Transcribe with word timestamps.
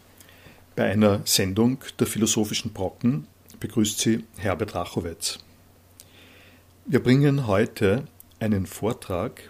Bei 0.75 0.91
einer 0.91 1.21
Sendung 1.27 1.77
der 2.01 2.07
Philosophischen 2.07 2.73
Brocken 2.73 3.27
begrüßt 3.61 3.99
Sie 3.99 4.25
Herbert 4.39 4.75
Rachowitz. 4.75 5.41
Wir 6.87 7.03
bringen 7.03 7.47
heute 7.47 8.05
einen 8.41 8.65
Vortrag, 8.65 9.43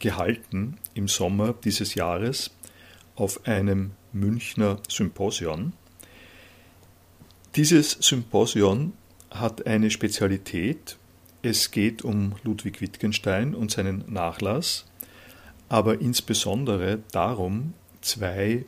gehalten 0.00 0.78
im 0.94 1.06
Sommer 1.06 1.52
dieses 1.52 1.94
Jahres, 1.94 2.50
auf 3.20 3.46
einem 3.46 3.92
Münchner 4.12 4.78
Symposion. 4.88 5.74
Dieses 7.54 7.98
Symposion 8.00 8.94
hat 9.30 9.66
eine 9.66 9.90
Spezialität. 9.90 10.96
Es 11.42 11.70
geht 11.70 12.02
um 12.02 12.36
Ludwig 12.44 12.80
Wittgenstein 12.80 13.54
und 13.54 13.70
seinen 13.70 14.10
Nachlass, 14.10 14.86
aber 15.68 16.00
insbesondere 16.00 17.00
darum, 17.12 17.74
zwei 18.00 18.64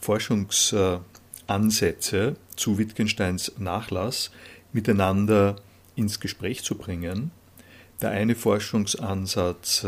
Forschungsansätze 0.00 2.36
zu 2.54 2.78
Wittgensteins 2.78 3.50
Nachlass 3.58 4.30
miteinander 4.72 5.56
ins 5.96 6.20
Gespräch 6.20 6.62
zu 6.62 6.76
bringen. 6.76 7.32
Der 8.00 8.10
eine 8.10 8.36
Forschungsansatz, 8.36 9.84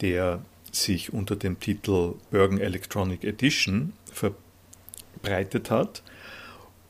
der 0.00 0.44
sich 0.74 1.12
unter 1.12 1.36
dem 1.36 1.60
Titel 1.60 2.14
Bergen 2.30 2.58
Electronic 2.58 3.24
Edition 3.24 3.92
verbreitet 4.12 5.70
hat 5.70 6.02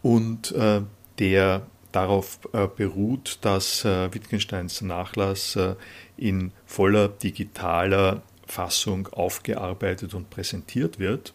und 0.03 0.53
äh, 0.53 0.83
der 1.19 1.67
darauf 1.93 2.41
äh, 2.53 2.67
beruht, 2.67 3.39
dass 3.43 3.85
äh, 3.85 4.13
Wittgensteins 4.13 4.81
Nachlass 4.83 5.57
äh, 5.57 5.77
in 6.17 6.53
voller 6.67 7.09
digitaler 7.09 8.23
Fassung 8.47 9.09
aufgearbeitet 9.09 10.15
und 10.15 10.31
präsentiert 10.31 10.99
wird. 10.99 11.33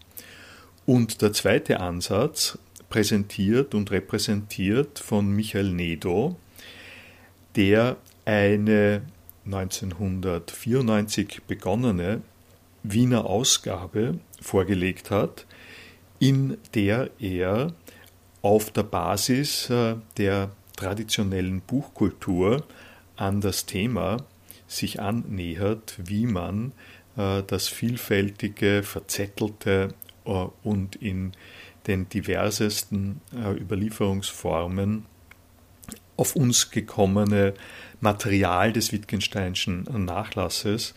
Und 0.86 1.22
der 1.22 1.34
zweite 1.34 1.80
Ansatz, 1.80 2.58
präsentiert 2.90 3.74
und 3.76 3.92
repräsentiert 3.92 5.00
von 5.00 5.32
Michael 5.32 5.72
Nedo, 5.72 6.36
der 7.56 7.98
eine 8.26 9.04
1994 9.46 11.42
begonnene 11.48 12.22
Wiener 12.84 13.26
Ausgabe 13.26 14.20
vorgelegt 14.42 15.12
hat, 15.12 15.46
in 16.20 16.58
der 16.74 17.10
er 17.20 17.74
auf 18.42 18.72
der 18.72 18.84
Basis 18.84 19.70
äh, 19.70 19.96
der 20.18 20.52
traditionellen 20.76 21.62
Buchkultur 21.62 22.66
an 23.16 23.42
das 23.42 23.66
Thema 23.66 24.18
sich 24.68 25.02
annähert, 25.02 25.96
wie 25.98 26.26
man 26.26 26.72
äh, 27.18 27.44
das 27.46 27.68
vielfältige, 27.68 28.84
verzettelte 28.84 29.90
äh, 30.26 30.30
und 30.64 30.96
in 30.96 31.34
den 31.88 32.08
diversesten 32.10 33.22
Überlieferungsformen 33.34 35.06
auf 36.18 36.36
uns 36.36 36.70
gekommene 36.70 37.54
Material 38.00 38.74
des 38.74 38.92
Wittgensteinschen 38.92 39.86
Nachlasses 40.06 40.94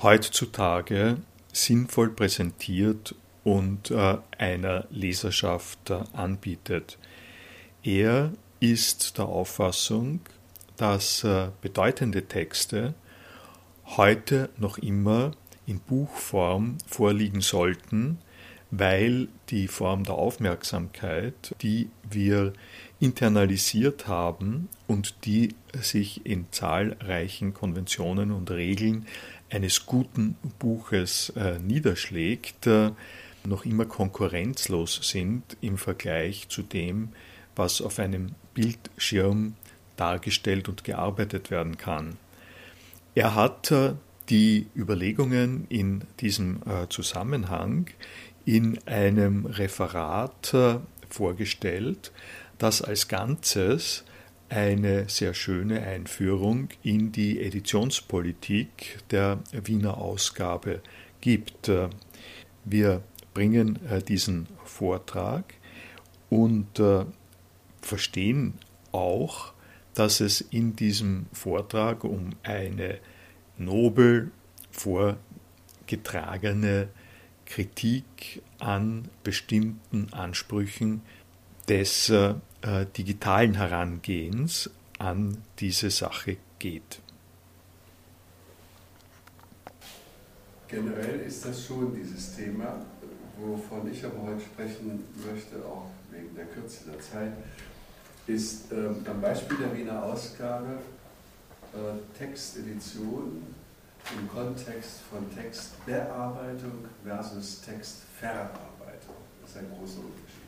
heutzutage 0.00 1.18
sinnvoll 1.52 2.10
präsentiert 2.10 3.14
und 3.44 3.90
äh, 3.90 4.18
einer 4.38 4.86
Leserschaft 4.90 5.90
äh, 5.90 6.00
anbietet. 6.12 6.98
Er 7.82 8.32
ist 8.60 9.18
der 9.18 9.26
Auffassung, 9.26 10.20
dass 10.76 11.24
äh, 11.24 11.48
bedeutende 11.60 12.26
Texte 12.26 12.94
heute 13.84 14.48
noch 14.56 14.78
immer 14.78 15.32
in 15.66 15.80
Buchform 15.80 16.78
vorliegen 16.86 17.40
sollten, 17.40 18.18
weil 18.70 19.28
die 19.50 19.68
Form 19.68 20.04
der 20.04 20.14
Aufmerksamkeit, 20.14 21.54
die 21.60 21.90
wir 22.08 22.52
internalisiert 23.00 24.06
haben 24.06 24.68
und 24.86 25.26
die 25.26 25.54
sich 25.80 26.24
in 26.24 26.46
zahlreichen 26.52 27.52
Konventionen 27.52 28.30
und 28.30 28.50
Regeln 28.50 29.06
eines 29.52 29.86
guten 29.86 30.36
Buches 30.58 31.30
äh, 31.36 31.58
niederschlägt, 31.58 32.66
äh, 32.66 32.92
noch 33.44 33.64
immer 33.64 33.84
konkurrenzlos 33.84 35.00
sind 35.02 35.56
im 35.60 35.76
Vergleich 35.76 36.48
zu 36.48 36.62
dem, 36.62 37.10
was 37.54 37.82
auf 37.82 37.98
einem 37.98 38.34
Bildschirm 38.54 39.54
dargestellt 39.96 40.68
und 40.68 40.84
gearbeitet 40.84 41.50
werden 41.50 41.76
kann. 41.76 42.16
Er 43.14 43.34
hat 43.34 43.70
äh, 43.70 43.94
die 44.28 44.66
Überlegungen 44.74 45.66
in 45.68 46.04
diesem 46.20 46.62
äh, 46.66 46.88
Zusammenhang 46.88 47.90
in 48.44 48.78
einem 48.86 49.46
Referat 49.46 50.54
äh, 50.54 50.78
vorgestellt, 51.10 52.12
das 52.58 52.80
als 52.80 53.08
Ganzes 53.08 54.04
eine 54.52 55.08
sehr 55.08 55.32
schöne 55.32 55.82
Einführung 55.82 56.68
in 56.82 57.10
die 57.10 57.40
Editionspolitik 57.40 58.98
der 59.10 59.38
Wiener 59.64 59.96
Ausgabe 59.96 60.82
gibt. 61.22 61.70
Wir 62.64 63.02
bringen 63.32 63.78
äh, 63.86 64.02
diesen 64.02 64.46
Vortrag 64.64 65.54
und 66.28 66.78
äh, 66.78 67.06
verstehen 67.80 68.58
auch, 68.92 69.54
dass 69.94 70.20
es 70.20 70.42
in 70.42 70.76
diesem 70.76 71.24
Vortrag 71.32 72.04
um 72.04 72.34
eine 72.42 72.98
nobel 73.56 74.32
vorgetragene 74.70 76.88
Kritik 77.46 78.42
an 78.58 79.08
bestimmten 79.24 80.12
Ansprüchen 80.12 81.00
des 81.68 82.12
äh, 82.62 82.86
digitalen 82.86 83.54
Herangehens 83.54 84.70
an 84.98 85.38
diese 85.58 85.90
Sache 85.90 86.36
geht. 86.58 87.00
Generell 90.68 91.20
ist 91.20 91.44
das 91.44 91.66
schon 91.66 91.94
dieses 91.94 92.34
Thema, 92.36 92.84
wovon 93.36 93.92
ich 93.92 94.04
aber 94.04 94.22
heute 94.22 94.40
sprechen 94.40 95.04
möchte, 95.26 95.56
auch 95.66 95.90
wegen 96.10 96.34
der 96.34 96.46
Kürze 96.46 96.84
der 96.90 97.00
Zeit, 97.00 97.32
ist 98.26 98.72
ähm, 98.72 99.04
am 99.08 99.20
Beispiel 99.20 99.58
der 99.58 99.76
Wiener 99.76 100.02
Ausgabe 100.02 100.78
äh, 101.74 102.18
Textedition 102.18 103.42
im 104.18 104.28
Kontext 104.28 105.00
von 105.10 105.28
Textbearbeitung 105.34 106.86
versus 107.04 107.60
Textverarbeitung. 107.60 109.16
Das 109.40 109.50
ist 109.50 109.56
ein 109.58 109.68
großer 109.76 109.98
Unterschied. 109.98 110.41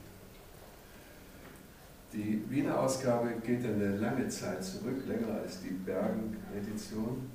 Die 2.15 2.45
Wiener 2.49 2.79
Ausgabe 2.79 3.35
geht 3.45 3.65
eine 3.65 3.97
lange 3.97 4.29
Zeit 4.29 4.63
zurück, 4.63 5.03
länger 5.09 5.35
als 5.43 5.61
die 5.63 5.71
Bergen-Edition. 5.71 7.29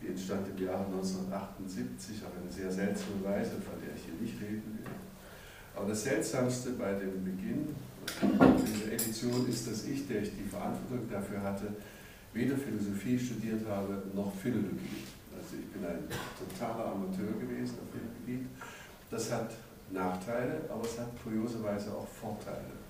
Die 0.00 0.06
entstand 0.06 0.46
im 0.56 0.64
Jahre 0.64 0.84
1978 0.84 2.22
auf 2.24 2.30
eine 2.40 2.52
sehr 2.52 2.70
seltsame 2.70 3.24
Weise, 3.24 3.56
von 3.58 3.74
der 3.84 3.92
ich 3.96 4.04
hier 4.04 4.14
nicht 4.20 4.40
reden 4.40 4.78
will. 4.78 4.92
Aber 5.74 5.88
das 5.88 6.04
Seltsamste 6.04 6.70
bei 6.78 6.92
dem 6.92 7.24
Beginn 7.24 7.74
dieser 8.22 8.92
Edition 8.92 9.48
ist, 9.48 9.66
dass 9.66 9.84
ich, 9.84 10.06
der 10.06 10.22
ich 10.22 10.30
die 10.30 10.48
Verantwortung 10.48 11.10
dafür 11.10 11.42
hatte, 11.42 11.74
weder 12.32 12.56
Philosophie 12.56 13.18
studiert 13.18 13.66
habe 13.68 14.00
noch 14.14 14.32
Philologie. 14.36 15.02
Also 15.34 15.56
ich 15.58 15.66
bin 15.72 15.84
ein 15.84 16.04
totaler 16.38 16.92
Amateur 16.92 17.32
gewesen 17.40 17.78
auf 17.82 17.90
dem 17.90 18.14
Gebiet. 18.20 18.46
Das 19.10 19.32
hat 19.32 19.50
Nachteile, 19.90 20.60
aber 20.68 20.84
es 20.84 21.00
hat 21.00 21.10
kurioserweise 21.20 21.90
auch 21.92 22.06
Vorteile. 22.06 22.83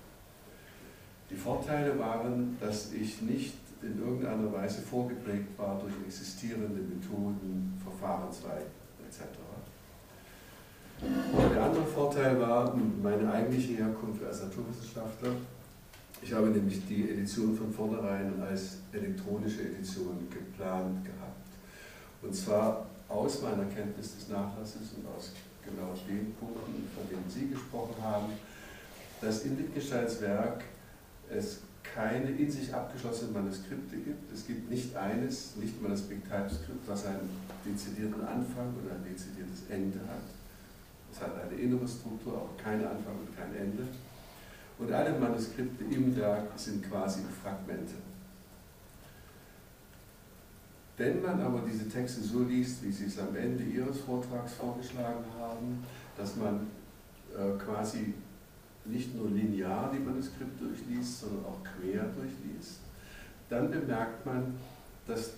Die 1.29 1.35
Vorteile 1.35 1.97
waren, 1.97 2.57
dass 2.59 2.93
ich 2.93 3.21
nicht 3.21 3.55
in 3.81 3.99
irgendeiner 3.99 4.51
Weise 4.53 4.81
vorgeprägt 4.81 5.57
war 5.57 5.79
durch 5.79 5.93
existierende 6.05 6.81
Methoden, 6.81 7.79
Verfahrensweisen 7.83 8.71
etc. 9.07 9.21
Und 11.01 11.53
der 11.53 11.63
andere 11.63 11.85
Vorteil 11.85 12.39
war 12.39 12.75
meine 13.01 13.31
eigentliche 13.31 13.73
Herkunft 13.73 14.23
als 14.23 14.43
Naturwissenschaftler. 14.43 15.31
Ich 16.21 16.33
habe 16.33 16.47
nämlich 16.47 16.85
die 16.87 17.09
Edition 17.11 17.55
von 17.55 17.71
vornherein 17.71 18.41
als 18.41 18.77
elektronische 18.93 19.63
Edition 19.63 20.27
geplant 20.29 21.03
gehabt. 21.03 21.45
Und 22.21 22.33
zwar 22.33 22.85
aus 23.09 23.41
meiner 23.41 23.65
Kenntnis 23.65 24.15
des 24.15 24.29
Nachlasses 24.29 24.93
und 24.97 25.05
aus 25.15 25.33
genau 25.63 25.93
den 26.07 26.33
Punkten, 26.35 26.87
von 26.95 27.09
denen 27.09 27.29
Sie 27.29 27.49
gesprochen 27.49 27.95
haben, 28.01 28.33
dass 29.21 29.43
in 29.43 29.57
Wittgensteins 29.57 30.21
Werk 30.21 30.63
es 31.29 31.59
keine 31.83 32.31
in 32.31 32.49
sich 32.49 32.73
abgeschlossenen 32.73 33.33
Manuskripte 33.33 33.97
gibt. 33.97 34.31
Es 34.33 34.45
gibt 34.47 34.69
nicht 34.69 34.95
eines, 34.95 35.55
nicht 35.55 35.81
mal 35.81 35.89
das 35.89 36.01
Big 36.01 36.23
Type 36.23 36.49
Skript, 36.49 36.87
was 36.87 37.05
einen 37.05 37.29
dezidierten 37.65 38.21
Anfang 38.21 38.73
oder 38.83 38.95
ein 38.95 39.03
dezidiertes 39.03 39.63
Ende 39.69 39.99
hat. 39.99 40.23
Es 41.11 41.21
hat 41.21 41.31
eine 41.41 41.59
innere 41.59 41.87
Struktur, 41.87 42.33
aber 42.33 42.49
keine 42.61 42.89
Anfang 42.89 43.13
und 43.13 43.37
kein 43.37 43.55
Ende. 43.55 43.83
Und 44.77 44.91
alle 44.91 45.17
Manuskripte 45.17 45.85
im 45.85 46.15
Werk 46.17 46.47
sind 46.57 46.83
quasi 46.89 47.21
Fragmente. 47.41 47.93
Wenn 50.97 51.21
man 51.21 51.39
aber 51.41 51.61
diese 51.65 51.89
Texte 51.89 52.21
so 52.21 52.43
liest, 52.43 52.83
wie 52.83 52.91
Sie 52.91 53.05
es 53.05 53.19
am 53.19 53.35
Ende 53.35 53.63
Ihres 53.63 53.99
Vortrags 53.99 54.53
vorgeschlagen 54.53 55.25
haben, 55.39 55.83
dass 56.17 56.35
man 56.37 56.67
äh, 57.33 57.57
quasi 57.57 58.13
nicht 58.85 59.15
nur 59.15 59.29
linear 59.29 59.91
die 59.93 59.99
Manuskripte 59.99 60.65
durchliest, 60.65 61.21
sondern 61.21 61.45
auch 61.45 61.59
quer 61.63 62.03
durchliest, 62.03 62.79
dann 63.49 63.71
bemerkt 63.71 64.25
man, 64.25 64.55
dass 65.07 65.33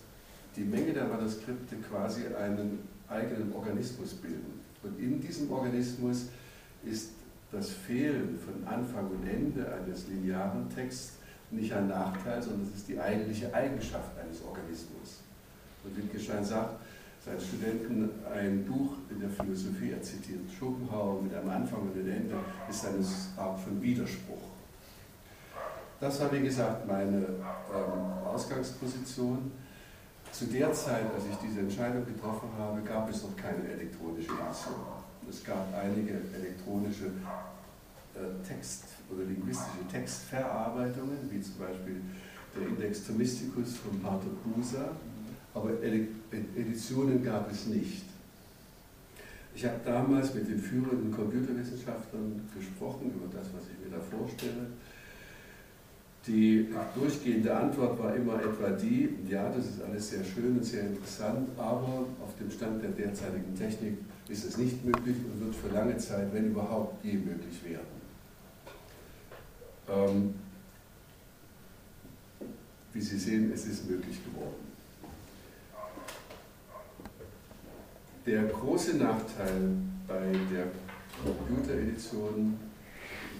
die 0.55 0.63
Menge 0.63 0.93
der 0.93 1.05
Manuskripte 1.05 1.75
quasi 1.77 2.23
einen 2.27 2.79
eigenen 3.07 3.53
Organismus 3.53 4.13
bilden. 4.15 4.59
Und 4.83 4.99
in 4.99 5.21
diesem 5.21 5.51
Organismus 5.51 6.27
ist 6.83 7.11
das 7.51 7.69
Fehlen 7.69 8.37
von 8.39 8.67
Anfang 8.67 9.07
und 9.07 9.27
Ende 9.27 9.71
eines 9.73 10.07
linearen 10.07 10.69
Texts 10.69 11.13
nicht 11.51 11.71
ein 11.71 11.87
Nachteil, 11.87 12.41
sondern 12.41 12.67
es 12.67 12.79
ist 12.79 12.89
die 12.89 12.99
eigentliche 12.99 13.53
Eigenschaft 13.53 14.17
eines 14.17 14.41
Organismus. 14.43 15.21
Und 15.83 15.95
Wittgenstein 15.95 16.43
sagt 16.43 16.75
seinen 17.27 17.41
Studenten 17.41 18.09
ein 18.33 18.65
Buch 18.65 18.93
in 19.09 19.19
der 19.19 19.29
Philosophie, 19.29 19.91
er 19.91 20.01
zitiert 20.01 20.39
Schopenhauer 20.57 21.21
mit 21.21 21.33
einem 21.33 21.49
Anfang 21.49 21.81
und 21.81 21.93
einem 21.93 22.09
Ende, 22.09 22.35
ist 22.69 22.85
eine 22.85 23.05
Art 23.37 23.59
von 23.59 23.81
Widerspruch. 23.81 24.41
Das 25.99 26.19
war, 26.21 26.31
wie 26.31 26.41
gesagt, 26.41 26.87
meine 26.87 27.17
ähm, 27.17 28.25
Ausgangsposition. 28.25 29.51
Zu 30.31 30.45
der 30.45 30.71
Zeit, 30.73 31.05
als 31.13 31.23
ich 31.29 31.37
diese 31.37 31.61
Entscheidung 31.61 32.05
getroffen 32.05 32.49
habe, 32.59 32.81
gab 32.81 33.09
es 33.09 33.23
noch 33.23 33.35
keine 33.35 33.67
elektronische 33.67 34.29
Edition. 34.29 34.75
Es 35.27 35.43
gab 35.43 35.65
einige 35.73 36.21
elektronische 36.35 37.07
äh, 38.13 38.47
Text- 38.47 38.85
oder 39.09 39.23
linguistische 39.23 39.87
Textverarbeitungen, 39.91 41.17
wie 41.31 41.41
zum 41.41 41.55
Beispiel 41.57 42.01
der 42.55 42.67
Index 42.67 43.07
Thomisticus 43.07 43.77
von 43.77 43.99
Pater 43.99 44.29
Busa, 44.43 44.91
aber 45.57 45.71
Editionen 46.55 47.23
gab 47.23 47.51
es 47.51 47.67
nicht. 47.67 48.03
Ich 49.55 49.65
habe 49.65 49.79
damals 49.83 50.35
mit 50.35 50.47
den 50.47 50.59
führenden 50.59 51.11
Computerwissenschaftlern 51.11 52.47
gesprochen 52.55 53.11
über 53.15 53.25
das, 53.35 53.47
was 53.55 53.63
ich 53.63 53.83
mir 53.83 53.97
da 53.97 54.01
vorstelle. 54.01 54.67
Die 56.27 56.67
durchgehende 56.93 57.55
Antwort 57.55 57.97
war 57.97 58.15
immer 58.15 58.35
etwa 58.35 58.69
die, 58.69 59.09
ja, 59.27 59.49
das 59.49 59.65
ist 59.65 59.81
alles 59.81 60.09
sehr 60.09 60.23
schön 60.23 60.57
und 60.57 60.63
sehr 60.63 60.81
interessant, 60.81 61.49
aber 61.57 62.05
auf 62.23 62.35
dem 62.39 62.51
Stand 62.51 62.83
der 62.83 62.91
derzeitigen 62.91 63.55
Technik 63.55 63.97
ist 64.27 64.45
es 64.45 64.57
nicht 64.57 64.83
möglich 64.85 65.15
und 65.25 65.45
wird 65.45 65.55
für 65.55 65.73
lange 65.73 65.97
Zeit, 65.97 66.31
wenn 66.33 66.47
überhaupt, 66.47 67.03
je 67.03 67.13
möglich 67.13 67.63
werden. 67.63 67.97
Ähm, 69.89 70.33
wie 72.93 73.01
Sie 73.01 73.17
sehen, 73.17 73.51
es 73.53 73.65
ist 73.65 73.89
möglich 73.89 74.17
geworden. 74.25 74.66
Der 78.27 78.43
große 78.43 78.97
Nachteil 78.97 79.71
bei 80.05 80.33
der 80.53 80.65
Computeredition 81.23 82.59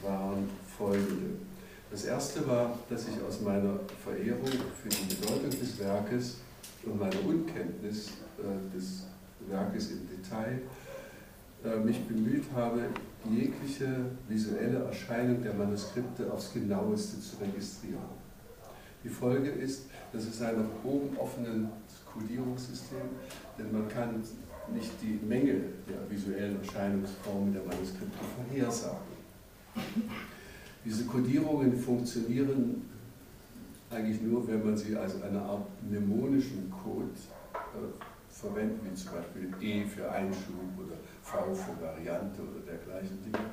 waren 0.02 0.50
folgende. 0.78 1.40
Das 1.92 2.06
erste 2.06 2.48
war, 2.48 2.80
dass 2.90 3.06
ich 3.10 3.22
aus 3.28 3.42
meiner 3.42 3.82
Verehrung 4.02 4.48
für 4.82 4.88
die 4.88 5.14
Bedeutung 5.14 5.50
des 5.50 5.78
Werkes 5.80 6.38
und 6.86 6.98
meiner 6.98 7.20
Unkenntnis 7.26 8.12
äh, 8.40 8.74
des 8.74 9.08
Werkes 9.50 9.92
im 9.92 10.08
Detail 10.08 10.62
äh, 11.66 11.80
mich 11.80 12.08
bemüht 12.08 12.46
habe, 12.56 12.84
jegliche 13.30 14.06
visuelle 14.30 14.86
Erscheinung 14.86 15.44
der 15.44 15.54
Manuskripte 15.54 16.32
aufs 16.32 16.54
genaueste 16.54 17.20
zu 17.20 17.36
registrieren. 17.42 18.28
Die 19.04 19.10
Folge 19.10 19.50
ist, 19.50 19.88
dass 20.14 20.24
es 20.24 20.42
ein 20.42 20.56
nach 20.60 20.86
oben 20.86 21.18
offenes 21.18 21.68
Kodierungssystem, 22.06 23.10
denn 23.58 23.72
man 23.74 23.90
kann 23.90 24.24
nicht 24.74 24.92
die 25.02 25.20
Menge 25.26 25.54
der 25.88 26.10
visuellen 26.10 26.60
Erscheinungsformen 26.60 27.54
der 27.54 27.64
Manuskripte 27.64 28.18
vorhersagen. 28.36 28.98
Diese 30.86 31.06
Kodierungen 31.06 31.76
funktionieren 31.78 32.82
eigentlich 33.90 34.22
nur, 34.22 34.48
wenn 34.48 34.66
man 34.66 34.78
sie 34.78 34.96
als 34.96 35.22
eine 35.22 35.42
Art 35.42 35.68
mnemonischen 35.84 36.72
Code 36.72 37.10
äh, 37.54 38.34
verwendet, 38.34 38.80
wie 38.84 38.96
zum 38.96 39.12
Beispiel 39.14 39.54
E 39.62 39.86
für 39.86 40.12
Einschub 40.12 40.56
oder 40.78 40.96
V 41.22 41.54
für 41.54 41.82
Variante 41.82 42.42
oder 42.42 42.60
dergleichen 42.66 43.18
Dinge. 43.24 43.46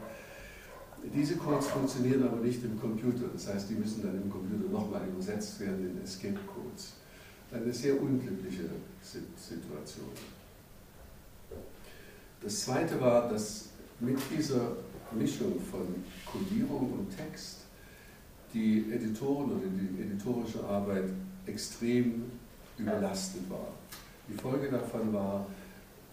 Diese 1.12 1.36
Codes 1.36 1.66
funktionieren 1.66 2.22
aber 2.22 2.38
nicht 2.38 2.64
im 2.64 2.80
Computer, 2.80 3.26
das 3.32 3.52
heißt, 3.52 3.68
die 3.68 3.74
müssen 3.74 4.02
dann 4.02 4.14
im 4.22 4.30
Computer 4.30 4.70
nochmal 4.70 5.02
übersetzt 5.06 5.60
werden 5.60 5.90
in 5.90 6.02
Escape 6.02 6.38
Codes. 6.46 6.94
Eine 7.52 7.72
sehr 7.72 8.00
unglückliche 8.00 8.64
Situation. 9.02 10.08
Das 12.40 12.64
zweite 12.64 13.00
war, 13.00 13.28
dass 13.28 13.68
mit 14.00 14.18
dieser 14.36 14.72
Mischung 15.12 15.60
von 15.70 15.86
Codierung 16.26 16.92
und 16.92 17.16
Text 17.16 17.60
die 18.52 18.92
Editoren 18.92 19.52
oder 19.52 19.66
die 19.66 20.02
editorische 20.02 20.62
Arbeit 20.64 21.04
extrem 21.46 22.24
überlastet 22.78 23.48
war. 23.50 23.68
Die 24.28 24.34
Folge 24.34 24.70
davon 24.70 25.12
war, 25.12 25.46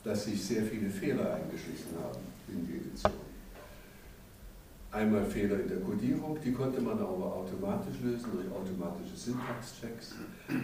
dass 0.04 0.26
sich 0.26 0.44
sehr 0.44 0.64
viele 0.64 0.90
Fehler 0.90 1.36
eingeschlichen 1.36 1.96
haben 2.04 2.20
in 2.48 2.66
die 2.66 2.78
Edition. 2.78 3.14
Einmal 4.92 5.24
Fehler 5.26 5.62
in 5.62 5.70
der 5.70 5.80
Codierung, 5.80 6.38
die 6.44 6.52
konnte 6.52 6.82
man 6.82 7.00
aber 7.00 7.34
automatisch 7.36 7.96
lösen 8.04 8.30
durch 8.34 8.52
automatische 8.52 9.16
Syntaxchecks, 9.16 10.16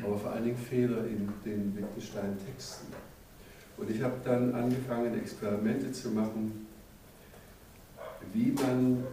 aber 0.04 0.18
vor 0.18 0.32
allen 0.32 0.44
Dingen 0.44 0.58
Fehler 0.58 1.06
in 1.08 1.30
den 1.46 1.78
Wittgenstein-Texten. 1.78 2.88
Und 3.78 3.92
ich 3.92 4.02
habe 4.02 4.16
dann 4.24 4.54
angefangen, 4.56 5.18
Experimente 5.20 5.92
zu 5.92 6.10
machen, 6.10 6.68
wie 8.34 8.52
man 8.52 9.04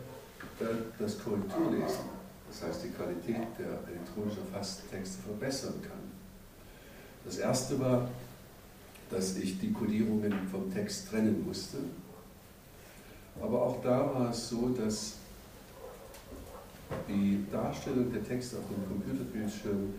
das 0.99 1.19
Korrekturlesen, 1.19 2.05
das 2.49 2.63
heißt 2.63 2.85
die 2.85 2.91
Qualität 2.91 3.47
der 3.59 3.79
elektronisch 3.93 4.39
erfassten 4.39 4.91
Texte 4.91 5.23
verbessern 5.23 5.75
kann. 5.83 5.99
Das 7.25 7.39
erste 7.39 7.79
war, 7.79 8.09
dass 9.11 9.37
ich 9.37 9.59
die 9.59 9.73
Codierungen 9.73 10.33
vom 10.51 10.73
Text 10.73 11.11
trennen 11.11 11.45
musste. 11.47 11.79
Aber 13.41 13.63
auch 13.63 13.83
da 13.83 14.15
war 14.15 14.31
es 14.31 14.49
so, 14.49 14.69
dass 14.71 15.15
die 17.09 17.45
Darstellung 17.51 18.13
der 18.13 18.25
Texte 18.25 18.59
auf 18.59 18.65
dem 18.69 18.87
Computerbildschirm 18.89 19.95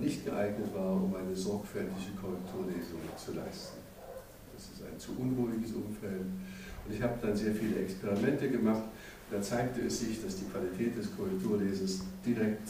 nicht 0.00 0.24
geeignet 0.24 0.74
war, 0.74 0.92
um 0.92 1.14
eine 1.14 1.34
sorgfältige 1.34 2.12
Korrekturlesung 2.20 3.00
zu 3.16 3.32
leisten. 3.32 3.78
Das 4.54 4.64
ist 4.64 4.82
ein 4.84 4.98
zu 4.98 5.12
unruhiges 5.18 5.72
Umfeld. 5.72 6.26
Und 6.84 6.94
ich 6.94 7.02
habe 7.02 7.14
dann 7.20 7.36
sehr 7.36 7.54
viele 7.54 7.80
Experimente 7.80 8.48
gemacht. 8.50 8.82
Da 9.30 9.40
zeigte 9.40 9.82
es 9.82 10.00
sich, 10.00 10.22
dass 10.22 10.36
die 10.36 10.44
Qualität 10.44 10.96
des 10.96 11.16
Korrekturlesens 11.16 12.02
direkt 12.24 12.68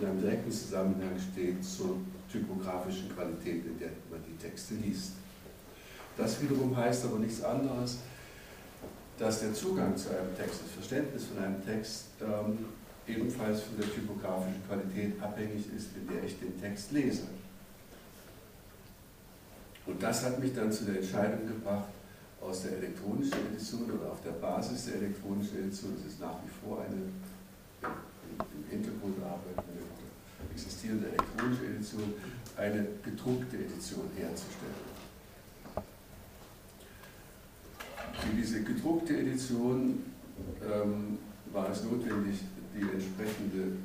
in 0.00 0.06
einem 0.06 0.20
direkten 0.20 0.50
Zusammenhang 0.50 1.18
steht 1.32 1.62
zur 1.64 1.98
typografischen 2.30 3.14
Qualität, 3.14 3.66
in 3.66 3.78
der 3.78 3.90
man 4.10 4.20
die 4.26 4.36
Texte 4.42 4.74
liest. 4.74 5.12
Das 6.16 6.40
wiederum 6.42 6.76
heißt 6.76 7.04
aber 7.04 7.18
nichts 7.18 7.42
anderes, 7.42 7.98
dass 9.18 9.40
der 9.40 9.52
Zugang 9.54 9.96
zu 9.96 10.10
einem 10.10 10.34
Text, 10.36 10.62
das 10.64 10.72
Verständnis 10.72 11.26
von 11.26 11.44
einem 11.44 11.64
Text 11.64 12.06
ähm, 12.20 12.58
ebenfalls 13.06 13.62
von 13.62 13.76
der 13.78 13.92
typografischen 13.92 14.62
Qualität 14.66 15.20
abhängig 15.20 15.66
ist, 15.76 15.96
in 15.96 16.06
der 16.08 16.24
ich 16.24 16.38
den 16.38 16.60
Text 16.60 16.92
lese. 16.92 17.22
Und 19.86 20.02
das 20.02 20.24
hat 20.24 20.38
mich 20.38 20.54
dann 20.54 20.70
zu 20.70 20.84
der 20.84 20.96
Entscheidung 20.96 21.46
gebracht, 21.46 21.88
aus 22.40 22.62
der 22.62 22.78
elektronischen 22.78 23.38
Edition 23.52 23.90
oder 23.90 24.12
auf 24.12 24.22
der 24.22 24.32
Basis 24.32 24.86
der 24.86 24.96
elektronischen 24.96 25.58
Edition, 25.58 25.94
das 25.96 26.12
ist 26.12 26.20
nach 26.20 26.38
wie 26.44 26.66
vor 26.66 26.80
eine 26.80 27.02
im 27.82 28.70
Hintergrund 28.70 29.16
arbeitende 29.22 29.82
existierende 30.54 31.08
elektronische 31.08 31.66
Edition, 31.66 32.14
eine 32.56 32.86
gedruckte 33.02 33.56
Edition 33.56 34.10
herzustellen. 34.16 34.92
Für 38.20 38.36
diese 38.36 38.62
gedruckte 38.62 39.18
Edition 39.18 40.04
ähm, 40.62 41.18
war 41.52 41.70
es 41.70 41.82
notwendig, 41.84 42.40
die 42.74 42.82
entsprechende 42.82 43.76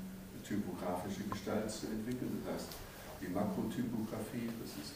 typografische 0.47 1.27
Gestalt 1.29 1.69
zu 1.69 1.87
entwickeln. 1.87 2.41
Das 2.43 2.55
heißt, 2.55 2.69
die 3.21 3.27
Makrotypografie, 3.27 4.49
das 4.61 4.71
ist 4.79 4.95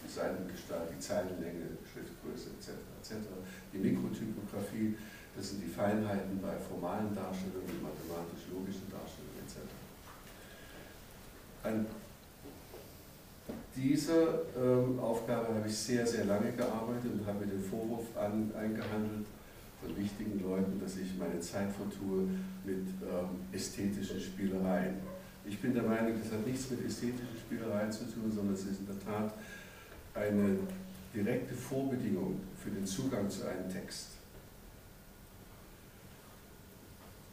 die 0.00 0.10
Seitengestalt, 0.10 0.88
die 0.92 1.00
Zeilenlänge, 1.00 1.76
Schriftgröße 1.84 2.56
etc. 2.56 2.76
etc. 3.00 3.28
Die 3.72 3.78
Mikrotypografie, 3.78 4.96
das 5.36 5.50
sind 5.50 5.64
die 5.64 5.72
Feinheiten 5.72 6.40
bei 6.40 6.56
formalen 6.56 7.14
Darstellungen, 7.14 7.82
mathematisch-logischen 7.82 8.88
Darstellungen 8.88 9.40
etc. 9.44 9.68
Ein 11.64 11.86
dieser 13.76 14.46
ähm, 14.56 15.00
Aufgabe 15.00 15.48
habe 15.48 15.66
ich 15.66 15.76
sehr, 15.76 16.06
sehr 16.06 16.24
lange 16.26 16.52
gearbeitet 16.52 17.10
und 17.12 17.26
habe 17.26 17.44
mir 17.44 17.52
den 17.52 17.62
Vorwurf 17.62 18.16
an, 18.16 18.52
eingehandelt 18.56 19.26
von 19.84 19.96
wichtigen 19.96 20.42
Leuten, 20.42 20.80
dass 20.80 20.96
ich 20.96 21.16
meine 21.18 21.38
Zeit 21.40 21.68
vertue 21.70 22.26
mit 22.64 22.86
ähm, 23.02 23.28
ästhetischen 23.52 24.20
Spielereien. 24.20 24.94
Ich 25.46 25.60
bin 25.60 25.74
der 25.74 25.82
Meinung, 25.82 26.14
das 26.22 26.32
hat 26.32 26.46
nichts 26.46 26.70
mit 26.70 26.86
ästhetischen 26.86 27.36
Spielereien 27.38 27.92
zu 27.92 28.04
tun, 28.04 28.32
sondern 28.34 28.54
es 28.54 28.64
ist 28.64 28.80
in 28.80 28.86
der 28.86 29.00
Tat 29.00 29.34
eine 30.14 30.56
direkte 31.14 31.54
Vorbedingung 31.54 32.40
für 32.62 32.70
den 32.70 32.86
Zugang 32.86 33.28
zu 33.28 33.46
einem 33.46 33.68
Text. 33.70 34.08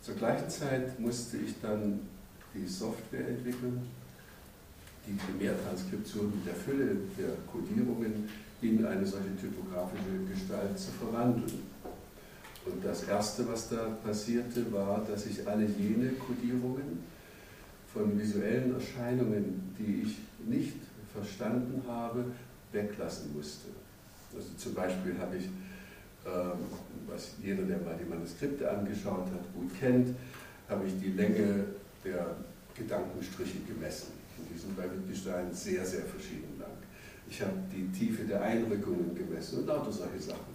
Zur 0.01 0.15
gleichen 0.15 0.49
Zeit 0.49 0.99
musste 0.99 1.37
ich 1.37 1.61
dann 1.61 1.99
die 2.53 2.67
Software 2.67 3.29
entwickeln, 3.29 3.87
die 5.07 5.13
Primärtranskription 5.13 6.31
mit 6.31 6.45
der 6.45 6.55
Fülle 6.55 6.97
der 7.17 7.29
Codierungen 7.51 8.27
in 8.61 8.85
eine 8.85 9.05
solche 9.05 9.35
typografische 9.39 10.25
Gestalt 10.29 10.77
zu 10.77 10.91
verwandeln. 10.91 11.70
Und 12.65 12.85
das 12.85 13.03
Erste, 13.03 13.47
was 13.47 13.69
da 13.69 13.97
passierte, 14.03 14.71
war, 14.71 15.03
dass 15.09 15.25
ich 15.25 15.47
alle 15.47 15.65
jene 15.65 16.11
Codierungen 16.11 17.03
von 17.91 18.19
visuellen 18.19 18.75
Erscheinungen, 18.75 19.75
die 19.77 20.03
ich 20.03 20.17
nicht 20.47 20.77
verstanden 21.13 21.81
habe, 21.87 22.25
weglassen 22.71 23.33
musste. 23.35 23.67
Also 24.35 24.49
zum 24.57 24.73
Beispiel 24.73 25.17
habe 25.19 25.37
ich, 25.37 25.45
ähm, 26.25 26.59
was 27.07 27.31
jeder, 27.43 27.63
der 27.63 27.79
mal 27.79 27.97
die 27.99 28.07
Manuskripte 28.07 28.69
angeschaut 28.69 29.25
hat, 29.25 29.53
gut 29.53 29.71
kennt, 29.79 30.15
habe 30.69 30.85
ich 30.85 30.93
die 30.99 31.11
Länge 31.11 31.65
der 32.05 32.35
Gedankenstriche 32.75 33.59
gemessen. 33.67 34.13
Und 34.37 34.47
die 34.49 34.57
sind 34.57 34.77
bei 34.77 34.83
Wittgenstein 34.83 35.51
sehr, 35.51 35.85
sehr 35.85 36.03
verschieden 36.03 36.57
lang. 36.59 36.69
Ich 37.29 37.41
habe 37.41 37.53
die 37.71 37.91
Tiefe 37.91 38.23
der 38.23 38.41
Einrückungen 38.41 39.13
gemessen 39.15 39.59
und 39.59 39.67
lauter 39.67 39.91
solche 39.91 40.19
Sachen. 40.19 40.50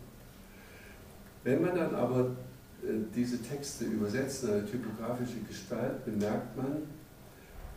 Wenn 1.47 1.63
man 1.63 1.77
dann 1.77 1.95
aber 1.95 2.23
äh, 2.83 2.89
diese 3.15 3.41
Texte 3.41 3.85
übersetzt 3.85 4.43
in 4.43 4.51
eine 4.51 4.67
typografische 4.67 5.39
Gestalt, 5.49 6.05
bemerkt 6.05 6.57
man, 6.57 6.83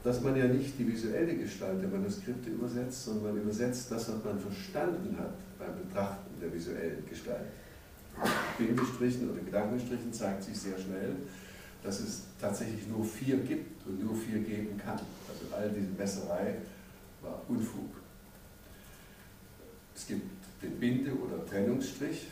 dass 0.03 0.21
man 0.21 0.35
ja 0.35 0.45
nicht 0.45 0.79
die 0.79 0.91
visuelle 0.91 1.35
Gestalt 1.35 1.79
der 1.79 1.89
Manuskripte 1.89 2.49
übersetzt, 2.49 3.05
sondern 3.05 3.35
man 3.35 3.43
übersetzt 3.43 3.91
das, 3.91 4.09
was 4.09 4.25
man 4.25 4.39
verstanden 4.39 5.15
hat 5.19 5.35
beim 5.59 5.85
Betrachten 5.85 6.41
der 6.41 6.51
visuellen 6.51 7.03
Gestalt. 7.07 7.45
Bindestrichen 8.57 9.29
oder 9.29 9.41
Gedankenstrichen 9.41 10.11
zeigt 10.11 10.45
sich 10.45 10.57
sehr 10.57 10.79
schnell, 10.79 11.17
dass 11.83 11.99
es 11.99 12.23
tatsächlich 12.41 12.87
nur 12.87 13.05
vier 13.05 13.37
gibt 13.37 13.85
und 13.85 14.03
nur 14.03 14.15
vier 14.15 14.39
geben 14.39 14.79
kann. 14.83 14.99
Also 15.29 15.55
all 15.55 15.69
diese 15.69 15.91
Messerei 15.95 16.55
war 17.21 17.39
Unfug. 17.47 17.91
Es 19.95 20.07
gibt 20.07 20.27
den 20.63 20.79
Binde- 20.79 21.13
oder 21.13 21.45
Trennungsstrich, 21.45 22.25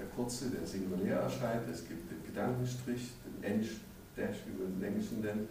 der 0.00 0.08
kurze, 0.16 0.50
der 0.50 0.66
singulär 0.66 1.20
erscheint. 1.20 1.68
Es 1.70 1.86
gibt 1.86 2.10
den 2.10 2.24
Gedankenstrich, 2.24 3.12
den 3.24 3.44
End-Dash, 3.44 4.38
wie 4.46 4.62
man 4.62 4.80
den 4.80 4.88
Englischen 4.88 5.20
nennt, 5.20 5.48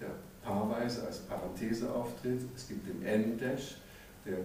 der 0.00 0.10
paarweise 0.42 1.06
als 1.06 1.20
Parenthese 1.20 1.90
auftritt. 1.90 2.42
Es 2.54 2.68
gibt 2.68 2.86
den 2.86 3.02
N-Dash, 3.02 3.78
der 4.24 4.38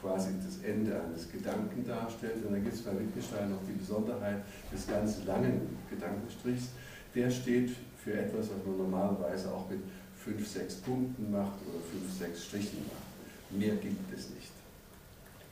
quasi 0.00 0.30
das 0.44 0.62
Ende 0.68 1.00
eines 1.00 1.30
Gedanken 1.30 1.86
darstellt. 1.86 2.44
Und 2.44 2.52
dann 2.52 2.62
gibt 2.62 2.74
es 2.74 2.82
bei 2.82 2.98
Wittgenstein 2.98 3.50
noch 3.50 3.62
die 3.66 3.78
Besonderheit 3.78 4.42
des 4.72 4.86
ganz 4.86 5.24
langen 5.24 5.78
Gedankenstrichs, 5.90 6.70
der 7.14 7.30
steht 7.30 7.70
für 7.96 8.12
etwas, 8.12 8.50
was 8.50 8.66
man 8.66 8.78
normalerweise 8.78 9.52
auch 9.52 9.68
mit 9.68 9.80
fünf, 10.16 10.46
sechs 10.46 10.76
Punkten 10.76 11.30
macht 11.30 11.58
oder 11.66 11.80
fünf, 11.90 12.18
sechs 12.18 12.44
Strichen 12.44 12.84
macht. 12.84 13.58
Mehr 13.58 13.76
gibt 13.76 14.12
es 14.14 14.30
nicht. 14.30 14.37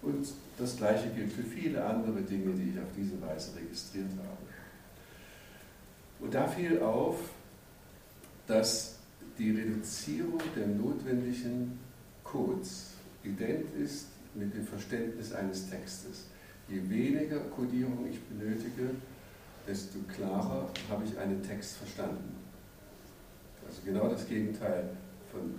Und 0.06 0.25
das 0.56 0.76
Gleiche 0.76 1.08
gilt 1.08 1.32
für 1.32 1.42
viele 1.42 1.84
andere 1.84 2.22
Dinge, 2.22 2.54
die 2.54 2.70
ich 2.70 2.78
auf 2.78 2.92
diese 2.96 3.20
Weise 3.20 3.56
registriert 3.56 4.10
habe. 4.10 4.38
Und 6.20 6.32
da 6.32 6.46
fiel 6.46 6.80
auf, 6.80 7.16
dass 8.46 9.00
die 9.36 9.50
Reduzierung 9.50 10.40
der 10.54 10.68
notwendigen 10.68 11.80
Codes 12.22 12.92
ident 13.25 13.66
ist 13.75 14.06
mit 14.36 14.54
dem 14.54 14.64
Verständnis 14.64 15.32
eines 15.32 15.68
Textes. 15.68 16.26
Je 16.68 16.88
weniger 16.88 17.40
Codierung 17.40 18.06
ich 18.08 18.20
benötige, 18.22 18.90
desto 19.66 19.98
klarer 20.14 20.70
habe 20.88 21.04
ich 21.04 21.18
einen 21.18 21.42
Text 21.42 21.78
verstanden. 21.78 22.36
Also 23.66 23.82
genau 23.84 24.08
das 24.08 24.28
Gegenteil 24.28 24.88
von 25.32 25.56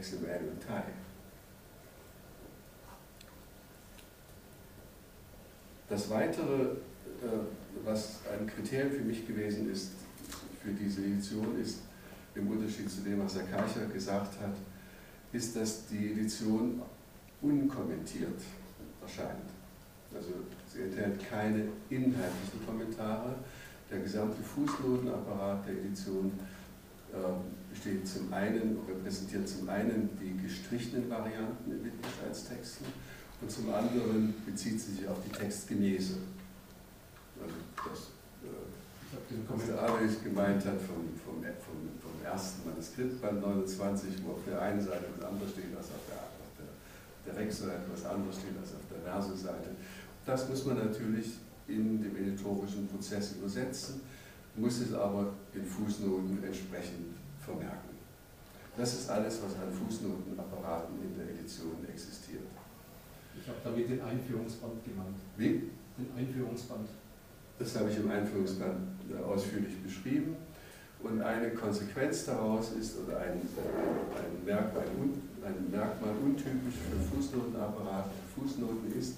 XML 0.00 0.48
und 0.48 0.60
TIE. 0.60 1.01
Das 5.92 6.08
Weitere, 6.08 6.62
äh, 6.62 7.44
was 7.84 8.20
ein 8.32 8.46
Kriterium 8.46 8.92
für 8.92 9.02
mich 9.02 9.26
gewesen 9.26 9.70
ist, 9.70 9.90
für 10.64 10.70
diese 10.70 11.02
Edition, 11.02 11.60
ist, 11.60 11.80
im 12.34 12.48
Unterschied 12.48 12.90
zu 12.90 13.02
dem, 13.02 13.22
was 13.22 13.36
Herr 13.36 13.42
Karcher 13.42 13.84
gesagt 13.92 14.40
hat, 14.40 14.56
ist, 15.34 15.54
dass 15.54 15.86
die 15.88 16.12
Edition 16.12 16.80
unkommentiert 17.42 18.40
erscheint. 19.02 19.50
Also 20.14 20.30
sie 20.72 20.80
enthält 20.80 21.28
keine 21.28 21.64
inhaltlichen 21.90 22.66
Kommentare. 22.66 23.34
Der 23.90 23.98
gesamte 23.98 24.42
Fußnotenapparat 24.42 25.66
der 25.66 25.74
Edition 25.74 26.32
äh, 27.12 27.16
besteht 27.70 28.08
zum 28.08 28.32
einen, 28.32 28.78
repräsentiert 28.88 29.46
zum 29.46 29.68
einen 29.68 30.08
die 30.18 30.42
gestrichenen 30.42 31.10
Varianten 31.10 31.70
in 31.70 31.84
Wittgensteins 31.84 32.78
und 33.42 33.50
zum 33.50 33.74
anderen 33.74 34.34
bezieht 34.46 34.80
sie 34.80 34.92
sich 34.92 35.08
auf 35.08 35.18
die 35.26 35.32
Textgenese. 35.36 36.18
Also 37.42 37.54
das, 37.76 37.98
äh, 38.46 39.36
was 39.48 39.66
der 39.66 39.82
Alois 39.82 40.22
gemeint 40.22 40.64
hat 40.64 40.80
vom, 40.80 41.10
vom, 41.18 41.42
vom, 41.42 41.78
vom 41.98 42.24
ersten 42.24 42.68
Manuskriptband 42.68 43.40
29, 43.42 44.22
wo 44.24 44.32
auf 44.32 44.44
der 44.46 44.62
einen 44.62 44.80
Seite 44.80 45.06
was 45.18 45.26
anderes 45.26 45.50
steht 45.50 45.76
als 45.76 45.86
auf 45.86 46.06
der, 46.08 46.22
auf 46.22 46.52
der, 46.56 47.34
der 47.34 47.42
Rückseite, 47.42 47.82
was 47.92 48.04
anderes 48.04 48.36
steht 48.36 48.56
als 48.60 48.74
auf 48.74 48.86
der 48.88 49.00
Verse-Seite. 49.02 49.70
Das 50.24 50.48
muss 50.48 50.64
man 50.64 50.78
natürlich 50.78 51.38
in 51.66 52.00
dem 52.00 52.16
editorischen 52.16 52.86
Prozess 52.86 53.32
übersetzen, 53.32 54.02
muss 54.54 54.78
es 54.78 54.94
aber 54.94 55.32
in 55.52 55.64
Fußnoten 55.64 56.44
entsprechend 56.44 57.16
vermerken. 57.44 57.90
Das 58.76 58.94
ist 58.94 59.10
alles, 59.10 59.40
was 59.42 59.54
an 59.56 59.72
Fußnotenapparaten 59.72 60.94
in 61.02 61.16
der 61.18 61.28
Edition 61.34 61.84
existiert. 61.88 62.51
Ich 63.42 63.48
habe 63.48 63.58
damit 63.64 63.90
den 63.90 64.00
Einführungsband 64.00 64.84
gemeint. 64.84 65.16
Wie? 65.36 65.68
Den 65.98 66.08
Einführungsband. 66.16 66.88
Das 67.58 67.76
habe 67.76 67.90
ich 67.90 67.96
im 67.96 68.08
Einführungsband 68.08 68.78
ausführlich 69.26 69.82
beschrieben. 69.82 70.36
Und 71.02 71.20
eine 71.20 71.50
Konsequenz 71.50 72.26
daraus 72.26 72.70
ist, 72.72 72.96
oder 73.00 73.18
ein, 73.18 73.32
ein, 73.32 74.44
Merkmal, 74.44 74.84
ein 74.84 75.70
Merkmal 75.72 76.14
untypisch 76.22 76.74
für 76.88 77.16
Fußnotenapparate, 77.16 78.10
für 78.32 78.40
Fußnoten 78.42 78.96
ist, 78.96 79.16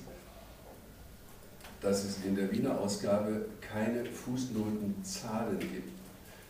dass 1.82 2.04
es 2.04 2.24
in 2.24 2.34
der 2.34 2.50
Wiener 2.50 2.80
Ausgabe 2.80 3.44
keine 3.60 4.06
Fußnotenzahlen 4.06 5.58
gibt. 5.58 5.90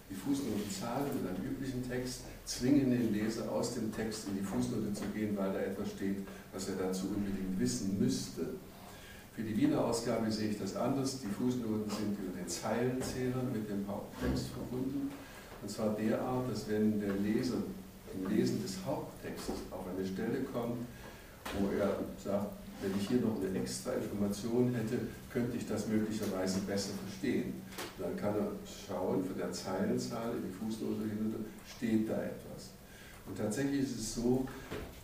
Die 0.09 0.15
Fußnotenzahlen 0.15 1.07
in 1.11 1.27
einem 1.27 1.51
üblichen 1.51 1.89
Text 1.89 2.21
zwingen 2.45 2.91
den 2.91 3.13
Leser 3.13 3.51
aus 3.51 3.75
dem 3.75 3.93
Text 3.93 4.29
in 4.29 4.39
die 4.39 4.45
Fußnote 4.45 4.93
zu 4.93 5.05
gehen, 5.07 5.37
weil 5.37 5.53
da 5.53 5.59
etwas 5.59 5.91
steht, 5.91 6.19
was 6.55 6.69
er 6.69 6.77
dazu 6.77 7.09
unbedingt 7.09 7.59
wissen 7.59 7.99
müsste. 7.99 8.47
Für 9.35 9.43
die 9.43 9.57
Wiener 9.57 9.85
Ausgabe 9.85 10.31
sehe 10.31 10.51
ich 10.51 10.59
das 10.59 10.77
anders. 10.77 11.21
Die 11.21 11.27
Fußnoten 11.27 11.91
sind 11.91 12.17
über 12.19 12.39
den 12.39 12.47
Zeilenzähler 12.47 13.43
mit 13.53 13.69
dem 13.69 13.87
Haupttext 13.89 14.47
verbunden. 14.49 15.11
Und 15.61 15.69
zwar 15.69 15.95
derart, 15.95 16.51
dass 16.51 16.69
wenn 16.69 17.01
der 17.01 17.15
Leser 17.15 17.57
im 18.15 18.31
Lesen 18.31 18.63
des 18.63 18.77
Haupttextes 18.87 19.57
auf 19.71 19.87
eine 19.89 20.07
Stelle 20.07 20.45
kommt, 20.53 20.87
wo 21.59 21.69
er 21.77 21.99
sagt, 22.23 22.53
wenn 22.81 22.93
ich 23.01 23.09
hier 23.09 23.21
noch 23.21 23.41
eine 23.41 23.59
extra 23.59 23.93
Information 23.93 24.75
hätte, 24.75 24.99
könnte 25.33 25.57
ich 25.57 25.67
das 25.67 25.89
möglicherweise 25.89 26.61
besser 26.61 26.91
verstehen. 27.07 27.55
Dann 27.99 28.17
kann 28.17 28.35
er 28.35 28.53
schauen, 28.65 29.25
von 29.25 29.37
der 29.37 29.51
Zeilenzahl 29.51 30.33
in 30.37 30.45
die 30.45 30.53
Fußnote 30.53 31.09
hinunter, 31.09 31.39
steht 31.77 32.09
da 32.09 32.23
etwas. 32.23 32.71
Und 33.27 33.37
tatsächlich 33.37 33.83
ist 33.83 33.99
es 33.99 34.15
so, 34.15 34.47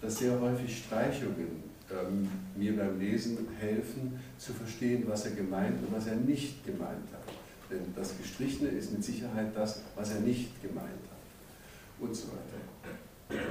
dass 0.00 0.18
sehr 0.18 0.38
häufig 0.40 0.84
Streichungen 0.84 1.62
ähm, 1.90 2.28
mir 2.56 2.76
beim 2.76 2.98
Lesen 2.98 3.38
helfen, 3.58 4.18
zu 4.38 4.52
verstehen, 4.52 5.04
was 5.06 5.26
er 5.26 5.32
gemeint 5.32 5.82
und 5.82 5.94
was 5.94 6.06
er 6.06 6.16
nicht 6.16 6.64
gemeint 6.64 7.08
hat. 7.12 7.34
Denn 7.70 7.92
das 7.94 8.16
Gestrichene 8.16 8.70
ist 8.70 8.92
mit 8.92 9.04
Sicherheit 9.04 9.54
das, 9.54 9.82
was 9.94 10.10
er 10.12 10.20
nicht 10.20 10.60
gemeint 10.62 10.88
hat. 10.88 12.00
Und 12.00 12.14
so 12.14 12.28
weiter. 12.28 13.42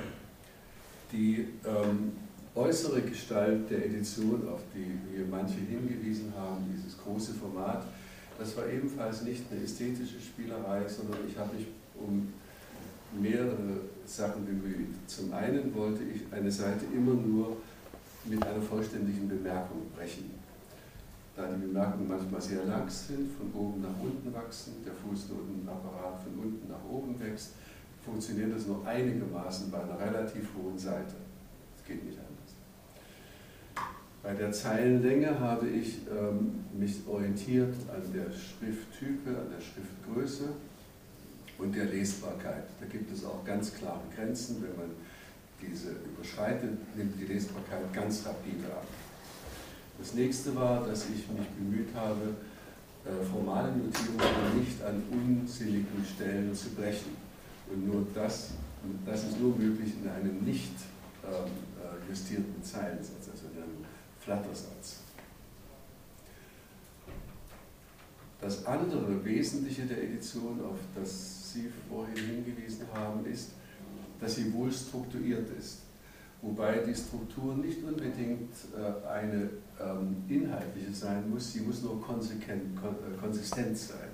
Die 1.11 1.47
ähm, 1.65 2.11
äußere 2.55 3.01
Gestalt 3.01 3.69
der 3.69 3.85
Edition, 3.85 4.47
auf 4.49 4.61
die 4.73 5.15
hier 5.15 5.25
manche 5.29 5.59
hingewiesen 5.59 6.33
haben, 6.35 6.65
dieses 6.75 6.97
große 6.97 7.33
Format, 7.33 7.85
das 8.37 8.55
war 8.57 8.67
ebenfalls 8.67 9.21
nicht 9.23 9.43
eine 9.51 9.61
ästhetische 9.63 10.19
Spielerei, 10.19 10.87
sondern 10.87 11.19
ich 11.27 11.37
habe 11.37 11.55
mich 11.55 11.67
um 11.95 12.33
mehrere 13.19 13.81
Sachen 14.09 14.45
bemüht. 14.45 14.89
Zum 15.07 15.31
einen 15.33 15.73
wollte 15.75 16.03
ich 16.03 16.21
eine 16.33 16.51
Seite 16.51 16.85
immer 16.93 17.13
nur 17.13 17.57
mit 18.25 18.43
einer 18.43 18.61
vollständigen 18.61 19.29
Bemerkung 19.29 19.89
brechen. 19.95 20.31
Da 21.35 21.47
die 21.47 21.67
Bemerkungen 21.67 22.07
manchmal 22.07 22.41
sehr 22.41 22.65
lang 22.65 22.89
sind, 22.89 23.31
von 23.31 23.53
oben 23.53 23.81
nach 23.81 23.97
unten 24.01 24.33
wachsen, 24.33 24.83
der 24.83 24.93
Fußnotenapparat 24.93 26.23
von 26.23 26.43
unten 26.43 26.67
nach 26.67 26.83
oben 26.89 27.17
wächst, 27.19 27.51
funktioniert 28.03 28.53
das 28.53 28.65
nur 28.65 28.85
einigermaßen 28.85 29.69
bei 29.71 29.81
einer 29.81 29.99
relativ 29.99 30.49
hohen 30.57 30.77
Seite. 30.77 31.15
Das 31.77 31.85
geht 31.87 32.03
nicht 32.03 32.17
anders. 32.17 32.55
Bei 34.23 34.33
der 34.33 34.51
Zeilenlänge 34.51 35.39
habe 35.39 35.67
ich 35.67 35.99
ähm, 36.09 36.65
mich 36.77 37.07
orientiert 37.07 37.73
an 37.87 38.01
der 38.11 38.25
Schrifttype, 38.31 39.29
an 39.29 39.49
der 39.49 39.61
Schriftgröße 39.61 40.49
und 41.59 41.75
der 41.75 41.85
Lesbarkeit. 41.85 42.63
Da 42.79 42.85
gibt 42.85 43.11
es 43.11 43.23
auch 43.25 43.43
ganz 43.45 43.73
klare 43.73 44.01
Grenzen. 44.15 44.63
Wenn 44.63 44.75
man 44.75 44.95
diese 45.61 45.91
überschreitet, 45.91 46.77
nimmt 46.95 47.19
die 47.19 47.25
Lesbarkeit 47.25 47.93
ganz 47.93 48.25
rapide 48.25 48.67
ab. 48.71 48.87
Das 49.99 50.13
nächste 50.13 50.55
war, 50.55 50.87
dass 50.87 51.03
ich 51.05 51.27
mich 51.27 51.47
bemüht 51.57 51.93
habe, 51.93 52.35
äh, 53.05 53.25
formale 53.25 53.71
Notierungen 53.73 54.59
nicht 54.59 54.81
an 54.81 55.03
unsinnigen 55.11 56.05
Stellen 56.05 56.55
zu 56.55 56.69
brechen. 56.69 57.17
Und 57.69 57.85
nur 57.85 58.07
das, 58.13 58.51
das 59.05 59.25
ist 59.25 59.39
nur 59.39 59.55
möglich 59.57 59.93
in 60.01 60.09
einem 60.09 60.39
nicht 60.43 60.73
ähm, 61.25 61.51
äh, 61.77 62.09
justierten 62.09 62.63
Zeilensatz, 62.63 63.29
also 63.31 63.45
in 63.53 63.61
einem 63.61 63.85
Flattersatz. 64.21 64.99
Das 68.41 68.65
andere 68.65 69.23
Wesentliche 69.25 69.81
der 69.85 70.01
Edition, 70.01 70.61
auf 70.61 70.77
das 70.95 71.38
Sie 71.53 71.69
vorhin 71.89 72.15
hingewiesen 72.15 72.85
haben, 72.93 73.25
ist, 73.25 73.51
dass 74.19 74.35
sie 74.35 74.53
wohl 74.53 74.71
strukturiert 74.71 75.49
ist. 75.57 75.79
Wobei 76.41 76.77
die 76.79 76.95
Struktur 76.95 77.55
nicht 77.55 77.83
unbedingt 77.83 78.53
äh, 78.73 79.07
eine 79.07 79.49
ähm, 79.81 80.23
inhaltliche 80.29 80.93
sein 80.93 81.29
muss, 81.29 81.51
sie 81.51 81.61
muss 81.61 81.81
nur 81.81 82.01
konsequent, 82.01 82.77
äh, 82.77 83.19
konsistent 83.19 83.77
sein. 83.77 84.09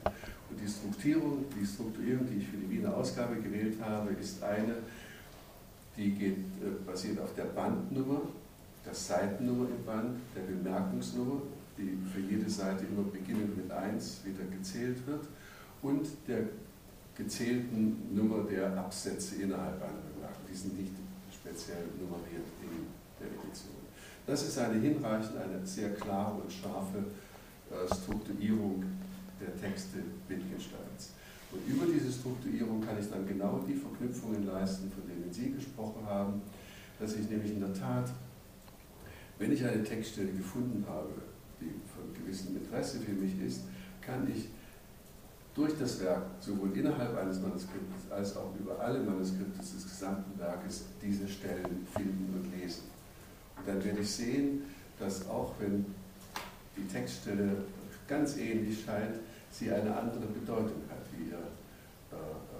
Und 0.49 0.59
die 0.59 0.67
Strukturierung, 0.67 1.45
die 1.59 1.65
Strukturierung, 1.65 2.25
die 2.27 2.37
ich 2.37 2.47
für 2.47 2.57
die 2.57 2.69
Wiener 2.69 2.95
Ausgabe 2.95 3.35
gewählt 3.35 3.75
habe, 3.79 4.11
ist 4.13 4.41
eine, 4.41 4.77
die 5.95 6.11
geht, 6.11 6.37
äh, 6.37 6.83
basiert 6.85 7.19
auf 7.19 7.35
der 7.35 7.45
Bandnummer, 7.45 8.21
der 8.83 8.93
Seitennummer 8.95 9.67
im 9.69 9.85
Band, 9.85 10.17
der 10.35 10.41
Bemerkungsnummer, 10.41 11.41
die 11.77 11.97
für 12.11 12.21
jede 12.21 12.49
Seite 12.49 12.85
immer 12.85 13.03
beginnend 13.03 13.55
mit 13.55 13.71
1 13.71 14.21
wieder 14.25 14.45
gezählt 14.45 15.05
wird, 15.05 15.25
und 15.81 16.07
der 16.27 16.45
gezählten 17.15 18.13
Nummer 18.13 18.43
der 18.43 18.77
Absätze 18.77 19.41
innerhalb 19.41 19.81
einer 19.81 20.03
Bemerkung. 20.13 20.43
Die 20.51 20.55
sind 20.55 20.79
nicht 20.79 20.93
speziell 21.31 21.85
nummeriert 21.99 22.45
in 22.61 22.87
der 23.19 23.27
Edition. 23.27 23.75
Das 24.27 24.43
ist 24.43 24.57
eine 24.57 24.79
hinreichend, 24.79 25.37
eine 25.37 25.65
sehr 25.65 25.93
klare 25.93 26.33
und 26.33 26.51
scharfe 26.51 26.97
äh, 27.71 27.95
Strukturierung 27.95 28.83
der 29.39 29.55
Texte 29.61 29.99
Wittgensteins. 30.27 31.13
Und 31.51 31.61
über 31.67 31.85
diese 31.85 32.11
Strukturierung 32.11 32.81
kann 32.85 32.99
ich 32.99 33.09
dann 33.09 33.25
genau 33.27 33.63
die 33.67 33.75
Verknüpfungen 33.75 34.45
leisten, 34.45 34.91
von 34.91 35.07
denen 35.07 35.31
Sie 35.31 35.51
gesprochen 35.51 36.05
haben, 36.05 36.41
dass 36.99 37.15
ich 37.15 37.29
nämlich 37.29 37.51
in 37.51 37.59
der 37.59 37.73
Tat, 37.73 38.09
wenn 39.37 39.51
ich 39.51 39.63
eine 39.63 39.83
Textstelle 39.83 40.31
gefunden 40.31 40.83
habe, 40.87 41.09
die 41.61 41.71
von 41.93 42.13
gewissem 42.13 42.57
Interesse 42.57 42.99
für 42.99 43.11
mich 43.11 43.39
ist, 43.41 43.61
kann 44.01 44.27
ich 44.29 44.49
durch 45.55 45.73
das 45.79 46.01
Werk, 46.01 46.23
sowohl 46.41 46.77
innerhalb 46.77 47.17
eines 47.17 47.39
Manuskriptes 47.39 48.11
als 48.11 48.35
auch 48.35 48.53
über 48.59 48.77
alle 48.79 48.99
Manuskripte 48.99 49.57
des 49.57 49.83
gesamten 49.83 50.37
Werkes, 50.37 50.83
diese 51.01 51.27
Stellen 51.27 51.87
finden 51.95 52.33
und 52.33 52.59
lesen. 52.59 52.83
Und 53.57 53.67
dann 53.67 53.83
werde 53.83 54.01
ich 54.01 54.11
sehen, 54.11 54.63
dass 54.99 55.27
auch 55.29 55.53
wenn 55.59 55.85
die 56.75 56.85
Textstelle 56.87 57.55
ganz 58.07 58.35
ähnlich 58.37 58.83
scheint, 58.83 59.15
sie 59.49 59.71
eine 59.71 59.95
andere 59.95 60.25
Bedeutung 60.25 60.83
hat, 60.89 61.05
wie 61.17 61.29
ihr 61.29 61.37
äh, 62.11 62.15
äh, 62.15 62.55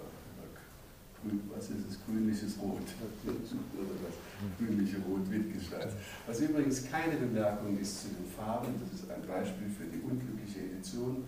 was 1.54 1.70
ist 1.70 1.89
es, 1.89 1.98
grünliches 2.06 2.56
Rot 2.62 2.86
grünliche 4.60 4.98
Rot 5.10 5.30
Wittgenstein. 5.30 5.89
Was 6.28 6.39
übrigens 6.39 6.89
keine 6.89 7.17
Bemerkung 7.17 7.78
ist 7.80 8.04
zu 8.04 8.08
den 8.10 8.32
Farben, 8.38 8.74
das 8.80 9.02
ist 9.02 9.10
ein 9.10 9.26
Beispiel 9.28 9.67
für 9.70 9.86
die 9.86 10.02
unglückliche 10.02 10.60
Edition 10.72 11.26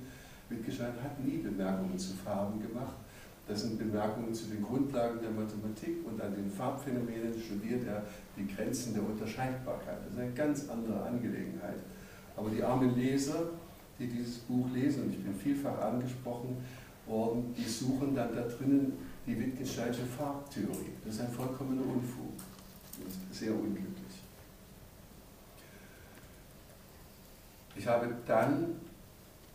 Wittgenstein 0.49 0.93
hat 1.03 1.23
nie 1.23 1.37
Bemerkungen 1.37 1.97
zu 1.97 2.13
Farben 2.13 2.61
gemacht. 2.61 2.95
Das 3.47 3.61
sind 3.61 3.79
Bemerkungen 3.79 4.33
zu 4.33 4.47
den 4.47 4.61
Grundlagen 4.61 5.19
der 5.21 5.31
Mathematik 5.31 6.05
und 6.05 6.21
an 6.21 6.35
den 6.35 6.51
Farbphänomenen 6.51 7.33
studiert 7.39 7.87
er 7.87 8.03
die 8.35 8.45
Grenzen 8.53 8.93
der 8.93 9.03
Unterscheidbarkeit. 9.03 9.99
Das 10.05 10.13
ist 10.13 10.19
eine 10.19 10.33
ganz 10.33 10.69
andere 10.69 11.03
Angelegenheit. 11.03 11.79
Aber 12.35 12.49
die 12.49 12.61
armen 12.61 12.95
Leser, 12.95 13.43
die 13.97 14.07
dieses 14.07 14.39
Buch 14.39 14.67
lesen, 14.73 15.03
und 15.03 15.11
ich 15.11 15.23
bin 15.23 15.33
vielfach 15.33 15.79
angesprochen 15.79 16.57
worden, 17.05 17.53
die 17.57 17.63
suchen 17.63 18.13
dann 18.13 18.35
da 18.35 18.41
drinnen 18.41 18.93
die 19.25 19.39
Wittgensteinsche 19.39 20.05
Farbtheorie. 20.05 20.91
Das 21.05 21.15
ist 21.15 21.21
ein 21.21 21.31
vollkommener 21.31 21.81
Unfug 21.81 22.33
und 22.99 23.35
sehr 23.35 23.53
unglücklich. 23.53 24.21
Ich 27.75 27.87
habe 27.87 28.09
dann 28.25 28.75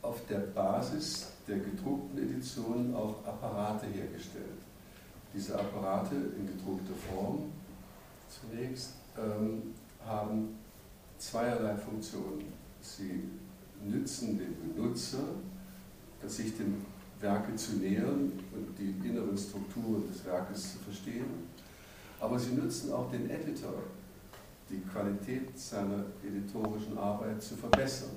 auf 0.02 0.26
der 0.26 0.38
Basis 0.38 1.28
der 1.46 1.58
gedruckten 1.58 2.18
Editionen 2.18 2.94
auch 2.94 3.24
Apparate 3.24 3.86
hergestellt. 3.86 4.60
Diese 5.32 5.58
Apparate 5.58 6.14
in 6.14 6.46
gedruckter 6.46 6.94
Form 7.10 7.44
zunächst 8.28 8.94
ähm, 9.16 9.74
haben 10.04 10.58
zweierlei 11.18 11.76
Funktionen. 11.76 12.52
Sie 12.80 13.22
nützen 13.84 14.38
den 14.38 14.74
Benutzer, 14.74 15.24
sich 16.26 16.56
dem 16.56 16.84
Werke 17.20 17.54
zu 17.54 17.76
nähern 17.76 18.32
und 18.52 18.78
die 18.78 19.08
inneren 19.08 19.36
Strukturen 19.36 20.06
des 20.08 20.24
Werkes 20.24 20.72
zu 20.72 20.78
verstehen, 20.78 21.48
aber 22.20 22.38
sie 22.38 22.52
nützen 22.52 22.92
auch 22.92 23.10
den 23.10 23.30
Editor, 23.30 23.74
die 24.68 24.80
Qualität 24.80 25.58
seiner 25.58 26.04
editorischen 26.24 26.98
Arbeit 26.98 27.42
zu 27.42 27.56
verbessern. 27.56 28.10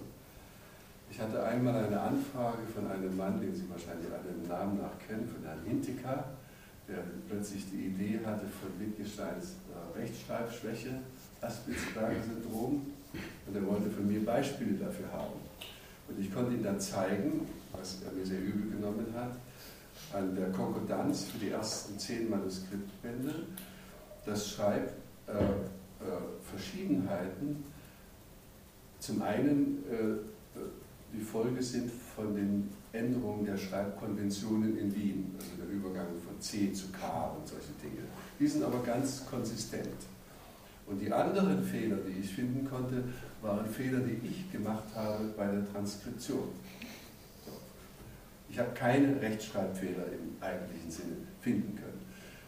Ich 1.15 1.21
hatte 1.21 1.41
einmal 1.41 1.73
eine 1.73 1.97
Anfrage 1.97 2.57
von 2.75 2.91
einem 2.91 3.15
Mann, 3.15 3.39
den 3.39 3.55
Sie 3.55 3.63
wahrscheinlich 3.69 4.11
alle 4.11 4.35
im 4.35 4.43
Namen 4.49 4.81
nach 4.81 4.99
kennen, 5.07 5.25
von 5.25 5.41
Herrn 5.45 5.63
Hintecker, 5.65 6.25
der 6.89 7.05
plötzlich 7.29 7.63
die 7.71 7.85
Idee 7.85 8.19
hatte 8.25 8.43
von 8.59 8.77
Wittgensteins 8.77 9.55
äh, 9.71 9.75
Rechtschreibschwäche, 9.97 10.99
Aspizberger-Syndrom, 11.39 12.91
und 13.47 13.55
er 13.55 13.65
wollte 13.65 13.89
von 13.91 14.11
mir 14.11 14.25
Beispiele 14.25 14.73
dafür 14.73 15.09
haben. 15.13 15.39
Und 16.09 16.19
ich 16.19 16.33
konnte 16.33 16.53
ihm 16.53 16.63
dann 16.63 16.81
zeigen, 16.81 17.47
was 17.71 17.99
er 18.05 18.11
mir 18.11 18.25
sehr 18.25 18.41
übel 18.41 18.71
genommen 18.71 19.07
hat, 19.15 19.37
an 20.11 20.35
der 20.35 20.51
Konkordanz 20.51 21.27
für 21.31 21.37
die 21.37 21.51
ersten 21.51 21.97
zehn 21.97 22.29
Manuskriptbände, 22.29 23.45
dass 24.25 24.49
Schreibverschiedenheiten 24.49 27.47
äh, 27.47 27.51
äh, 27.51 27.55
zum 28.99 29.21
einen 29.21 29.81
äh, 29.89 30.34
die 31.15 31.23
Folge 31.23 31.61
sind 31.61 31.91
von 32.15 32.35
den 32.35 32.69
Änderungen 32.91 33.45
der 33.45 33.57
Schreibkonventionen 33.57 34.77
in 34.77 34.95
Wien, 34.95 35.35
also 35.37 35.51
der 35.57 35.69
Übergang 35.69 36.07
von 36.25 36.39
C 36.39 36.73
zu 36.73 36.87
K 36.91 37.35
und 37.37 37.47
solche 37.47 37.71
Dinge. 37.81 38.03
Die 38.39 38.47
sind 38.47 38.63
aber 38.63 38.79
ganz 38.83 39.25
konsistent. 39.25 39.95
Und 40.87 40.99
die 40.99 41.11
anderen 41.11 41.63
Fehler, 41.63 41.97
die 41.97 42.19
ich 42.19 42.33
finden 42.33 42.67
konnte, 42.69 43.03
waren 43.41 43.67
Fehler, 43.67 43.99
die 43.99 44.19
ich 44.27 44.51
gemacht 44.51 44.83
habe 44.93 45.25
bei 45.35 45.47
der 45.47 45.71
Transkription. 45.71 46.49
Ich 48.49 48.59
habe 48.59 48.71
keine 48.73 49.19
Rechtschreibfehler 49.19 50.05
im 50.13 50.41
eigentlichen 50.41 50.91
Sinne 50.91 51.15
finden 51.41 51.75
können. 51.75 52.05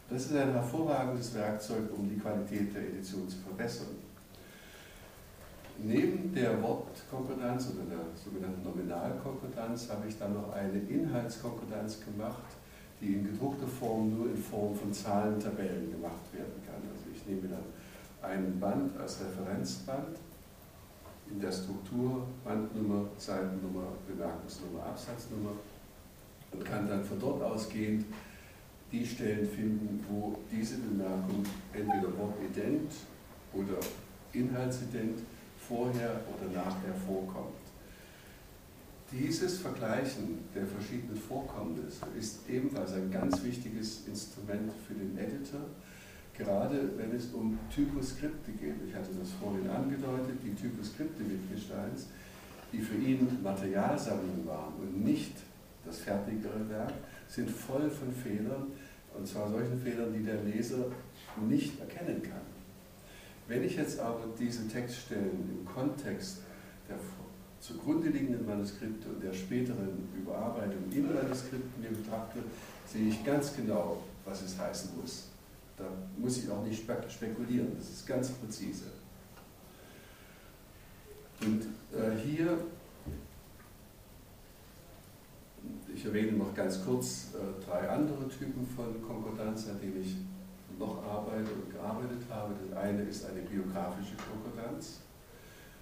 Das 0.10 0.25
ist 0.25 0.36
ein 0.36 0.53
hervorragendes 0.53 1.34
Werkzeug, 1.34 1.89
um 1.97 2.08
die 2.08 2.17
Qualität 2.17 2.73
der 2.73 2.84
Edition 2.84 3.27
zu 3.27 3.38
verbessern 3.39 4.07
neben 5.84 6.34
der 6.34 6.62
Wortkonkordanz 6.62 7.72
oder 7.74 7.86
der 7.90 8.06
sogenannten 8.16 8.63
Nominalkonkordanz 8.63 9.90
habe 9.90 10.08
ich 10.08 10.18
dann 10.18 10.34
noch 10.34 10.52
eine 10.54 10.80
Inhaltskonkordanz 10.80 12.00
gemacht, 12.04 12.56
die 13.00 13.13
in 13.13 13.26
gedruckter 13.26 13.68
Form 13.68 14.18
nur 14.18 14.28
in 14.28 14.38
Form 14.38 14.76
von 14.76 14.92
Zahlentabellen 14.92 15.92
gemacht 15.92 16.34
werden 16.34 16.62
kann. 16.66 16.82
Also 16.92 17.06
ich 17.13 17.26
nehme 17.28 17.48
dann 17.48 18.30
einen 18.30 18.60
Band 18.60 18.98
als 18.98 19.20
Referenzband 19.22 20.18
in 21.30 21.40
der 21.40 21.52
Struktur 21.52 22.26
Bandnummer, 22.44 23.06
Seitennummer, 23.18 23.94
Bemerkungsnummer, 24.08 24.84
Absatznummer 24.86 25.52
und 26.52 26.66
kann 26.66 26.88
dann 26.88 27.04
von 27.04 27.20
dort 27.20 27.44
ausgehend 27.44 28.06
die 28.92 29.06
Stellen 29.06 29.48
finden, 29.48 30.04
wo 30.10 30.38
diese 30.50 30.78
Bemerkung 30.78 31.44
entweder 31.74 32.18
wortident 32.18 32.92
oder 33.54 33.78
inhaltsident 34.32 35.20
vorher 35.67 36.21
oder 36.34 36.53
nachher 36.53 36.93
vorkommt. 37.06 37.56
Dieses 39.12 39.60
Vergleichen 39.60 40.39
der 40.53 40.65
verschiedenen 40.65 41.15
Vorkommnisse 41.15 42.06
ist 42.19 42.39
ebenfalls 42.49 42.93
ein 42.93 43.10
ganz 43.10 43.41
wichtiges 43.43 44.06
Instrument 44.08 44.71
für 44.86 44.95
den 44.95 45.17
Editor, 45.17 45.62
gerade 46.38 46.89
wenn 46.97 47.15
es 47.15 47.27
um 47.34 47.58
Typoskripte 47.73 48.51
geht. 48.51 48.75
Ich 48.88 48.93
hatte 48.93 49.12
das 49.17 49.32
vorhin 49.41 49.69
angedeutet, 49.69 50.38
die 50.43 50.53
Typoskripte 50.53 51.23
Wittgensteins, 51.23 52.08
die 52.73 52.80
für 52.80 52.97
ihn 52.97 53.41
Materialsammlung 53.41 54.45
waren 54.45 54.73
und 54.82 55.06
nicht 55.06 55.38
das 55.86 55.99
fertigere 55.99 56.69
Werk, 56.69 56.93
sind 57.30 57.49
voll 57.49 57.89
von 57.89 58.12
Fehlern, 58.13 58.67
und 59.17 59.25
zwar 59.25 59.49
solchen 59.49 59.80
Fehlern, 59.80 60.13
die 60.13 60.23
der 60.23 60.43
Leser 60.43 60.86
nicht 61.47 61.80
erkennen 61.80 62.21
kann. 62.21 62.57
Wenn 63.48 63.64
ich 63.64 63.78
jetzt 63.78 64.00
aber 64.00 64.26
diese 64.38 64.68
Textstellen 64.68 65.60
im 65.60 65.66
Kontext 65.66 66.40
der 66.90 66.98
zugrunde 67.60 68.10
liegenden 68.10 68.46
Manuskripte 68.46 69.08
und 69.08 69.24
der 69.24 69.34
späteren 69.34 70.10
Überarbeitung 70.16 70.92
in 70.92 71.14
Manuskripten 71.14 71.82
betrachte, 71.82 72.40
sehe 72.86 73.08
ich 73.08 73.24
ganz 73.24 73.56
genau, 73.56 74.04
was 74.26 74.42
es 74.42 74.60
heißen 74.60 74.92
muss. 75.02 75.30
Da 75.78 75.86
muss 76.18 76.38
ich 76.38 76.50
auch 76.50 76.64
nicht 76.64 76.84
spekulieren, 77.10 77.72
das 77.78 77.90
ist 77.90 78.08
ganz 78.08 78.30
präzise. 78.30 78.86
Und 81.42 81.64
äh, 81.94 82.18
hier, 82.26 82.58
ich 85.94 86.04
erwähne 86.04 86.32
noch 86.34 86.54
ganz 86.56 86.84
kurz 86.84 87.28
äh, 87.34 87.64
drei 87.64 87.88
andere 87.90 88.28
Typen 88.28 88.66
von 88.76 89.02
Konkordanz, 89.02 89.68
an 89.68 89.80
denen 89.80 90.02
ich 90.02 90.16
noch 90.80 91.04
arbeite 91.04 91.52
und 91.52 91.72
gearbeitet 91.72 92.22
habe. 92.30 92.54
Das 92.62 92.78
eine 92.78 93.04
ist 93.04 93.26
eine 93.26 93.42
biografische 93.42 94.16
Konkordanz. 94.16 95.00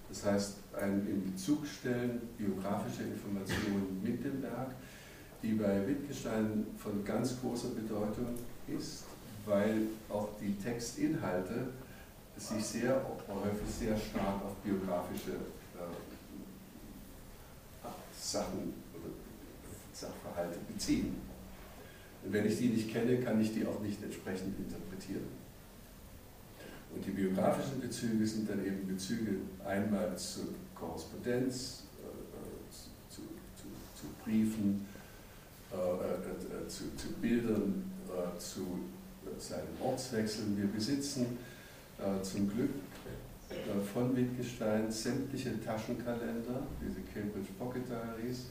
Das 0.08 0.24
heißt, 0.24 0.54
ein 0.80 1.06
in 1.06 1.32
Bezug 1.32 1.66
stellen 1.66 2.20
biografische 2.38 3.02
Informationen 3.02 4.00
mit 4.02 4.24
dem 4.24 4.42
Werk, 4.42 4.70
die 5.42 5.52
bei 5.52 5.86
Wittgenstein 5.86 6.66
von 6.78 7.04
ganz 7.04 7.40
großer 7.40 7.68
Bedeutung 7.70 8.28
ist, 8.68 9.04
weil 9.44 9.86
auch 10.08 10.28
die 10.40 10.54
Textinhalte 10.54 11.68
sich 12.36 12.64
sehr 12.64 13.02
häufig 13.28 13.68
sehr 13.68 13.96
stark 13.96 14.44
auf 14.44 14.54
biografische 14.56 15.32
äh, 15.32 16.06
Sachen 18.18 18.74
oder 18.94 19.10
Sachverhalte 19.92 20.58
beziehen. 20.68 21.25
Und 22.26 22.32
wenn 22.32 22.44
ich 22.44 22.58
die 22.58 22.70
nicht 22.70 22.92
kenne, 22.92 23.18
kann 23.18 23.40
ich 23.40 23.54
die 23.54 23.64
auch 23.64 23.80
nicht 23.80 24.02
entsprechend 24.02 24.58
interpretieren. 24.58 25.28
Und 26.92 27.06
die 27.06 27.10
biografischen 27.10 27.80
Bezüge 27.80 28.26
sind 28.26 28.50
dann 28.50 28.66
eben 28.66 28.88
Bezüge 28.88 29.36
einmal 29.64 30.16
zur 30.18 30.46
Korrespondenz, 30.74 31.84
äh, 32.02 32.72
zu, 33.08 33.20
zu, 33.54 33.68
zu, 33.94 34.06
Briefen, 34.24 34.84
äh, 35.72 35.76
äh, 35.76 36.68
zu, 36.68 36.96
zu, 36.96 37.12
Bildern, 37.20 37.92
äh, 38.08 38.38
zu 38.38 38.80
seinen 39.38 39.80
Ortswechseln. 39.80 40.56
Wir 40.56 40.66
besitzen 40.66 41.38
äh, 41.98 42.22
zum 42.22 42.50
Glück 42.50 42.70
äh, 43.50 43.80
von 43.92 44.16
Wittgenstein 44.16 44.90
sämtliche 44.90 45.62
Taschenkalender, 45.64 46.66
diese 46.80 47.02
Cambridge 47.02 47.52
Pocket 47.56 47.84
Diaries, 47.88 48.46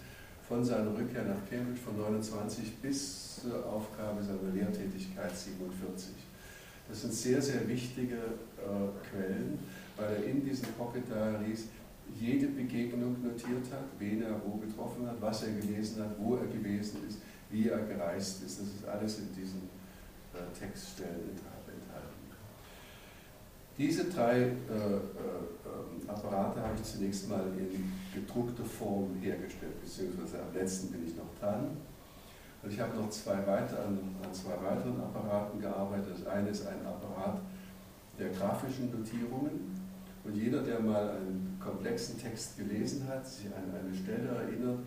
von 0.48 0.64
seiner 0.64 0.96
Rückkehr 0.96 1.24
nach 1.24 1.50
Cambridge 1.50 1.82
von 1.82 1.98
29 1.98 2.76
bis 2.78 3.42
zur 3.42 3.66
Aufgabe 3.66 4.24
seiner 4.24 4.54
Lehrtätigkeit 4.54 5.36
47. 5.36 6.14
Das 6.88 7.02
sind 7.02 7.14
sehr, 7.14 7.42
sehr 7.42 7.68
wichtige 7.68 8.16
äh, 8.16 9.10
Quellen, 9.10 9.58
weil 9.98 10.16
er 10.16 10.24
in 10.24 10.46
diesen 10.46 10.68
Pocket 10.74 11.04
Diaries 11.08 11.70
jede 12.20 12.48
Begegnung 12.48 13.16
notiert 13.24 13.66
hat, 13.72 13.86
wen 13.98 14.22
er 14.22 14.40
wo 14.46 14.58
getroffen 14.58 15.08
hat, 15.08 15.20
was 15.20 15.44
er 15.44 15.54
gelesen 15.54 16.04
hat, 16.04 16.12
wo 16.20 16.36
er 16.36 16.46
gewesen 16.46 17.00
ist, 17.08 17.20
wie 17.50 17.70
er 17.70 17.80
gereist 17.80 18.44
ist. 18.44 18.60
Das 18.60 18.68
ist 18.68 18.88
alles 18.88 19.20
in 19.20 19.34
diesen 19.34 19.64
äh, 20.34 20.58
Textstellen 20.58 21.30
enthalten. 21.32 21.55
Diese 23.78 24.06
drei 24.06 24.40
äh, 24.40 24.46
äh, 24.46 26.08
Apparate 26.08 26.62
habe 26.62 26.76
ich 26.76 26.84
zunächst 26.84 27.30
mal 27.30 27.44
in 27.58 27.92
gedruckter 28.14 28.64
Form 28.64 29.16
hergestellt, 29.20 29.82
beziehungsweise 29.82 30.42
am 30.42 30.54
letzten 30.54 30.92
bin 30.92 31.06
ich 31.06 31.16
noch 31.16 31.28
dran. 31.40 31.76
Und 32.64 32.72
ich 32.72 32.80
habe 32.80 32.96
noch 32.96 33.10
zwei 33.10 33.46
weiter, 33.46 33.86
an, 33.86 34.00
an 34.24 34.34
zwei 34.34 34.54
weiteren 34.64 35.00
Apparaten 35.02 35.60
gearbeitet. 35.60 36.14
Das 36.18 36.28
eine 36.28 36.50
ist 36.50 36.66
ein 36.66 36.86
Apparat 36.86 37.42
der 38.18 38.30
grafischen 38.30 38.92
Notierungen. 38.98 39.76
Und 40.24 40.36
jeder, 40.36 40.64
der 40.64 40.80
mal 40.80 41.10
einen 41.10 41.60
komplexen 41.60 42.18
Text 42.18 42.58
gelesen 42.58 43.08
hat, 43.08 43.28
sich 43.28 43.48
an 43.48 43.76
eine 43.76 43.94
Stelle 43.94 44.30
erinnert 44.30 44.80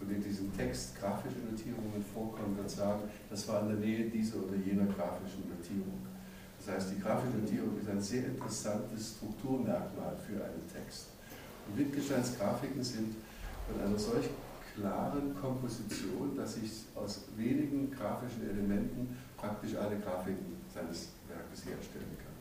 und 0.00 0.10
in 0.10 0.22
diesem 0.22 0.54
Text 0.54 0.98
grafische 1.00 1.38
Notierungen 1.50 2.04
vorkommen, 2.12 2.58
wird 2.58 2.68
sagen, 2.68 3.02
das 3.30 3.48
war 3.48 3.62
in 3.62 3.68
der 3.68 3.78
Nähe 3.78 4.10
dieser 4.10 4.38
oder 4.38 4.56
jener 4.56 4.86
grafischen 4.86 5.48
Notierung. 5.48 6.11
Das 6.64 6.76
heißt, 6.76 6.94
die 6.94 7.00
grafische 7.00 7.38
Notierung 7.38 7.76
ist 7.80 7.88
ein 7.90 8.00
sehr 8.00 8.26
interessantes 8.26 9.16
Strukturmerkmal 9.16 10.14
für 10.22 10.38
einen 10.44 10.62
Text. 10.70 11.08
Und 11.66 11.76
Wittgensteins 11.76 12.38
Grafiken 12.38 12.82
sind 12.82 13.16
von 13.66 13.82
einer 13.82 13.98
solch 13.98 14.30
klaren 14.76 15.34
Komposition, 15.34 16.36
dass 16.36 16.56
ich 16.58 16.86
aus 16.94 17.22
wenigen 17.36 17.90
grafischen 17.90 18.48
Elementen 18.48 19.16
praktisch 19.36 19.74
alle 19.74 19.98
Grafiken 19.98 20.62
seines 20.72 21.10
Werkes 21.26 21.66
herstellen 21.66 22.14
kann. 22.22 22.36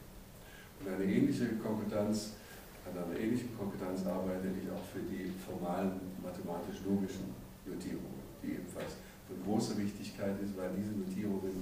Und 0.79 0.93
eine 0.93 1.03
ähnliche 1.03 1.57
Konkordanz, 1.57 2.37
an 2.85 2.93
einer 2.93 3.17
ähnlichen 3.17 3.57
Konkordanz 3.57 4.05
arbeite 4.05 4.53
ich 4.53 4.69
auch 4.69 4.85
für 4.85 5.01
die 5.01 5.33
formalen 5.33 5.97
mathematisch-logischen 6.21 7.33
Notierungen, 7.65 8.21
die 8.41 8.53
ebenfalls 8.53 9.01
von 9.25 9.41
großer 9.43 9.77
Wichtigkeit 9.77 10.37
ist, 10.41 10.55
weil 10.57 10.69
diese 10.77 10.93
Notierungen 10.93 11.57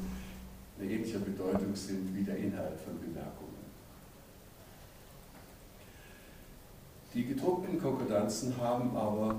eine 0.80 0.92
ähnliche 0.92 1.20
Bedeutung 1.20 1.76
sind 1.76 2.16
wie 2.16 2.24
der 2.24 2.38
Inhalt 2.38 2.80
von 2.80 3.00
Bemerkungen. 3.00 3.50
Die 7.14 7.26
gedruckten 7.26 7.80
Konkordanzen 7.82 8.56
haben 8.58 8.96
aber 8.96 9.36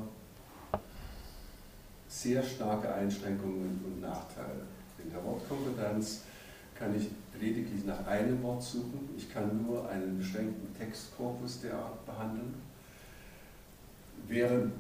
sehr 2.09 2.43
starke 2.43 2.93
Einschränkungen 2.93 3.81
und 3.85 4.01
Nachteile. 4.01 4.67
In 5.03 5.11
der 5.11 5.25
Wortkonkordanz 5.25 6.23
kann 6.75 6.95
ich 6.95 7.09
lediglich 7.41 7.85
nach 7.85 8.07
einem 8.07 8.43
Wort 8.43 8.63
suchen. 8.63 9.09
Ich 9.17 9.33
kann 9.33 9.65
nur 9.67 9.89
einen 9.89 10.19
beschränkten 10.19 10.75
Textkorpus 10.77 11.61
der 11.63 11.75
Art 11.75 12.05
behandeln. 12.05 12.55
Während 14.27 14.73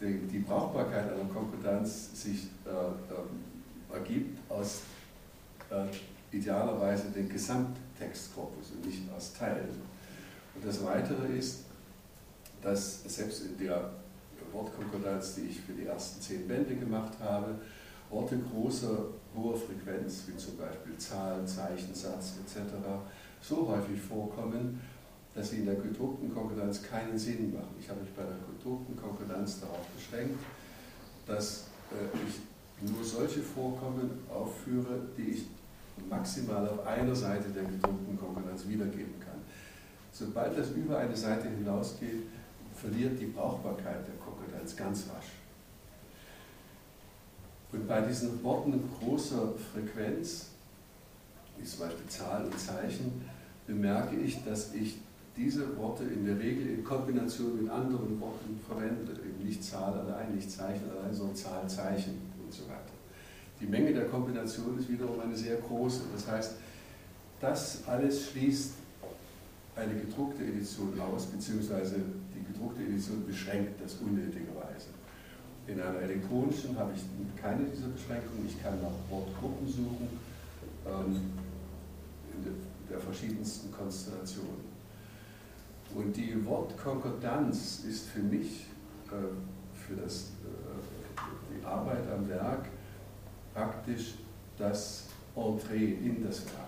die, 0.00 0.38
Brauchbarkeit 0.40 1.12
einer 1.12 1.32
Konkordanz 1.32 2.22
sich 2.22 2.48
äh, 2.66 2.70
äh, 2.70 3.94
ergibt 3.94 4.38
aus 4.50 4.82
äh, 5.70 6.36
idealerweise 6.36 7.10
dem 7.10 7.28
Gesamttextkorpus 7.28 8.72
und 8.72 8.86
nicht 8.86 9.02
aus 9.16 9.32
Teilen. 9.32 9.82
Und 10.54 10.64
das 10.64 10.84
Weitere 10.84 11.38
ist, 11.38 11.64
dass 12.62 13.02
selbst 13.04 13.42
in 13.44 13.58
der 13.58 13.90
Wortkonkordanz, 14.52 15.36
die 15.36 15.42
ich 15.42 15.60
für 15.60 15.72
die 15.72 15.86
ersten 15.86 16.20
zehn 16.20 16.48
Bände 16.48 16.74
gemacht 16.74 17.12
habe, 17.20 17.54
Worte 18.10 18.38
großer, 18.38 18.98
hoher 19.34 19.56
Frequenz, 19.56 20.24
wie 20.26 20.36
zum 20.36 20.56
Beispiel 20.56 20.96
Zahlen, 20.96 21.46
Zeichen, 21.46 21.94
Satz 21.94 22.34
etc., 22.44 22.72
so 23.42 23.68
häufig 23.68 24.00
vorkommen, 24.00 24.80
dass 25.34 25.50
sie 25.50 25.58
in 25.58 25.66
der 25.66 25.74
gedruckten 25.74 26.32
Konkordanz 26.32 26.82
keinen 26.82 27.18
Sinn 27.18 27.52
machen. 27.52 27.74
Ich 27.78 27.88
habe 27.88 28.00
mich 28.00 28.10
bei 28.14 28.22
der 28.22 28.36
gedruckten 28.56 28.96
Konkordanz 28.96 29.60
darauf 29.60 29.86
beschränkt, 29.88 30.40
dass 31.26 31.64
äh, 31.92 32.16
ich 32.26 32.40
nur 32.80 33.04
solche 33.04 33.40
Vorkommen 33.40 34.10
aufführe, 34.28 35.00
die 35.16 35.30
ich 35.30 35.46
maximal 36.10 36.68
auf 36.68 36.86
einer 36.86 37.14
Seite 37.14 37.48
der 37.48 37.64
gedruckten 37.64 38.18
Konkordanz 38.18 38.66
wiedergeben 38.68 39.14
kann. 39.20 39.40
Sobald 40.12 40.58
das 40.58 40.70
über 40.70 40.98
eine 40.98 41.16
Seite 41.16 41.48
hinausgeht, 41.48 42.24
verliert 42.74 43.18
die 43.18 43.26
Brauchbarkeit 43.26 44.06
der 44.06 44.14
Konkordanz 44.22 44.76
ganz 44.76 45.04
rasch. 45.14 45.32
Und 47.72 47.88
bei 47.88 48.00
diesen 48.02 48.42
Worten 48.42 48.82
großer 48.98 49.52
Frequenz, 49.72 50.50
wie 51.58 51.64
zum 51.64 51.80
Beispiel 51.80 52.06
Zahl 52.08 52.44
und 52.44 52.58
Zeichen, 52.58 53.24
bemerke 53.66 54.16
ich, 54.16 54.44
dass 54.44 54.72
ich 54.74 54.98
diese 55.36 55.76
Worte 55.76 56.04
in 56.04 56.24
der 56.24 56.38
Regel 56.38 56.68
in 56.68 56.84
Kombination 56.84 57.62
mit 57.62 57.70
anderen 57.70 58.18
Worten 58.20 58.58
verwende. 58.66 59.12
Eben 59.12 59.44
nicht 59.44 59.62
Zahl 59.62 59.92
allein, 59.92 60.34
nicht 60.34 60.50
Zeichen 60.50 60.84
allein, 60.90 61.12
sondern 61.12 61.36
Zahl, 61.36 61.68
Zeichen 61.68 62.35
und 62.46 62.52
so 62.52 62.64
weiter. 62.64 62.94
Die 63.60 63.66
Menge 63.66 63.92
der 63.92 64.06
Kombination 64.06 64.78
ist 64.78 64.88
wiederum 64.88 65.20
eine 65.20 65.36
sehr 65.36 65.56
große. 65.56 66.02
Das 66.14 66.26
heißt, 66.28 66.54
das 67.40 67.82
alles 67.86 68.30
schließt 68.30 68.74
eine 69.76 69.94
gedruckte 69.94 70.44
Edition 70.44 70.98
aus, 71.00 71.26
beziehungsweise 71.26 71.96
die 72.34 72.52
gedruckte 72.52 72.82
Edition 72.82 73.26
beschränkt 73.26 73.80
das 73.82 73.96
unnötigerweise. 73.96 74.88
In 75.66 75.80
einer 75.80 76.00
elektronischen 76.00 76.78
habe 76.78 76.92
ich 76.94 77.02
keine 77.40 77.64
dieser 77.64 77.88
Beschränkungen. 77.88 78.46
Ich 78.46 78.62
kann 78.62 78.80
nach 78.80 78.92
Wortgruppen 79.10 79.66
suchen 79.66 80.08
ähm, 80.86 81.20
in 82.32 82.44
der, 82.88 83.00
verschiedensten 83.00 83.70
Konstellationen. 83.72 84.64
Und 85.94 86.16
die 86.16 86.44
Wortkonkordanz 86.46 87.84
ist 87.84 88.06
für 88.06 88.20
mich, 88.20 88.66
äh, 89.08 89.76
für 89.86 89.96
das, 89.96 90.30
Arbeit 91.66 92.10
am 92.14 92.28
Werk, 92.28 92.66
praktisch 93.54 94.14
das 94.58 95.04
Entree 95.34 95.94
in 95.94 96.24
das 96.26 96.44
Werk. 96.46 96.66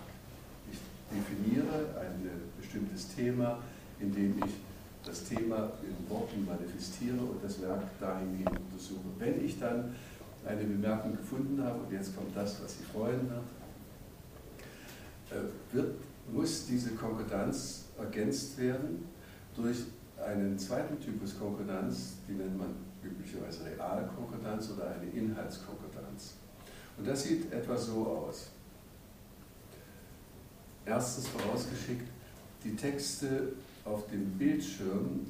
definiere 1.11 1.99
ein 1.99 2.29
bestimmtes 2.59 3.15
Thema, 3.15 3.59
indem 3.99 4.37
ich 4.45 4.53
das 5.03 5.23
Thema 5.23 5.71
in 5.81 6.09
Worten 6.09 6.45
manifestiere 6.45 7.17
und 7.17 7.43
das 7.43 7.61
Werk 7.61 7.81
dahingehend 7.99 8.59
untersuche. 8.71 9.09
Wenn 9.17 9.43
ich 9.43 9.59
dann 9.59 9.95
eine 10.45 10.63
Bemerkung 10.63 11.15
gefunden 11.15 11.63
habe, 11.63 11.79
und 11.79 11.91
jetzt 11.91 12.15
kommt 12.15 12.35
das, 12.35 12.61
was 12.63 12.77
Sie 12.77 12.83
freuen 12.83 13.29
wird, 13.29 13.43
äh, 15.31 15.75
wird, 15.75 15.95
muss 16.31 16.67
diese 16.67 16.91
Konkordanz 16.91 17.85
ergänzt 17.97 18.57
werden 18.59 19.05
durch 19.55 19.77
einen 20.23 20.57
zweiten 20.59 20.99
Typus 20.99 21.37
Konkordanz, 21.39 22.17
die 22.27 22.33
nennt 22.33 22.57
man 22.57 22.75
üblicherweise 23.03 23.65
Realkonkordanz 23.65 24.71
oder 24.71 24.91
eine 24.91 25.05
Inhaltskonkordanz. 25.11 26.35
Und 26.97 27.07
das 27.07 27.23
sieht 27.23 27.51
etwa 27.51 27.77
so 27.77 28.05
aus. 28.07 28.49
Erstens 30.85 31.27
vorausgeschickt, 31.27 32.07
die 32.63 32.75
Texte 32.75 33.53
auf 33.85 34.07
dem 34.07 34.25
Bildschirm 34.37 35.27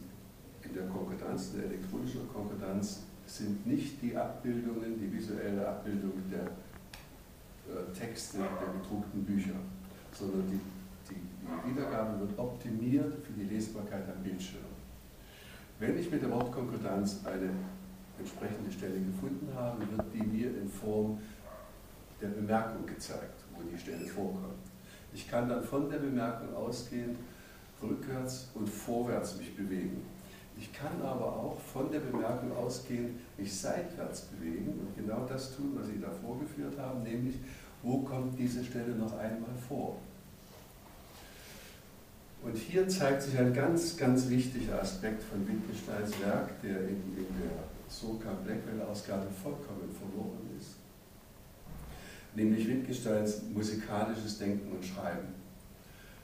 in 0.64 0.74
der 0.74 0.88
Konkordanz, 0.88 1.52
in 1.52 1.62
der 1.62 1.72
elektronischen 1.72 2.28
Konkordanz, 2.34 3.02
sind 3.26 3.66
nicht 3.68 4.02
die 4.02 4.16
Abbildungen, 4.16 5.00
die 5.00 5.12
visuelle 5.14 5.68
Abbildung 5.68 6.14
der 6.32 6.46
äh, 6.46 7.94
Texte 7.94 8.40
der 8.40 8.74
gedruckten 8.82 9.24
Bücher, 9.24 9.60
sondern 10.12 10.48
die, 10.48 10.60
die, 11.10 11.20
die 11.20 11.72
Wiedergabe 11.72 12.22
wird 12.22 12.40
optimiert 12.40 13.14
für 13.24 13.34
die 13.34 13.54
Lesbarkeit 13.54 14.04
am 14.10 14.24
Bildschirm. 14.24 14.69
Wenn 15.80 15.98
ich 15.98 16.12
mit 16.12 16.22
der 16.22 16.30
Wortkonkordanz 16.30 17.22
eine 17.24 17.52
entsprechende 18.20 18.70
Stelle 18.70 19.00
gefunden 19.00 19.48
habe, 19.56 19.80
wird 19.80 20.14
die 20.14 20.24
mir 20.24 20.48
in 20.60 20.68
Form 20.68 21.18
der 22.22 22.28
Bemerkung 22.28 22.86
gezeigt, 22.86 23.46
wo 23.56 23.62
die 23.64 23.78
Stelle 23.78 24.06
vorkommt. 24.06 24.60
Ich 25.14 25.30
kann 25.30 25.48
dann 25.48 25.64
von 25.64 25.90
der 25.90 26.00
Bemerkung 26.00 26.54
ausgehend 26.54 27.18
rückwärts 27.82 28.50
und 28.56 28.68
vorwärts 28.68 29.38
mich 29.38 29.56
bewegen. 29.56 30.02
Ich 30.58 30.74
kann 30.74 31.02
aber 31.02 31.28
auch 31.28 31.58
von 31.62 31.90
der 31.90 32.02
Bemerkung 32.02 32.52
ausgehend 32.58 33.18
mich 33.38 33.58
seitwärts 33.58 34.24
bewegen 34.24 34.74
und 34.82 34.98
genau 34.98 35.26
das 35.30 35.56
tun, 35.56 35.78
was 35.80 35.88
Sie 35.88 36.02
da 36.02 36.10
vorgeführt 36.12 36.78
haben, 36.78 37.04
nämlich 37.04 37.36
wo 37.82 38.00
kommt 38.00 38.38
diese 38.38 38.66
Stelle 38.66 38.96
noch 38.96 39.18
einmal 39.18 39.56
vor. 39.66 39.96
Und 42.42 42.56
hier 42.56 42.88
zeigt 42.88 43.22
sich 43.22 43.38
ein 43.38 43.54
ganz, 43.54 43.98
ganz 43.98 44.30
wichtiger 44.30 44.82
Aspekt 44.82 45.22
von 45.24 45.46
Wittgensteins 45.48 46.20
Werk, 46.22 46.62
der 46.62 46.80
in, 46.82 47.18
in 47.18 47.28
der 47.42 47.64
Soka 47.90 48.32
Blackwell-Ausgabe 48.46 49.28
vollkommen 49.44 49.90
verloren 49.92 50.50
ist. 50.58 50.76
Nämlich 52.36 52.68
Wittgensteins 52.68 53.42
musikalisches 53.54 54.38
Denken 54.38 54.72
und 54.72 54.86
Schreiben. 54.86 55.28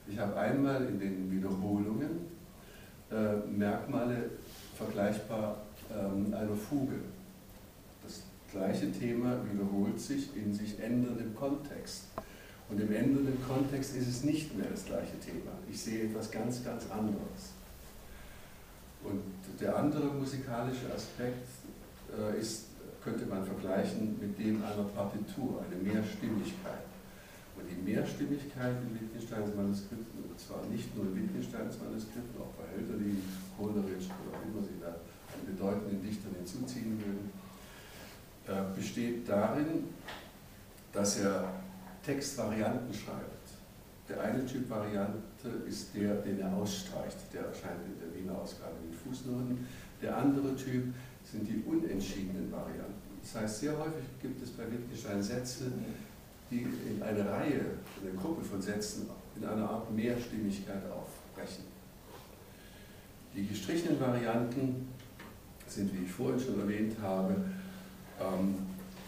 Ich 0.08 0.18
habe 0.18 0.38
einmal 0.38 0.86
in 0.86 1.00
den 1.00 1.32
Wiederholungen 1.32 2.28
äh, 3.12 3.36
Merkmale 3.48 4.30
vergleichbar 4.78 5.58
ähm, 5.92 6.34
einer 6.34 6.56
Fuge. 6.56 7.00
Das 8.04 8.24
gleiche 8.52 8.92
Thema 8.92 9.38
wiederholt 9.52 10.00
sich 10.00 10.36
in 10.36 10.54
sich 10.54 10.80
änderndem 10.80 11.36
Kontext. 11.36 12.06
Und 12.70 12.82
im 12.82 12.92
ändernden 12.92 13.38
Kontext 13.48 13.96
ist 13.96 14.08
es 14.08 14.24
nicht 14.24 14.58
mehr 14.58 14.68
das 14.72 14.86
gleiche 14.86 15.20
Thema. 15.20 15.52
Ich 15.70 15.82
sehe 15.82 16.06
etwas 16.06 16.32
ganz, 16.32 16.64
ganz 16.64 16.90
anderes. 16.90 17.54
Und 19.04 19.22
der 19.62 19.78
andere 19.78 20.08
musikalische 20.08 20.92
Aspekt 20.94 21.48
äh, 22.10 22.40
ist, 22.40 22.66
könnte 23.04 23.28
man 23.28 23.46
vergleichen 23.46 24.18
mit 24.20 24.38
dem 24.40 24.64
einer 24.64 24.84
Partitur, 24.96 25.62
eine 25.62 25.76
Mehrstimmigkeit. 25.78 26.90
Und 27.56 27.70
die 27.70 27.90
Mehrstimmigkeit 27.90 28.76
in 28.82 29.00
Wittgensteins 29.00 29.56
Manuskripten, 29.56 30.24
und 30.28 30.40
zwar 30.40 30.66
nicht 30.66 30.94
nur 30.96 31.06
in 31.06 31.16
Wittgensteins 31.16 31.78
Manuskripten, 31.80 32.42
auch 32.42 32.52
bei 32.58 32.66
Hölderlin, 32.76 33.22
Kohlerisch 33.56 34.10
oder 34.10 34.42
wie 34.44 34.56
man 34.56 34.66
sie 34.66 34.82
da 34.82 34.88
an 34.90 35.46
bedeutenden 35.46 36.02
Dichtern 36.02 36.34
hinzuziehen 36.36 36.98
mögen, 36.98 37.32
äh, 38.48 38.76
besteht 38.76 39.30
darin, 39.30 39.86
dass 40.92 41.20
er 41.20 41.54
Textvarianten 42.06 42.94
schreibt. 42.94 43.50
Der 44.08 44.22
eine 44.22 44.46
Typ 44.46 44.70
Variante 44.70 45.20
ist 45.68 45.96
der, 45.96 46.16
den 46.18 46.40
er 46.40 46.54
ausstreicht, 46.54 47.18
der 47.34 47.48
erscheint 47.48 47.82
in 47.88 48.00
der 48.00 48.14
Wiener 48.16 48.38
Ausgabe 48.38 48.76
mit 48.88 48.96
Fußnoten. 48.96 49.66
Der 50.02 50.16
andere 50.16 50.56
Typ 50.56 50.94
sind 51.24 51.48
die 51.48 51.64
unentschiedenen 51.66 52.52
Varianten. 52.52 52.94
Das 53.22 53.42
heißt, 53.42 53.60
sehr 53.62 53.78
häufig 53.78 54.06
gibt 54.22 54.44
es 54.44 54.52
bei 54.52 54.72
Wittgenstein 54.72 55.24
Sätze, 55.24 55.72
die 56.52 56.62
in 56.62 57.02
eine 57.02 57.28
Reihe, 57.28 57.62
in 58.02 58.10
eine 58.10 58.18
Gruppe 58.18 58.44
von 58.44 58.62
Sätzen 58.62 59.08
in 59.36 59.44
einer 59.44 59.68
Art 59.68 59.92
Mehrstimmigkeit 59.92 60.84
aufbrechen. 60.92 61.66
Die 63.36 63.48
gestrichenen 63.48 64.00
Varianten 64.00 64.88
sind, 65.68 65.94
wie 65.94 66.06
ich 66.06 66.12
vorhin 66.12 66.40
schon 66.40 66.60
erwähnt 66.60 66.96
habe, 67.02 67.36
ähm, 68.22 68.56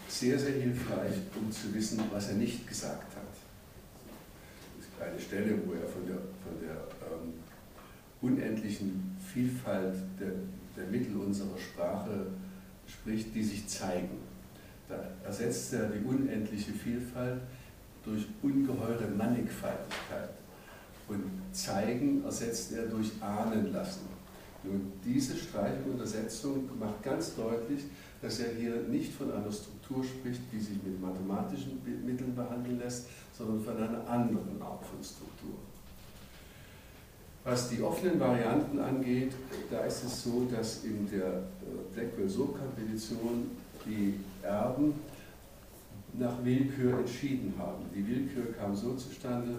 sehr, 0.08 0.38
sehr 0.38 0.54
hilfreich, 0.54 1.14
um 1.38 1.52
zu 1.52 1.72
wissen, 1.74 2.00
was 2.10 2.28
er 2.30 2.36
nicht 2.36 2.66
gesagt 2.66 3.14
hat. 3.14 3.22
Es 4.78 4.86
gibt 4.86 5.02
eine 5.02 5.20
Stelle, 5.20 5.58
wo 5.66 5.74
er 5.74 5.86
von 5.86 6.06
der, 6.06 6.16
von 6.16 6.60
der 6.60 6.76
ähm, 7.06 7.34
unendlichen 8.20 9.16
Vielfalt 9.32 9.94
der, 10.18 10.32
der 10.76 10.90
Mittel 10.90 11.16
unserer 11.16 11.58
Sprache 11.58 12.26
spricht, 12.86 13.34
die 13.34 13.42
sich 13.42 13.66
zeigen. 13.68 14.18
Da 14.88 14.96
ersetzt 15.24 15.74
er 15.74 15.90
die 15.90 16.04
unendliche 16.04 16.72
Vielfalt 16.72 17.40
durch 18.04 18.26
ungeheure 18.42 19.06
Mannigfaltigkeit. 19.08 20.30
Und 21.06 21.24
zeigen 21.52 22.24
ersetzt 22.24 22.72
er 22.72 22.86
durch 22.86 23.10
ahnen 23.20 23.72
lassen. 23.72 24.08
Und 24.64 24.92
diese 25.04 25.36
Streicheluntersetzung 25.36 26.68
macht 26.78 27.02
ganz 27.02 27.34
deutlich, 27.36 27.84
dass 28.20 28.40
er 28.40 28.54
hier 28.54 28.76
nicht 28.88 29.12
von 29.12 29.30
einer 29.32 29.52
Struktur 29.52 29.77
spricht, 30.02 30.40
die 30.52 30.60
sich 30.60 30.76
mit 30.82 31.00
mathematischen 31.00 31.80
Mitteln 32.04 32.34
behandeln 32.34 32.78
lässt, 32.78 33.06
sondern 33.36 33.60
von 33.60 33.76
einer 33.76 34.08
anderen 34.08 34.60
Art 34.60 34.84
von 34.84 35.02
Struktur. 35.02 35.56
Was 37.44 37.70
die 37.70 37.82
offenen 37.82 38.20
Varianten 38.20 38.78
angeht, 38.78 39.32
da 39.70 39.80
ist 39.80 40.04
es 40.04 40.24
so, 40.24 40.46
dass 40.50 40.84
in 40.84 41.08
der 41.10 41.26
äh, 41.26 41.94
Blackwell-Soka-Petition 41.94 43.50
die 43.86 44.20
Erben 44.42 44.94
nach 46.14 46.44
Willkür 46.44 46.98
entschieden 46.98 47.54
haben. 47.58 47.84
Die 47.94 48.06
Willkür 48.06 48.52
kam 48.52 48.74
so 48.76 48.94
zustande, 48.94 49.56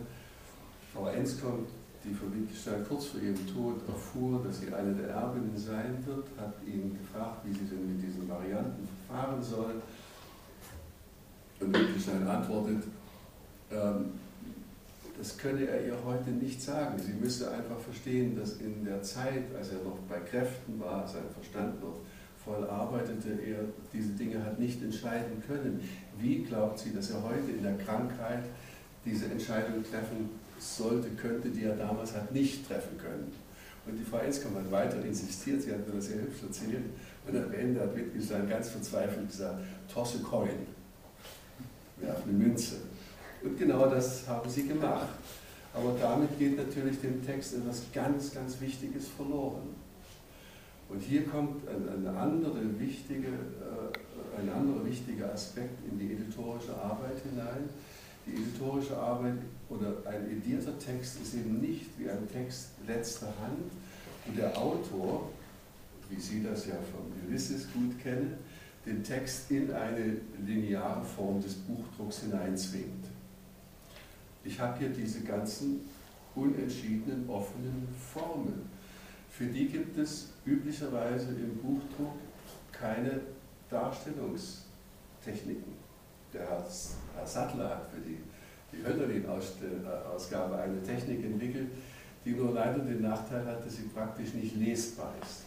Frau 0.93 1.07
Enskom 1.07 1.65
die 2.03 2.13
von 2.13 2.33
Wittgenstein 2.33 2.85
kurz 2.87 3.07
vor 3.07 3.21
ihrem 3.21 3.47
Tod 3.47 3.81
erfuhr, 3.87 4.41
dass 4.43 4.61
sie 4.61 4.73
eine 4.73 4.93
der 4.93 5.09
Erbinnen 5.09 5.57
sein 5.57 5.97
wird, 6.05 6.25
hat 6.37 6.53
ihn 6.65 6.97
gefragt, 6.97 7.45
wie 7.45 7.53
sie 7.53 7.65
denn 7.65 7.95
mit 7.95 8.01
diesen 8.01 8.27
Varianten 8.29 8.87
verfahren 9.07 9.41
soll. 9.43 9.81
Und 11.59 11.73
Wittgenstein 11.73 12.27
antwortet, 12.27 12.83
ähm, 13.71 14.11
das 15.17 15.37
könne 15.37 15.67
er 15.67 15.85
ihr 15.85 15.97
heute 16.05 16.29
nicht 16.29 16.61
sagen. 16.61 16.97
Sie 16.97 17.11
müsse 17.11 17.51
einfach 17.51 17.77
verstehen, 17.79 18.37
dass 18.37 18.57
in 18.57 18.85
der 18.85 19.03
Zeit, 19.03 19.43
als 19.57 19.69
er 19.69 19.83
noch 19.83 19.97
bei 20.07 20.19
Kräften 20.19 20.79
war, 20.79 21.05
sein 21.05 21.23
Verstand 21.33 21.81
noch 21.81 21.99
voll 22.43 22.65
arbeitete, 22.69 23.31
er 23.31 23.65
diese 23.91 24.13
Dinge 24.13 24.43
hat 24.43 24.57
nicht 24.57 24.81
entscheiden 24.81 25.43
können. 25.45 25.81
Wie 26.17 26.43
glaubt 26.43 26.79
sie, 26.79 26.93
dass 26.93 27.11
er 27.11 27.21
heute 27.21 27.51
in 27.51 27.63
der 27.63 27.77
Krankheit 27.77 28.45
diese 29.05 29.25
Entscheidung 29.25 29.83
treffen 29.83 30.29
sollte, 30.57 31.09
könnte, 31.11 31.49
die 31.49 31.63
er 31.63 31.75
damals 31.75 32.15
hat 32.15 32.31
nicht 32.33 32.65
treffen 32.67 32.97
können. 32.97 33.31
Und 33.85 33.97
die 33.97 34.03
Frau 34.03 34.17
Enskamp 34.17 34.55
hat 34.55 34.71
weiter 34.71 35.03
insistiert, 35.03 35.61
sie 35.61 35.71
hat 35.71 35.87
mir 35.87 35.95
das 35.95 36.07
sehr 36.07 36.21
hübsch 36.21 36.43
erzählt, 36.43 36.83
und 37.27 37.35
am 37.35 37.51
Ende 37.53 37.81
hat 37.81 37.95
Wittgenstein 37.95 38.47
ganz 38.47 38.69
verzweifelt 38.69 39.29
gesagt, 39.29 39.59
toss 39.91 40.15
a 40.15 40.19
coin, 40.19 40.67
werf 42.01 42.23
eine 42.23 42.33
Münze. 42.33 42.77
Und 43.43 43.57
genau 43.57 43.87
das 43.87 44.27
haben 44.27 44.49
sie 44.49 44.67
gemacht. 44.67 45.07
Aber 45.73 45.95
damit 45.99 46.37
geht 46.37 46.57
natürlich 46.57 46.99
dem 46.99 47.25
Text 47.25 47.53
etwas 47.55 47.83
ganz, 47.93 48.33
ganz 48.33 48.59
Wichtiges 48.59 49.07
verloren. 49.07 49.75
Und 50.89 51.01
hier 51.01 51.25
kommt 51.25 51.67
ein, 51.67 51.87
eine 51.87 52.17
andere 52.17 52.79
wichtige, 52.79 53.27
äh, 53.27 54.41
ein 54.41 54.49
anderer 54.49 54.83
wichtiger 54.85 55.31
Aspekt 55.31 55.77
in 55.89 55.99
die 55.99 56.13
editorische 56.13 56.75
Arbeit 56.75 57.17
hinein. 57.29 57.69
Die 58.25 58.41
editorische 58.41 58.97
Arbeit 58.97 59.37
oder 59.69 59.97
ein 60.05 60.29
edierter 60.31 60.77
Text 60.79 61.21
ist 61.21 61.35
eben 61.35 61.61
nicht 61.61 61.85
wie 61.97 62.09
ein 62.09 62.27
Text 62.31 62.69
letzter 62.87 63.27
Hand, 63.27 63.71
wo 64.25 64.35
der 64.35 64.57
Autor, 64.57 65.29
wie 66.09 66.19
Sie 66.19 66.43
das 66.43 66.65
ja 66.65 66.73
von 66.73 67.11
Ulysses 67.27 67.67
gut 67.71 67.99
kennen, 68.01 68.37
den 68.89 69.03
Text 69.03 69.51
in 69.51 69.71
eine 69.71 70.17
lineare 70.45 71.03
Form 71.03 71.41
des 71.41 71.55
Buchdrucks 71.55 72.19
hineinzwingt. 72.21 73.07
Ich 74.43 74.59
habe 74.59 74.77
hier 74.79 74.89
diese 74.89 75.21
ganzen 75.21 75.81
unentschiedenen, 76.35 77.29
offenen 77.29 77.87
Formen. 78.13 78.69
Für 79.29 79.45
die 79.45 79.67
gibt 79.67 79.97
es 79.97 80.31
üblicherweise 80.45 81.29
im 81.29 81.57
Buchdruck 81.57 82.17
keine 82.71 83.21
Darstellungstechniken. 83.69 85.73
Der 86.33 86.49
Herr 86.49 86.65
Sattler 87.25 87.69
hat 87.69 87.89
für 87.91 88.01
die 88.01 88.17
die 88.71 88.85
Hölderlin-Ausgabe 88.85 90.57
eine 90.57 90.83
Technik 90.83 91.25
entwickelt, 91.25 91.69
die 92.25 92.31
nur 92.31 92.53
leider 92.53 92.79
den 92.79 93.01
Nachteil 93.01 93.45
hat, 93.45 93.65
dass 93.65 93.77
sie 93.77 93.83
praktisch 93.83 94.33
nicht 94.33 94.55
lesbar 94.55 95.13
ist. 95.21 95.43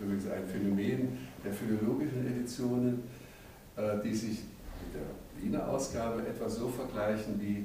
Übrigens 0.00 0.26
ein 0.26 0.46
Phänomen 0.46 1.18
der 1.44 1.52
philologischen 1.52 2.26
Editionen, 2.26 3.02
äh, 3.76 4.00
die 4.02 4.14
sich 4.14 4.40
mit 4.82 4.94
der 4.94 5.42
Wiener 5.42 5.68
Ausgabe 5.68 6.26
etwa 6.26 6.48
so 6.48 6.68
vergleichen 6.68 7.40
wie 7.40 7.64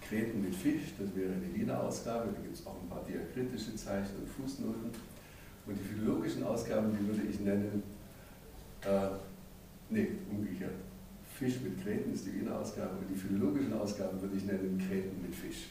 Kreten 0.00 0.42
mit 0.42 0.54
Fisch, 0.54 0.94
das 0.98 1.14
wäre 1.14 1.32
die 1.34 1.60
Wiener 1.60 1.80
Ausgabe, 1.80 2.32
da 2.34 2.40
gibt 2.40 2.54
es 2.54 2.66
auch 2.66 2.76
ein 2.82 2.88
paar 2.88 3.04
diakritische 3.04 3.74
Zeichen 3.76 4.16
und 4.20 4.28
Fußnoten. 4.28 4.90
Und 5.64 5.78
die 5.78 5.84
philologischen 5.84 6.42
Ausgaben, 6.42 6.90
die 6.90 7.06
würde 7.06 7.22
ich 7.28 7.40
nennen, 7.40 7.82
äh, 8.84 9.08
nee, 9.90 10.08
umgekehrt. 10.30 10.74
Fisch 11.38 11.60
mit 11.60 11.82
Kreten 11.82 12.12
ist 12.12 12.26
die 12.26 12.34
Wiener 12.34 12.58
Ausgabe 12.58 12.90
und 12.98 13.08
die 13.08 13.18
philologischen 13.18 13.72
Ausgaben 13.74 14.20
würde 14.20 14.36
ich 14.36 14.44
nennen 14.44 14.76
Kreten 14.78 15.22
mit 15.22 15.34
Fisch. 15.34 15.68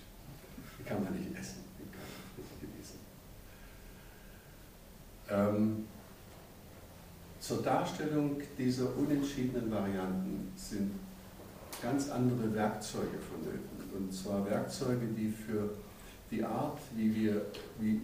Die 0.80 0.84
kann 0.84 1.04
man 1.04 1.14
nicht 1.14 1.38
essen, 1.38 1.60
die 1.78 1.92
kann 1.92 2.02
man 2.02 2.32
nicht 2.38 2.62
genießen. 2.62 3.00
Ähm, 5.30 5.86
zur 7.42 7.64
Darstellung 7.64 8.40
dieser 8.58 8.96
unentschiedenen 8.96 9.72
Varianten 9.72 10.52
sind 10.56 10.92
ganz 11.82 12.10
andere 12.10 12.54
Werkzeuge 12.54 13.18
vonnöten. 13.20 13.98
Und 13.98 14.14
zwar 14.14 14.48
Werkzeuge, 14.48 15.08
die 15.18 15.30
für 15.30 15.72
die 16.30 16.44
Art, 16.44 16.80
wie 16.96 17.14
wir 17.16 17.48
wie 17.80 18.00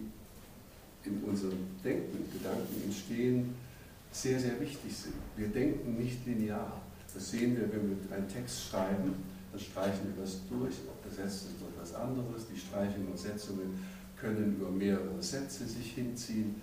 in 1.04 1.22
unserem 1.24 1.58
Denken, 1.82 2.18
Gedanken 2.32 2.82
entstehen, 2.84 3.54
sehr, 4.10 4.40
sehr 4.40 4.60
wichtig 4.60 4.94
sind. 4.94 5.14
Wir 5.36 5.48
denken 5.48 5.96
nicht 5.96 6.26
linear. 6.26 6.80
Das 7.14 7.30
sehen 7.30 7.56
wir, 7.56 7.72
wenn 7.72 7.90
wir 7.90 8.16
einen 8.16 8.28
Text 8.28 8.68
schreiben, 8.68 9.14
dann 9.52 9.60
streichen 9.60 10.14
wir 10.14 10.24
das 10.24 10.40
durch, 10.50 10.74
besetzt 11.08 11.46
es 11.46 11.58
durch 11.58 11.72
was 11.80 11.94
anderes. 11.94 12.46
Die 12.52 12.58
Streichungen 12.58 13.12
und 13.12 13.18
Setzungen 13.18 13.78
können 14.20 14.56
über 14.56 14.70
mehrere 14.70 15.22
Sätze 15.22 15.64
sich 15.64 15.92
hinziehen. 15.92 16.56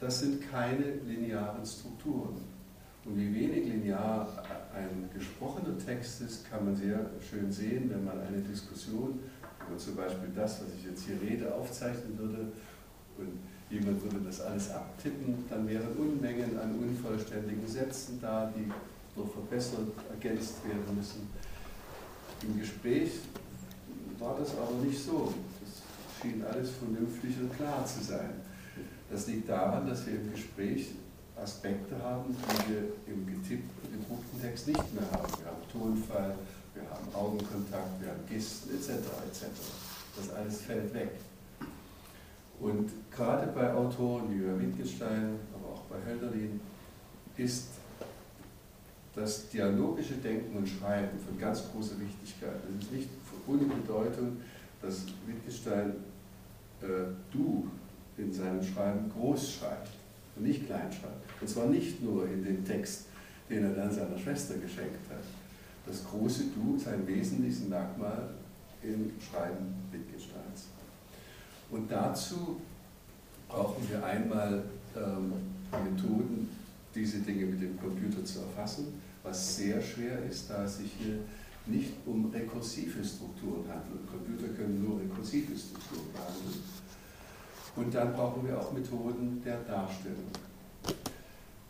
Das 0.00 0.20
sind 0.20 0.50
keine 0.50 0.94
linearen 1.06 1.64
Strukturen. 1.64 2.36
Und 3.04 3.16
wie 3.16 3.34
wenig 3.34 3.66
linear 3.66 4.26
ein 4.74 5.08
gesprochener 5.12 5.78
Text 5.78 6.22
ist, 6.22 6.50
kann 6.50 6.64
man 6.64 6.76
sehr 6.76 7.10
schön 7.20 7.52
sehen, 7.52 7.90
wenn 7.90 8.04
man 8.04 8.18
eine 8.20 8.38
Diskussion, 8.38 9.20
man 9.68 9.78
zum 9.78 9.96
Beispiel 9.96 10.30
das, 10.34 10.62
was 10.62 10.68
ich 10.78 10.84
jetzt 10.84 11.04
hier 11.04 11.20
rede, 11.20 11.54
aufzeichnen 11.54 12.18
würde 12.18 12.52
und 13.18 13.38
jemand 13.70 14.02
würde 14.02 14.24
das 14.24 14.40
alles 14.40 14.70
abtippen, 14.70 15.44
dann 15.48 15.68
wären 15.68 15.92
Unmengen 15.96 16.58
an 16.58 16.74
unvollständigen 16.74 17.66
Sätzen 17.66 18.18
da, 18.20 18.52
die 18.56 18.70
noch 19.18 19.30
verbessert, 19.32 19.88
ergänzt 20.10 20.56
werden 20.64 20.96
müssen. 20.96 21.28
Im 22.42 22.58
Gespräch 22.58 23.20
war 24.18 24.36
das 24.38 24.56
aber 24.56 24.84
nicht 24.84 24.98
so. 24.98 25.32
Das 25.60 26.20
schien 26.20 26.42
alles 26.44 26.70
vernünftig 26.70 27.36
und 27.40 27.54
klar 27.56 27.84
zu 27.86 28.02
sein. 28.02 28.49
Das 29.10 29.26
liegt 29.26 29.48
daran, 29.48 29.88
dass 29.88 30.06
wir 30.06 30.14
im 30.14 30.30
Gespräch 30.32 30.92
Aspekte 31.36 32.00
haben, 32.02 32.34
die 32.36 32.72
wir 32.72 32.82
im 33.12 33.26
getippten, 33.26 33.92
gedruckten 33.92 34.40
Text 34.40 34.68
nicht 34.68 34.94
mehr 34.94 35.10
haben. 35.10 35.32
Wir 35.38 35.46
haben 35.46 35.62
Tonfall, 35.72 36.34
wir 36.74 36.82
haben 36.82 37.14
Augenkontakt, 37.14 38.00
wir 38.00 38.10
haben 38.10 38.26
Gesten 38.28 38.70
etc. 38.74 38.90
etc. 39.26 39.46
Das 40.16 40.30
alles 40.34 40.60
fällt 40.60 40.92
weg. 40.94 41.12
Und 42.60 42.90
gerade 43.10 43.46
bei 43.52 43.72
Autoren 43.72 44.30
wie 44.30 44.66
Wittgenstein, 44.66 45.36
aber 45.54 45.74
auch 45.74 45.82
bei 45.84 45.96
Hölderlin, 46.06 46.60
ist 47.36 47.68
das 49.14 49.48
dialogische 49.48 50.14
Denken 50.14 50.56
und 50.58 50.68
Schreiben 50.68 51.18
von 51.26 51.38
ganz 51.38 51.64
großer 51.72 51.98
Wichtigkeit. 51.98 52.60
Es 52.68 52.84
ist 52.84 52.92
nicht 52.92 53.08
ohne 53.46 53.64
Bedeutung, 53.64 54.36
dass 54.82 55.06
Wittgenstein 55.26 55.94
äh, 56.82 56.86
du 57.32 57.68
in 58.20 58.32
seinem 58.32 58.62
Schreiben 58.62 59.10
groß 59.10 59.54
schreibt 59.54 59.90
und 60.36 60.44
nicht 60.46 60.66
klein 60.66 60.90
schreibt. 60.92 61.40
Und 61.40 61.48
zwar 61.48 61.66
nicht 61.66 62.02
nur 62.02 62.28
in 62.28 62.44
dem 62.44 62.64
Text, 62.64 63.06
den 63.48 63.64
er 63.64 63.70
dann 63.70 63.92
seiner 63.92 64.18
Schwester 64.18 64.54
geschenkt 64.54 65.10
hat. 65.10 65.24
Das 65.86 66.04
große 66.04 66.44
Du 66.54 66.76
ist 66.76 66.86
ein 66.88 67.06
wesentliches 67.06 67.66
Merkmal 67.68 68.30
im 68.82 69.10
Schreiben 69.20 69.74
Wittgensteins. 69.90 70.68
Und 71.70 71.90
dazu 71.90 72.60
brauchen 73.48 73.88
wir 73.88 74.04
einmal 74.04 74.62
ähm, 74.96 75.32
Methoden, 75.72 76.48
diese 76.94 77.18
Dinge 77.18 77.46
mit 77.46 77.62
dem 77.62 77.78
Computer 77.78 78.24
zu 78.24 78.40
erfassen, 78.40 79.00
was 79.22 79.56
sehr 79.56 79.80
schwer 79.80 80.24
ist, 80.28 80.50
da 80.50 80.64
es 80.64 80.78
sich 80.78 80.92
hier 80.98 81.18
nicht 81.66 81.92
um 82.06 82.30
rekursive 82.30 83.04
Strukturen 83.04 83.64
handelt. 83.68 84.06
Computer 84.10 84.52
können 84.54 84.82
nur 84.82 85.00
rekursive 85.00 85.56
Strukturen 85.56 86.12
behandeln. 86.12 86.79
Und 87.76 87.94
dann 87.94 88.12
brauchen 88.12 88.46
wir 88.46 88.58
auch 88.58 88.72
Methoden 88.72 89.42
der 89.44 89.58
Darstellung. 89.60 90.30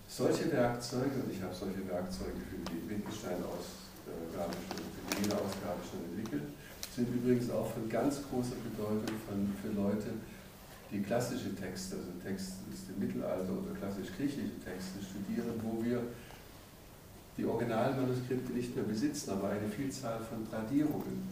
Solche 0.08 0.50
Werkzeuge, 0.50 1.22
und 1.22 1.30
ich 1.30 1.40
habe 1.42 1.54
solche 1.54 1.86
Werkzeuge 1.88 2.40
für 2.50 2.58
die 2.72 2.90
Wittgenstein-Ausgabe 2.90 4.52
schon, 4.68 4.82
die 5.06 5.24
Wiener-Ausgabe 5.24 5.80
schon 5.86 6.02
entwickelt, 6.10 6.50
sind 6.94 7.14
übrigens 7.14 7.50
auch 7.50 7.70
von 7.70 7.88
ganz 7.88 8.20
großer 8.28 8.56
Bedeutung 8.64 9.14
von, 9.28 9.54
für 9.62 9.72
Leute, 9.76 10.10
die 10.90 11.00
klassische 11.00 11.54
Texte, 11.54 11.96
also 11.96 12.10
Texte 12.24 12.54
aus 12.66 12.86
dem 12.88 13.06
Mittelalter 13.06 13.52
oder 13.52 13.78
klassisch-griechische 13.78 14.58
Texte 14.64 14.98
studieren, 14.98 15.60
wo 15.62 15.84
wir 15.84 16.02
die 17.38 17.44
Originalmanuskripte 17.44 18.52
nicht 18.52 18.74
mehr 18.74 18.84
besitzen, 18.84 19.30
aber 19.30 19.50
eine 19.50 19.68
Vielzahl 19.68 20.18
von 20.20 20.48
Tradierungen. 20.50 21.22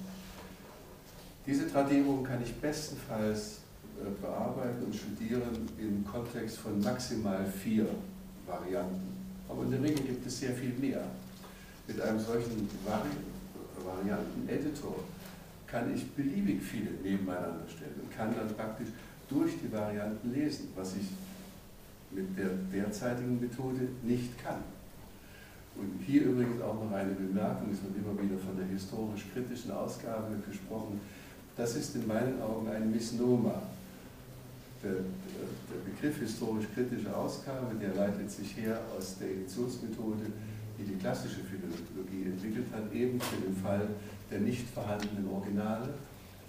Diese 1.44 1.70
Tradierungen 1.70 2.24
kann 2.24 2.42
ich 2.42 2.54
bestenfalls 2.54 3.56
äh, 3.56 3.67
bearbeiten 4.20 4.84
und 4.84 4.94
studieren 4.94 5.68
im 5.78 6.04
Kontext 6.04 6.58
von 6.58 6.80
maximal 6.80 7.44
vier 7.46 7.86
Varianten. 8.46 9.16
Aber 9.48 9.64
in 9.64 9.70
der 9.70 9.82
Regel 9.82 10.04
gibt 10.04 10.26
es 10.26 10.40
sehr 10.40 10.52
viel 10.52 10.72
mehr. 10.78 11.02
Mit 11.86 12.00
einem 12.00 12.20
solchen 12.20 12.68
Vari 12.84 13.08
Varianten-Editor 13.84 14.96
kann 15.66 15.94
ich 15.94 16.10
beliebig 16.12 16.62
viele 16.62 16.90
nebeneinander 17.02 17.66
stellen 17.68 17.94
und 18.02 18.14
kann 18.14 18.34
dann 18.34 18.54
praktisch 18.54 18.88
durch 19.28 19.52
die 19.62 19.72
Varianten 19.72 20.32
lesen, 20.32 20.68
was 20.74 20.96
ich 20.96 21.08
mit 22.10 22.36
der 22.36 22.50
derzeitigen 22.72 23.40
Methode 23.40 23.88
nicht 24.02 24.42
kann. 24.42 24.62
Und 25.76 26.00
hier 26.04 26.22
übrigens 26.24 26.60
auch 26.60 26.82
noch 26.82 26.92
eine 26.92 27.12
Bemerkung, 27.12 27.68
es 27.72 27.82
wird 27.82 27.96
immer 27.96 28.20
wieder 28.20 28.38
von 28.38 28.56
der 28.56 28.66
historisch-kritischen 28.66 29.70
Ausgabe 29.70 30.36
gesprochen. 30.48 31.00
Das 31.56 31.76
ist 31.76 31.94
in 31.94 32.06
meinen 32.06 32.40
Augen 32.42 32.68
ein 32.68 32.90
Misnomer. 32.90 33.62
Der, 34.82 34.92
der 34.92 35.90
Begriff 35.90 36.20
historisch-kritische 36.20 37.14
Ausgabe, 37.14 37.74
der 37.80 37.94
leitet 37.94 38.30
sich 38.30 38.56
her 38.56 38.80
aus 38.96 39.18
der 39.18 39.30
Editionsmethode, 39.30 40.26
die 40.78 40.84
die 40.84 40.96
klassische 40.96 41.40
Philologie 41.40 42.30
entwickelt 42.30 42.66
hat, 42.72 42.92
eben 42.92 43.20
für 43.20 43.40
den 43.40 43.56
Fall 43.56 43.88
der 44.30 44.40
nicht 44.40 44.68
vorhandenen 44.70 45.28
Originale, 45.28 45.88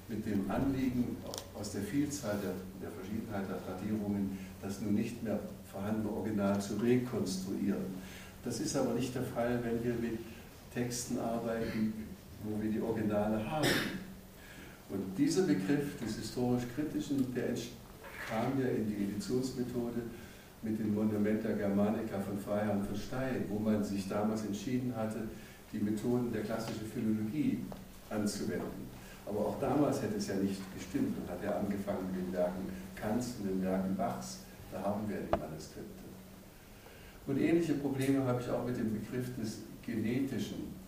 mit 0.08 0.26
dem 0.26 0.50
Anliegen 0.50 1.18
aus 1.58 1.72
der 1.72 1.82
Vielzahl 1.82 2.38
der, 2.42 2.54
der 2.82 2.92
Verschiedenheit 2.92 3.48
der 3.50 3.63
Tradierungen, 3.63 4.38
das 4.62 4.82
nun 4.82 4.96
nicht 4.96 5.24
mehr 5.24 5.39
vorhandene 5.72 6.10
Original 6.10 6.60
zu 6.60 6.76
rekonstruieren. 6.76 7.86
Das 8.44 8.60
ist 8.60 8.76
aber 8.76 8.94
nicht 8.94 9.13
der 9.13 9.24
Fall, 9.24 9.60
wenn 9.63 9.84
wir 9.84 9.94
mit 9.94 10.20
Texten 10.74 11.20
arbeiten, 11.20 11.94
wo 12.44 12.62
wir 12.62 12.72
die 12.72 12.82
Originale 12.82 13.50
haben. 13.50 13.68
Und 14.89 15.18
dieser 15.18 15.44
Begriff 15.44 16.00
des 16.00 16.15
historisch-kritischen, 16.15 17.34
der 17.36 17.54
kam 18.30 18.60
ja 18.62 18.67
in 18.69 18.88
die 18.88 19.04
Editionsmethode 19.04 20.02
mit 20.62 20.80
dem 20.80 20.94
Monumenta 20.94 21.52
Germanica 21.54 22.19
von 22.19 22.38
Freiherrn 22.38 22.84
von 22.84 22.96
Stein, 22.96 23.46
wo 23.50 23.60
man 23.60 23.84
sich 23.84 24.08
damals 24.08 24.46
entschieden 24.46 24.94
hatte, 24.96 25.23
die 25.71 25.80
Methoden 25.80 26.32
der 26.32 26.44
klassischen 26.44 26.86
Philologie 26.86 27.60
anzuwenden. 28.10 28.90
Aber 29.25 29.40
auch 29.40 29.60
damals 29.60 30.02
hätte 30.02 30.17
es 30.17 30.27
ja 30.27 30.36
nicht 30.36 30.62
gestimmt 30.75 31.15
und 31.17 31.30
hat 31.30 31.44
ja 31.44 31.58
angefangen 31.60 32.08
mit 32.12 32.25
den 32.25 32.34
Werken 32.34 32.67
Kants 32.96 33.36
und 33.40 33.48
den 33.48 33.63
Werken 33.63 33.96
Bachs. 33.96 34.40
Da 34.71 34.82
haben 34.82 35.08
wir 35.08 35.17
die 35.17 35.32
Manuskripte. 35.32 36.04
Und 37.27 37.40
ähnliche 37.40 37.73
Probleme 37.75 38.25
habe 38.25 38.42
ich 38.42 38.50
auch 38.50 38.65
mit 38.65 38.77
dem 38.77 38.94
Begriff 38.94 39.27
des 39.40 39.60
Genetischen. 39.86 40.80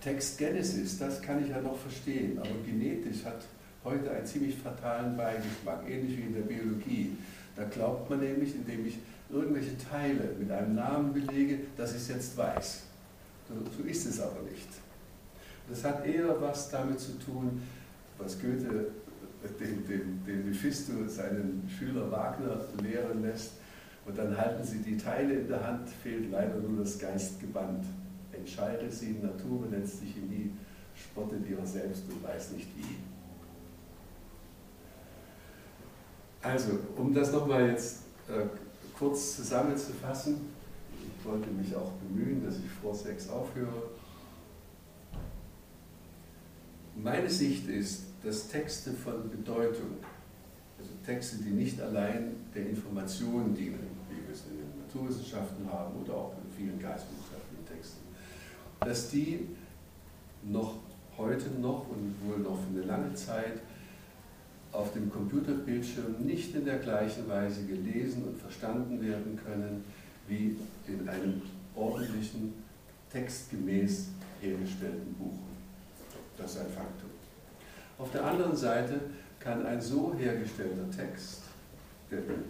Textgenesis, 0.00 0.98
das 0.98 1.20
kann 1.20 1.42
ich 1.42 1.50
ja 1.50 1.60
noch 1.60 1.76
verstehen, 1.76 2.38
aber 2.38 2.50
genetisch 2.64 3.24
hat 3.24 3.42
heute 3.84 4.10
einen 4.10 4.26
ziemlich 4.26 4.56
fatalen 4.56 5.16
Beigeschmack, 5.16 5.88
ähnlich 5.88 6.16
wie 6.18 6.22
in 6.22 6.34
der 6.34 6.42
Biologie. 6.42 7.16
Da 7.56 7.64
glaubt 7.64 8.08
man 8.10 8.20
nämlich, 8.20 8.54
indem 8.54 8.86
ich 8.86 8.98
irgendwelche 9.30 9.76
Teile 9.78 10.34
mit 10.38 10.50
einem 10.50 10.74
Namen 10.74 11.12
belege, 11.12 11.58
dass 11.76 11.90
ich 11.92 12.02
es 12.02 12.08
jetzt 12.08 12.36
weiß. 12.36 12.82
So, 13.48 13.84
ist 13.84 14.06
es 14.06 14.20
aber 14.20 14.42
nicht. 14.42 14.68
Das 15.68 15.84
hat 15.84 16.06
eher 16.06 16.40
was 16.40 16.70
damit 16.70 17.00
zu 17.00 17.18
tun, 17.18 17.62
was 18.16 18.40
Goethe 18.40 18.86
den, 19.60 19.86
den, 19.86 20.24
den 20.26 20.46
Mephisto, 20.46 20.92
seinen 21.06 21.68
Schüler 21.68 22.10
Wagner, 22.10 22.60
lehren 22.82 23.22
lässt. 23.22 23.52
Und 24.06 24.16
dann 24.18 24.36
halten 24.36 24.64
sie 24.64 24.78
die 24.78 24.96
Teile 24.96 25.34
in 25.34 25.48
der 25.48 25.64
Hand, 25.64 25.88
fehlt 25.88 26.30
leider 26.30 26.56
nur 26.56 26.82
das 26.82 26.98
Geistgeband. 26.98 27.84
entscheide 28.32 28.90
sie, 28.90 29.16
Natur 29.22 29.68
benetzt 29.68 30.00
sich 30.00 30.16
in 30.16 30.30
die, 30.30 30.52
spottet 30.94 31.48
ihrer 31.48 31.66
selbst 31.66 32.04
und 32.08 32.22
weiß 32.22 32.52
nicht 32.52 32.68
wie. 32.76 32.96
Also, 36.42 36.78
um 36.96 37.12
das 37.12 37.32
nochmal 37.32 37.70
jetzt 37.70 38.02
äh, 38.28 38.46
kurz 38.96 39.36
zusammenzufassen, 39.36 40.36
ich 40.92 41.24
wollte 41.24 41.50
mich 41.50 41.74
auch 41.74 41.90
bemühen, 41.92 42.44
dass 42.44 42.58
ich 42.58 42.70
vor 42.70 42.94
sechs 42.94 43.28
aufhöre. 43.28 43.90
Meine 46.94 47.28
Sicht 47.28 47.68
ist, 47.68 48.04
dass 48.22 48.48
Texte 48.48 48.92
von 48.92 49.28
Bedeutung, 49.30 49.98
also 50.78 50.90
Texte, 51.04 51.36
die 51.38 51.50
nicht 51.50 51.80
allein 51.80 52.36
der 52.54 52.68
Information 52.68 53.54
dienen, 53.54 53.88
wie 54.08 54.26
wir 54.26 54.32
es 54.32 54.44
in 54.50 54.58
den 54.58 54.80
Naturwissenschaften 54.86 55.70
haben 55.70 56.00
oder 56.00 56.14
auch 56.14 56.32
in 56.44 56.50
vielen 56.56 56.78
geistwissenschaftlichen 56.78 57.66
Texten, 57.66 58.00
dass 58.80 59.10
die 59.10 59.48
noch 60.44 60.76
heute 61.16 61.50
noch 61.60 61.86
und 61.88 62.14
wohl 62.24 62.38
noch 62.38 62.58
für 62.58 62.78
eine 62.78 62.86
lange 62.86 63.14
Zeit 63.14 63.60
auf 64.72 64.92
dem 64.92 65.10
Computerbildschirm 65.10 66.16
nicht 66.20 66.54
in 66.54 66.64
der 66.64 66.78
gleichen 66.78 67.28
Weise 67.28 67.64
gelesen 67.64 68.24
und 68.24 68.40
verstanden 68.40 69.00
werden 69.00 69.38
können 69.44 69.84
wie 70.26 70.56
in 70.86 71.08
einem 71.08 71.42
ordentlichen, 71.74 72.54
textgemäß 73.10 74.08
hergestellten 74.40 75.14
Buch. 75.14 75.38
Das 76.36 76.52
ist 76.52 76.60
ein 76.60 76.66
Faktum. 76.66 77.10
Auf 77.98 78.12
der 78.12 78.24
anderen 78.24 78.54
Seite 78.54 79.00
kann 79.40 79.64
ein 79.64 79.80
so 79.80 80.14
hergestellter 80.16 80.90
Text, 80.94 81.42
der 82.10 82.20
den 82.20 82.44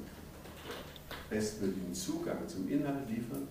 bestmöglichen 1.31 1.95
Zugang 1.95 2.47
zum 2.47 2.69
Inhalt 2.69 3.09
liefert, 3.09 3.43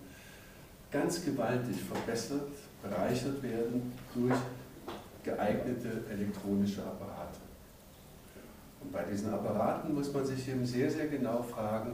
ganz 0.90 1.24
gewaltig 1.24 1.76
verbessert, 1.82 2.50
bereichert 2.82 3.42
werden 3.42 3.92
durch 4.14 4.38
geeignete 5.24 6.04
elektronische 6.10 6.82
Apparate. 6.82 7.17
Und 8.80 8.92
bei 8.92 9.02
diesen 9.04 9.32
Apparaten 9.32 9.94
muss 9.94 10.12
man 10.12 10.24
sich 10.24 10.48
eben 10.48 10.64
sehr, 10.64 10.90
sehr 10.90 11.08
genau 11.08 11.42
fragen, 11.42 11.92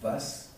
was 0.00 0.50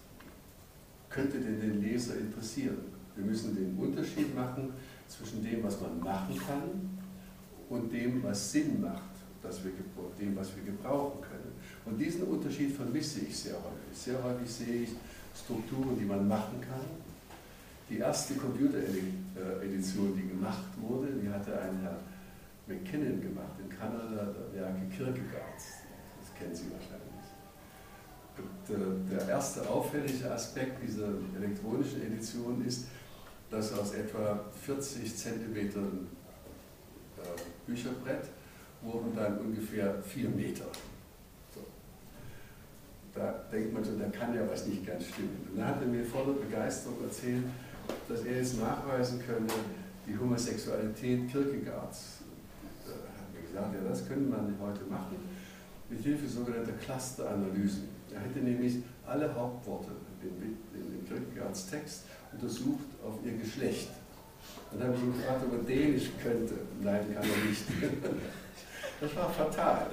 könnte 1.11 1.38
denn 1.38 1.61
den 1.61 1.82
Leser 1.82 2.16
interessieren? 2.16 2.78
Wir 3.16 3.24
müssen 3.24 3.55
den 3.55 3.76
Unterschied 3.78 4.34
machen 4.34 4.72
zwischen 5.07 5.44
dem, 5.44 5.62
was 5.62 5.80
man 5.80 6.00
machen 6.00 6.40
kann 6.46 6.98
und 7.68 7.92
dem, 7.92 8.22
was 8.22 8.52
Sinn 8.52 8.80
macht, 8.80 9.02
das 9.42 9.62
wir, 9.62 9.72
dem, 10.18 10.36
was 10.36 10.55
wir 10.57 10.64
gebrauchen 10.64 11.20
können. 11.20 11.52
Und 11.84 11.98
diesen 11.98 12.22
Unterschied 12.24 12.74
vermisse 12.74 13.20
ich 13.20 13.36
sehr 13.36 13.55
häufig. 13.55 13.96
Sehr 13.96 14.22
häufig 14.22 14.50
sehe 14.50 14.82
ich 14.82 14.90
Strukturen, 15.36 15.96
die 15.98 16.05
man 16.05 16.26
machen 16.26 16.61
kann. 16.61 16.80
Die 17.90 17.98
erste 17.98 18.34
Computeredition, 18.34 20.16
die 20.16 20.28
gemacht 20.28 20.64
wurde, 20.80 21.09
die 21.22 21.28
hatte 21.28 21.52
ein 21.61 21.80
Herr 21.82 21.98
McKinnon 22.67 23.21
gemacht 23.21 23.55
in 23.59 23.69
Kanada, 23.69 24.33
der 24.33 24.61
Werke 24.61 24.87
Kierkegaards. 24.89 25.85
Das 26.19 26.35
kennen 26.39 26.55
Sie 26.55 26.71
wahrscheinlich. 26.71 27.05
Und, 28.37 28.75
äh, 28.75 29.17
der 29.17 29.29
erste 29.29 29.69
auffällige 29.69 30.31
Aspekt 30.31 30.83
dieser 30.83 31.09
elektronischen 31.37 32.03
Edition 32.03 32.65
ist, 32.65 32.87
dass 33.51 33.73
aus 33.79 33.93
etwa 33.95 34.41
40 34.62 35.15
Zentimetern 35.15 36.09
äh, 37.19 37.41
Bücherbrett 37.67 38.29
wurden 38.83 39.15
dann 39.15 39.39
ungefähr 39.39 40.03
4 40.03 40.31
Meter. 40.31 40.65
So. 41.55 41.61
Da 43.15 43.45
denkt 43.53 43.73
man 43.73 43.85
schon, 43.85 43.99
da 43.99 44.09
kann 44.09 44.35
ja 44.35 44.43
was 44.51 44.67
nicht 44.67 44.87
ganz 44.87 45.07
stimmen. 45.07 45.47
Und 45.51 45.59
dann 45.59 45.69
hat 45.69 45.83
er 45.83 45.87
mir 45.87 46.05
voller 46.05 46.33
Begeisterung 46.33 47.05
erzählt, 47.05 47.45
dass 48.09 48.25
er 48.25 48.39
jetzt 48.39 48.59
nachweisen 48.59 49.23
könne, 49.25 49.47
die 50.07 50.19
Homosexualität 50.19 51.31
Kierkegaards 51.31 52.24
ja, 53.55 53.88
das 53.88 54.07
könnte 54.07 54.30
man 54.30 54.55
heute 54.61 54.84
machen, 54.84 55.16
mit 55.88 56.00
Hilfe 56.02 56.28
sogenannter 56.28 56.72
Clusteranalysen. 56.72 57.88
Er 58.12 58.20
hätte 58.20 58.40
nämlich 58.40 58.76
alle 59.07 59.34
Hauptworte 59.34 59.90
in, 60.22 60.57
Kierkegaards 61.07 61.68
Text 61.68 62.05
untersucht 62.32 62.86
auf 63.05 63.14
ihr 63.24 63.36
Geschlecht. 63.36 63.90
Dann 64.72 64.88
habe 64.88 64.94
ich 64.96 65.02
ihn 65.02 65.12
gefragt, 65.14 65.44
ob 65.46 65.52
er 65.52 65.64
Dänisch 65.64 66.11
könnte. 66.22 66.55
Nein, 66.82 67.14
kann 67.14 67.22
er 67.22 67.48
nicht. 67.48 67.62
Das 69.00 69.16
war 69.16 69.28
fatal. 69.28 69.86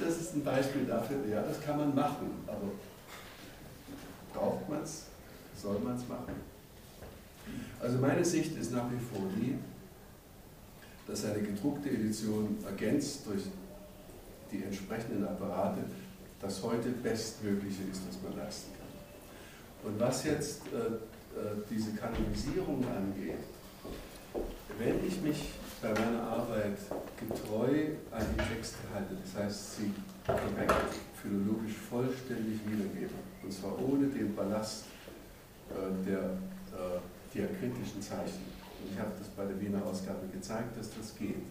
Das 0.00 0.20
ist 0.20 0.34
ein 0.34 0.42
Beispiel 0.42 0.84
dafür, 0.84 1.18
ja, 1.30 1.40
das 1.42 1.62
kann 1.62 1.78
man 1.78 1.94
machen, 1.94 2.26
aber 2.46 2.72
braucht 4.34 4.68
man 4.68 4.82
es? 4.82 5.04
Soll 5.56 5.78
man 5.78 5.96
es 5.96 6.06
machen? 6.08 6.34
Also 7.80 7.98
meine 7.98 8.24
Sicht 8.24 8.58
ist 8.58 8.72
nach 8.72 8.90
wie 8.90 8.98
vor 8.98 9.26
die, 9.36 9.56
dass 11.08 11.24
eine 11.24 11.40
gedruckte 11.40 11.88
Edition 11.88 12.58
ergänzt 12.64 13.26
durch 13.26 13.44
die 14.52 14.62
entsprechenden 14.62 15.26
Apparate 15.26 15.80
das 16.40 16.62
heute 16.62 16.90
Bestmögliche 16.90 17.82
ist, 17.90 18.02
was 18.06 18.22
man 18.22 18.38
leisten 18.38 18.70
kann. 18.78 19.90
Und 19.90 19.98
was 19.98 20.24
jetzt 20.24 20.62
äh, 20.72 20.76
äh, 20.76 21.56
diese 21.68 21.92
Kanonisierung 21.92 22.84
angeht, 22.84 23.38
wenn 24.78 25.04
ich 25.06 25.20
mich 25.22 25.50
bei 25.82 25.88
meiner 25.88 26.22
Arbeit 26.22 26.78
getreu 27.18 27.86
an 28.12 28.24
die 28.34 28.54
Texte 28.54 28.78
halte, 28.94 29.16
das 29.22 29.42
heißt 29.42 29.76
sie 29.76 29.92
korrekt, 30.26 30.94
philologisch 31.20 31.74
vollständig 31.88 32.60
wiedergebe, 32.66 33.14
und 33.42 33.52
zwar 33.52 33.76
ohne 33.80 34.06
den 34.06 34.34
Ballast 34.36 34.84
äh, 35.70 36.08
der 36.08 36.20
äh, 36.20 37.34
diakritischen 37.34 38.00
Zeichen, 38.00 38.57
ich 38.90 38.98
habe 38.98 39.10
das 39.18 39.28
bei 39.28 39.44
der 39.44 39.60
Wiener 39.60 39.84
Ausgabe 39.84 40.26
gezeigt, 40.32 40.76
dass 40.78 40.90
das 40.94 41.16
geht. 41.16 41.42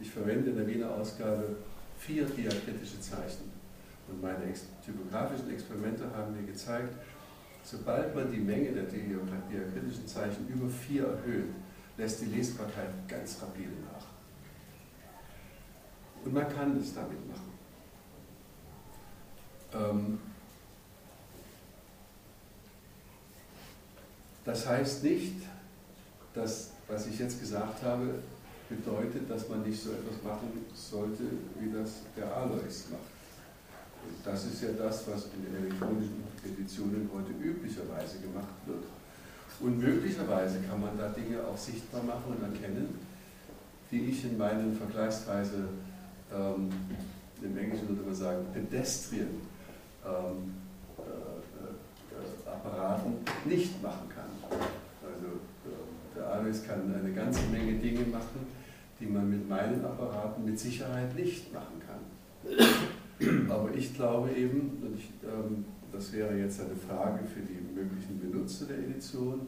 Ich 0.00 0.10
verwende 0.10 0.50
in 0.50 0.56
der 0.56 0.66
Wiener 0.66 0.90
Ausgabe 0.90 1.56
vier 1.98 2.24
diakritische 2.24 3.00
Zeichen. 3.00 3.50
Und 4.08 4.20
meine 4.20 4.52
typografischen 4.84 5.50
Experimente 5.50 6.04
haben 6.14 6.34
mir 6.34 6.46
gezeigt, 6.46 6.94
sobald 7.62 8.14
man 8.14 8.30
die 8.30 8.40
Menge 8.40 8.72
der 8.72 8.84
diakritischen 8.84 10.06
Zeichen 10.06 10.48
über 10.48 10.68
vier 10.68 11.04
erhöht, 11.04 11.50
lässt 11.96 12.22
die 12.22 12.26
Lesbarkeit 12.26 12.90
ganz 13.06 13.40
rapide 13.42 13.70
nach. 13.92 14.06
Und 16.24 16.34
man 16.34 16.48
kann 16.48 16.78
das 16.78 16.94
damit 16.94 17.28
machen. 17.28 17.52
Ähm, 19.74 20.18
das 24.44 24.66
heißt 24.66 25.04
nicht, 25.04 25.42
dass, 26.34 26.70
was 26.88 27.06
ich 27.06 27.18
jetzt 27.18 27.40
gesagt 27.40 27.82
habe, 27.82 28.14
bedeutet, 28.68 29.30
dass 29.30 29.48
man 29.48 29.62
nicht 29.62 29.82
so 29.82 29.90
etwas 29.90 30.22
machen 30.24 30.64
sollte, 30.74 31.24
wie 31.60 31.70
das 31.70 32.00
der 32.16 32.34
Alois 32.34 32.88
macht. 32.90 33.12
Und 34.02 34.16
das 34.24 34.46
ist 34.46 34.62
ja 34.62 34.70
das, 34.72 35.06
was 35.08 35.26
in 35.34 35.44
den 35.44 35.64
elektronischen 35.64 36.24
Editionen 36.44 37.08
heute 37.14 37.32
üblicherweise 37.32 38.18
gemacht 38.18 38.54
wird. 38.66 38.84
Und 39.60 39.78
möglicherweise 39.78 40.60
kann 40.60 40.80
man 40.80 40.98
da 40.98 41.08
Dinge 41.10 41.38
auch 41.44 41.56
sichtbar 41.56 42.02
machen 42.02 42.34
und 42.36 42.42
erkennen, 42.42 42.98
die 43.90 44.06
ich 44.06 44.24
in 44.24 44.38
meinen 44.38 44.74
vergleichsweise, 44.74 45.68
ähm, 46.32 46.70
im 47.42 47.58
Englischen 47.58 47.88
würde 47.88 48.02
man 48.02 48.14
sagen, 48.14 48.46
pedestrian 48.52 49.28
ähm, 50.04 50.54
äh, 50.98 51.02
äh, 51.02 52.50
Apparaten 52.50 53.18
nicht 53.44 53.80
machen 53.82 54.08
kann. 54.08 54.58
Alois 56.42 56.62
kann 56.66 56.92
eine 56.94 57.12
ganze 57.12 57.42
Menge 57.48 57.74
Dinge 57.74 58.04
machen, 58.06 58.46
die 58.98 59.06
man 59.06 59.30
mit 59.30 59.48
meinen 59.48 59.84
Apparaten 59.84 60.44
mit 60.44 60.58
Sicherheit 60.58 61.14
nicht 61.14 61.52
machen 61.52 61.80
kann. 61.86 63.50
Aber 63.50 63.72
ich 63.72 63.94
glaube 63.94 64.32
eben, 64.32 64.82
und 64.82 64.96
ich, 64.96 65.10
ähm, 65.22 65.64
das 65.92 66.12
wäre 66.12 66.36
jetzt 66.36 66.60
eine 66.60 66.74
Frage 66.74 67.24
für 67.24 67.40
die 67.40 67.60
möglichen 67.74 68.18
Benutzer 68.18 68.66
der 68.66 68.78
Edition, 68.78 69.46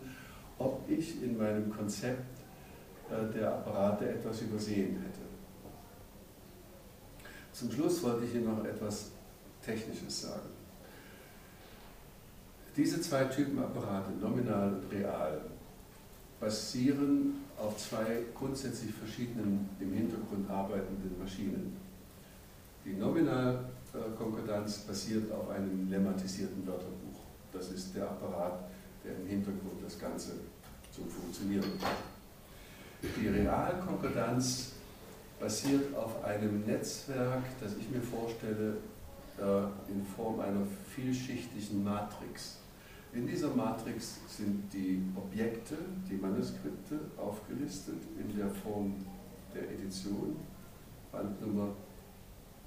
ob 0.59 0.89
ich 0.89 1.23
in 1.23 1.37
meinem 1.37 1.71
Konzept 1.71 2.39
äh, 3.11 3.33
der 3.37 3.53
Apparate 3.55 4.09
etwas 4.09 4.43
übersehen 4.43 4.97
hätte. 5.03 5.25
Zum 7.53 7.71
Schluss 7.71 8.03
wollte 8.03 8.27
ich 8.27 8.35
Ihnen 8.35 8.47
noch 8.47 8.65
etwas 8.65 9.11
Technisches 9.65 10.23
sagen. 10.23 10.51
Diese 12.77 13.01
zwei 13.01 13.25
Typen 13.25 13.59
Apparate, 13.61 14.11
nominal 14.21 14.75
und 14.75 14.93
real, 14.93 15.41
basieren 16.45 17.41
auf 17.59 17.79
zwei 17.79 18.19
grundsätzlich 18.35 18.93
verschiedenen 18.93 19.67
im 19.81 19.93
Hintergrund 19.95 20.51
arbeitenden 20.51 21.19
Maschinen. 21.19 21.75
Die 22.85 22.93
Nominalkonkordanz 22.93 24.79
basiert 24.81 25.33
auf 25.33 25.49
einem 25.49 25.89
lemmatisierten 25.89 26.67
Wörterbuch. 26.67 27.21
Das 27.51 27.71
ist 27.71 27.97
der 27.97 28.11
Apparat, 28.11 28.69
der 29.03 29.17
im 29.17 29.27
Hintergrund 29.27 29.83
das 29.83 29.99
Ganze 29.99 30.33
zum 30.95 31.09
Funktionieren 31.09 31.63
bringt. 31.63 33.17
Die 33.23 33.29
Realkonkordanz 33.29 34.73
basiert 35.41 35.97
auf 35.97 36.23
einem 36.25 36.67
Netzwerk, 36.67 37.45
das 37.61 37.73
ich 37.77 37.89
mir 37.89 38.03
vorstelle, 38.03 38.77
äh, 39.39 39.91
in 39.91 40.05
Form 40.15 40.41
einer 40.41 40.67
vielschichtigen 40.95 41.83
Matrix. 41.83 42.59
In 43.15 43.27
dieser 43.29 43.55
Matrix 43.55 44.19
sind 44.27 44.73
die 44.73 45.01
Objekte, 45.15 45.77
die 46.11 46.17
Manuskripte 46.17 46.99
aufgelistet 47.17 48.03
in 48.19 48.37
der 48.37 48.51
Form 48.51 48.97
der 49.55 49.71
Edition, 49.71 50.35
Bandnummer, 51.13 51.69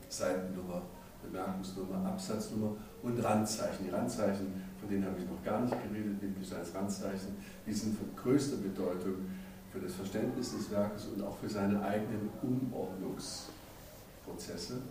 Seitennummer, 0.08 0.84
Bemerkungsnummer, 1.22 2.06
Absatznummer 2.06 2.78
und 3.04 3.22
Randzeichen. 3.22 3.88
Die 3.88 3.92
Randzeichen, 3.92 4.64
von 4.80 4.90
denen 4.90 5.04
habe 5.04 5.20
ich 5.20 5.30
noch 5.30 5.44
gar 5.44 5.60
nicht 5.60 5.76
geredet, 5.84 6.24
nämlich 6.24 6.56
als 6.56 6.74
Randzeichen, 6.74 7.36
die 7.66 7.74
sind 7.74 7.98
von 7.98 8.08
größter 8.16 8.56
Bedeutung 8.58 9.26
für 9.70 9.80
das 9.80 9.96
Verständnis 9.96 10.56
des 10.56 10.72
Werkes 10.72 11.08
und 11.08 11.22
auch 11.24 11.38
für 11.40 11.50
seine 11.50 11.82
eigenen 11.82 12.30
Umordnungsprozesse. 12.42 14.82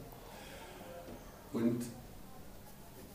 Und 1.55 1.83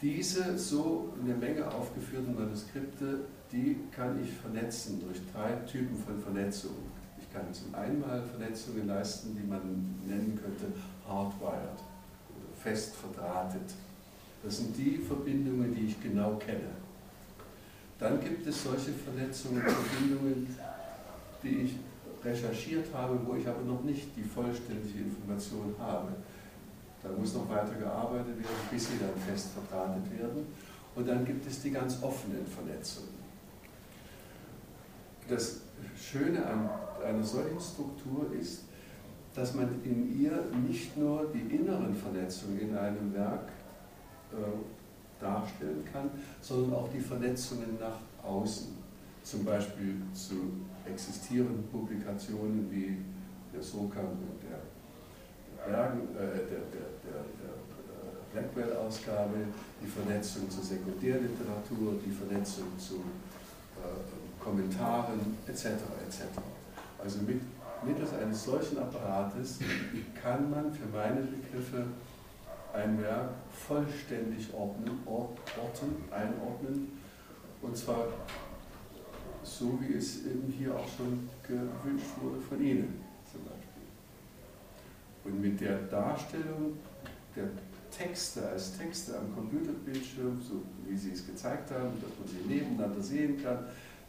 diese 0.02 0.58
so 0.58 1.14
in 1.20 1.28
der 1.28 1.38
Menge 1.38 1.70
aufgeführten 1.72 2.34
Manuskripte, 2.36 3.20
die 3.52 3.78
kann 3.95 4.22
ich 4.24 4.32
vernetzen 4.32 4.99
durch 5.02 5.20
drei 5.32 5.54
Typen 5.70 5.95
von 5.97 6.20
Vernetzungen. 6.20 6.91
Ich 7.20 7.32
kann 7.32 7.54
zum 7.54 7.74
einen 7.76 7.99
mal 7.99 8.22
Vernetzungen 8.24 8.88
leisten, 8.88 9.36
die 9.36 9.47
man 9.47 9.62
nennen 10.08 10.39
könnte 10.41 10.74
hardwired, 11.08 11.80
fest 12.62 12.95
verdrahtet. 12.95 13.76
Das 14.43 14.58
sind 14.58 14.76
die 14.76 14.97
Verbindungen, 14.97 15.76
die 15.76 15.88
ich 15.88 16.02
genau 16.02 16.36
kenne. 16.38 16.72
Dann 17.99 18.20
gibt 18.20 18.47
es 18.47 18.64
solche 18.64 18.91
Vernetzungen, 18.91 19.62
Verbindungen, 19.62 20.47
die 21.43 21.58
ich 21.58 21.76
recherchiert 22.24 22.88
habe, 22.93 23.20
wo 23.26 23.36
ich 23.36 23.47
aber 23.47 23.62
noch 23.62 23.84
nicht 23.84 24.08
die 24.16 24.24
vollständige 24.24 24.99
Information 24.99 25.76
habe. 25.80 26.10
Da 27.04 27.10
muss 27.18 27.34
noch 27.34 27.49
weiter 27.49 27.74
gearbeitet 27.80 28.38
werden, 28.38 28.70
bis 28.70 28.88
sie 28.88 28.99
dann 28.99 29.16
fest 29.28 29.49
verdrahtet 29.54 30.04
werden. 30.20 30.45
Und 30.95 31.08
dann 31.08 31.26
gibt 31.26 31.47
es 31.47 31.62
die 31.62 31.72
ganz 31.72 32.02
offenen 32.04 32.45
Vernetzungen. 32.45 33.22
Das 35.28 35.62
Schöne 35.95 36.45
an 36.45 36.70
einer 37.04 37.24
solchen 37.24 37.60
Struktur 37.60 38.28
ist, 38.39 38.64
dass 39.34 39.54
man 39.56 39.70
in 39.84 40.22
ihr 40.22 40.43
nicht 40.68 40.97
nur 40.97 41.32
die 41.34 41.56
inneren 41.56 41.95
Vernetzungen 41.95 42.60
in 42.60 42.78
einem 42.78 43.14
Werk 43.14 43.47
äh, 44.34 45.22
darstellen 45.22 45.84
kann, 45.91 46.10
sondern 46.41 46.74
auch 46.74 46.89
die 46.89 46.99
Vernetzungen 46.99 47.78
nach 47.80 47.99
außen. 48.24 48.82
Zum 49.24 49.45
Beispiel 49.45 50.02
zu 50.14 50.36
existierenden 50.86 51.64
Publikationen 51.72 52.70
wie 52.72 52.97
der 53.54 53.62
Sokan 53.62 54.06
und 54.06 54.43
der 54.43 54.60
Bergen, 55.66 56.16
äh, 56.16 56.20
der, 56.20 56.64
der, 56.74 56.88
der, 57.03 57.22
der 57.41 57.51
Blackwell-Ausgabe, 58.34 59.38
die 59.82 59.88
Vernetzung 59.88 60.49
zur 60.49 60.64
Sekundärliteratur, 60.64 61.95
die 62.05 62.12
Vernetzung 62.12 62.78
zu 62.78 62.95
äh, 62.95 64.43
Kommentaren 64.43 65.38
etc. 65.47 65.66
etc. 65.66 66.24
Also 66.97 67.20
mit, 67.20 67.41
mittels 67.86 68.14
eines 68.14 68.43
solchen 68.43 68.78
Apparates 68.78 69.59
kann 70.22 70.49
man 70.49 70.74
für 70.74 70.88
meine 70.88 71.22
Begriffe 71.22 71.86
ein 72.74 73.01
Werk 73.01 73.30
vollständig 73.51 74.53
ordnen, 74.53 74.99
orten, 75.05 75.95
einordnen 76.09 76.99
und 77.62 77.76
zwar 77.76 78.07
so, 79.43 79.78
wie 79.82 79.95
es 79.95 80.26
eben 80.26 80.53
hier 80.57 80.76
auch 80.76 80.88
schon 80.88 81.30
gewünscht 81.45 82.12
wurde 82.22 82.41
von 82.41 82.62
Ihnen. 82.62 83.03
Und 85.24 85.41
mit 85.41 85.61
der 85.61 85.78
Darstellung 85.84 86.78
der 87.36 87.49
Texte 87.91 88.47
als 88.47 88.78
Texte 88.78 89.17
am 89.17 89.34
Computerbildschirm, 89.36 90.41
so 90.41 90.63
wie 90.88 90.97
Sie 90.97 91.11
es 91.11 91.26
gezeigt 91.26 91.72
haben, 91.72 91.91
dass 92.01 92.11
man 92.17 92.28
sie 92.28 92.47
nebeneinander 92.47 93.01
sehen 93.01 93.41
kann, 93.41 93.65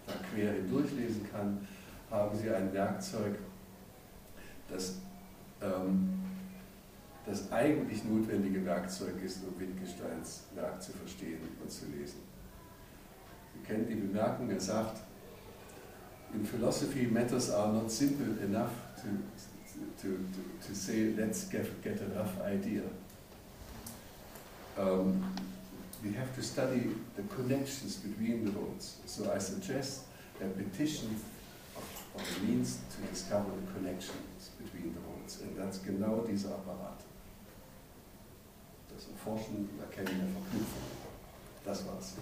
da 0.07 0.15
quer 0.33 0.53
hindurchlesen 0.53 1.29
kann, 1.31 1.67
haben 2.11 2.37
Sie 2.37 2.49
ein 2.51 2.73
Werkzeug, 2.73 3.37
das 4.71 4.97
ähm, 5.61 6.23
das 7.27 7.53
eigentlich 7.53 8.05
notwendige 8.05 8.65
Werkzeug 8.65 9.23
ist, 9.25 9.41
um 9.45 9.59
Wittgensteins 9.61 10.45
Werk 10.55 10.83
zu 10.83 10.93
verstehen 10.93 11.39
und 11.61 11.71
zu 11.71 11.87
lesen. 11.87 12.21
Sie 13.55 13.67
kennen 13.67 13.87
die 13.87 13.95
Bemerkung, 13.95 14.51
er 14.51 14.61
sagt, 14.61 15.01
in 16.35 16.45
philosophy 16.45 17.07
matters 17.07 17.51
are 17.51 17.73
not 17.73 17.91
simple 17.91 18.43
enough 18.43 18.73
to 18.97 19.09
to, 20.01 20.03
to, 20.03 20.69
to 20.69 20.75
say, 20.75 21.13
let's 21.17 21.45
get, 21.45 21.83
get 21.83 22.01
a 22.01 22.07
rough 22.19 22.41
idea. 22.43 22.83
Um, 24.79 25.33
we 26.03 26.13
have 26.13 26.35
to 26.35 26.43
study 26.43 26.91
the 27.17 27.23
connections 27.35 27.97
between 27.97 28.45
the 28.45 28.51
roads. 28.53 28.97
So 29.07 29.33
I 29.33 29.39
suggest 29.39 30.03
a 30.41 30.47
petition 30.47 31.15
of, 31.77 31.85
of 32.17 32.37
a 32.37 32.41
means 32.45 32.81
to 32.97 33.03
discover 33.13 33.51
the 33.51 33.73
connections 33.73 34.51
between 34.59 34.95
the 34.95 35.01
roads. 35.01 35.41
Und 35.43 35.57
das 35.57 35.81
genau 35.85 36.25
dieser 36.27 36.51
Apparat. 36.51 37.01
Das 38.93 39.07
Erforschen 39.09 39.69
Erkennen 39.81 40.19
der 40.19 40.29
Verknüpfung. 40.29 40.83
Das 41.65 41.87
war's. 41.87 42.17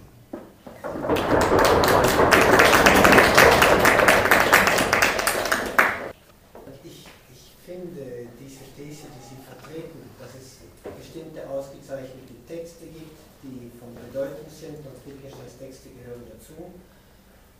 Sind 14.81 14.89
und 14.89 14.97
Wittgensteins 15.05 15.61
Texte 15.61 15.89
gehören 15.93 16.24
dazu 16.24 16.72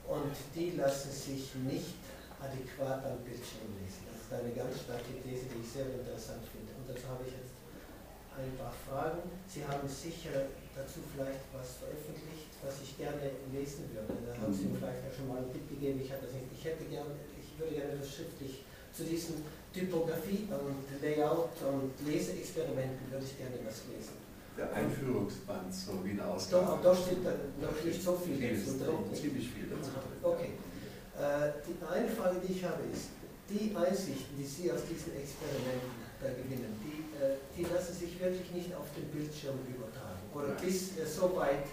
und 0.09 0.35
die 0.57 0.73
lassen 0.77 1.12
sich 1.12 1.53
nicht 1.68 2.01
adäquat 2.41 3.05
am 3.05 3.21
Bildschirm 3.21 3.68
lesen. 3.77 4.09
Das 4.09 4.25
ist 4.25 4.33
eine 4.33 4.53
ganz 4.57 4.81
starke 4.81 5.12
These, 5.21 5.53
die 5.53 5.61
ich 5.61 5.68
sehr 5.68 5.87
interessant 5.93 6.41
finde. 6.49 6.73
Und 6.81 6.89
dazu 6.89 7.05
habe 7.12 7.29
ich 7.29 7.37
jetzt 7.37 7.53
ein 8.41 8.57
paar 8.57 8.73
Fragen. 8.73 9.21
Sie 9.45 9.61
haben 9.61 9.85
sicher 9.85 10.49
dazu 10.73 11.05
vielleicht 11.12 11.45
was 11.53 11.85
veröffentlicht, 11.85 12.49
was 12.64 12.81
ich 12.81 12.97
gerne 12.97 13.37
lesen 13.53 13.93
würde. 13.93 14.16
Da 14.25 14.33
haben 14.41 14.55
Sie 14.57 14.73
mir 14.73 14.81
vielleicht 14.81 15.05
auch 15.05 15.14
schon 15.14 15.29
mal 15.29 15.45
einen 15.45 15.53
Tipp 15.53 15.68
gegeben. 15.68 16.01
Ich, 16.01 16.09
ich 16.09 16.62
hätte 16.64 16.85
gerne, 16.89 17.12
ich 17.37 17.53
würde 17.61 17.77
gerne 17.77 18.01
das 18.01 18.09
schriftlich 18.09 18.64
zu 18.97 19.05
diesen 19.05 19.45
Typografie 19.77 20.49
und 20.49 20.89
Layout 21.05 21.55
und 21.68 21.93
Leseexperimenten 22.09 23.05
würde 23.12 23.29
ich 23.29 23.37
gerne 23.37 23.61
was 23.62 23.85
lesen. 23.93 24.20
Der 24.61 24.75
Einführungsband, 24.77 25.73
so 25.73 26.05
wie 26.05 26.11
eine 26.11 26.25
Ausgabe. 26.27 26.67
Doch, 26.67 26.83
da 26.83 26.95
steht 26.95 27.25
da 27.25 27.33
noch 27.65 27.73
nicht 27.81 28.03
so 28.03 28.13
viel 28.13 28.37
dazu 28.37 28.77
drin. 28.77 29.09
Ziemlich 29.17 29.49
viel 29.49 29.73
dazu 29.73 29.89
Okay. 30.21 30.53
Äh, 31.17 31.65
die 31.65 31.81
eine 31.81 32.09
Frage, 32.13 32.37
die 32.45 32.53
ich 32.53 32.65
habe, 32.65 32.85
ist, 32.93 33.09
die 33.49 33.73
Einsichten, 33.73 34.37
die 34.37 34.45
Sie 34.45 34.71
aus 34.71 34.85
diesen 34.85 35.17
Experimenten 35.17 35.97
da 36.21 36.29
gewinnen, 36.29 36.77
die, 36.85 37.09
äh, 37.17 37.41
die 37.57 37.65
lassen 37.73 37.97
sich 37.97 38.21
wirklich 38.21 38.53
nicht 38.53 38.77
auf 38.77 38.85
den 38.93 39.09
Bildschirm 39.09 39.57
übertragen. 39.65 40.29
Oder 40.37 40.53
bis 40.61 40.93
äh, 41.01 41.09
so 41.09 41.35
weit 41.37 41.65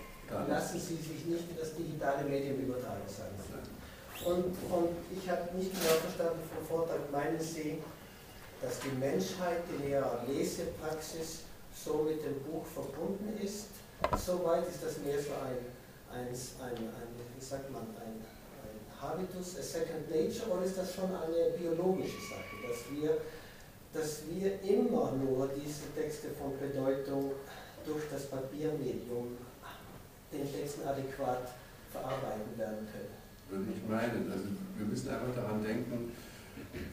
lassen 0.48 0.80
Sie 0.80 0.96
sich 0.96 1.28
nicht 1.28 1.44
in 1.52 1.58
das 1.60 1.76
digitale 1.76 2.24
Medium 2.24 2.64
übertragen, 2.64 3.04
sagen 3.08 3.36
Sie. 3.36 4.28
Und, 4.28 4.56
und 4.72 4.96
ich 5.12 5.30
habe 5.30 5.44
nicht 5.60 5.76
genau 5.76 6.00
verstanden, 6.08 6.40
Frau 6.48 6.64
Vortrag, 6.64 7.12
meinen 7.12 7.40
Sie, 7.40 7.84
dass 8.62 8.80
die 8.80 8.96
Menschheit 8.96 9.64
in 9.76 9.92
ihrer 9.92 10.24
Lesepraxis 10.28 11.47
so 11.84 12.04
mit 12.04 12.24
dem 12.24 12.40
Buch 12.44 12.66
verbunden 12.66 13.38
ist? 13.44 13.68
Soweit 14.18 14.68
ist 14.68 14.84
das 14.84 15.00
mehr 15.00 15.20
so 15.20 15.34
ein, 15.44 15.58
ein, 16.12 16.28
ein, 16.28 16.78
ein 16.78 17.10
wie 17.36 17.44
sagt 17.44 17.72
man, 17.72 17.82
ein, 17.82 18.22
ein 18.22 19.02
Habitus, 19.02 19.58
a 19.60 19.62
second 19.62 20.10
nature, 20.10 20.52
oder 20.52 20.66
ist 20.66 20.78
das 20.78 20.94
schon 20.94 21.10
eine 21.16 21.52
biologische 21.58 22.22
Sache, 22.22 22.56
dass 22.68 22.92
wir, 22.92 23.18
dass 23.94 24.22
wir 24.30 24.62
immer 24.62 25.12
nur 25.14 25.50
diese 25.50 25.94
Texte 25.96 26.30
von 26.40 26.58
Bedeutung 26.60 27.32
durch 27.86 28.04
das 28.12 28.26
Papiermedium 28.28 29.38
den 30.32 30.52
Texten 30.52 30.88
adäquat 30.88 31.50
verarbeiten 31.92 32.58
werden 32.58 32.88
können? 32.92 33.28
würde 33.50 33.72
ich 33.72 33.90
meinen. 33.90 34.32
Also 34.32 34.46
wir 34.78 34.86
müssen 34.86 35.10
einfach 35.10 35.36
daran 35.36 35.64
denken, 35.64 36.12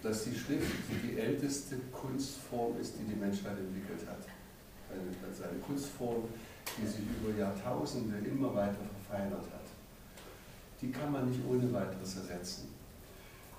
dass 0.02 0.24
die 0.24 0.34
Schrift 0.34 0.70
die 1.02 1.18
älteste 1.18 1.76
Kunstform 1.92 2.78
ist, 2.80 2.94
die 2.98 3.04
die 3.04 3.18
Menschheit 3.18 3.58
entwickelt 3.58 4.08
hat. 4.08 4.22
Also 5.26 5.44
eine 5.44 5.58
Kunstform, 5.58 6.24
die 6.78 6.86
sich 6.86 7.00
über 7.00 7.36
Jahrtausende 7.38 8.18
immer 8.26 8.54
weiter 8.54 8.78
verfeinert 9.06 9.44
hat. 9.52 9.66
Die 10.80 10.90
kann 10.90 11.12
man 11.12 11.28
nicht 11.28 11.40
ohne 11.48 11.72
weiteres 11.72 12.16
ersetzen. 12.16 12.68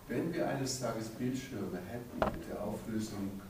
Wenn 0.08 0.32
wir 0.34 0.48
eines 0.48 0.80
Tages 0.80 1.10
Bildschirme 1.10 1.80
hätten 1.90 2.20
mit 2.20 2.48
der 2.48 2.62
Auflösung 2.62 3.42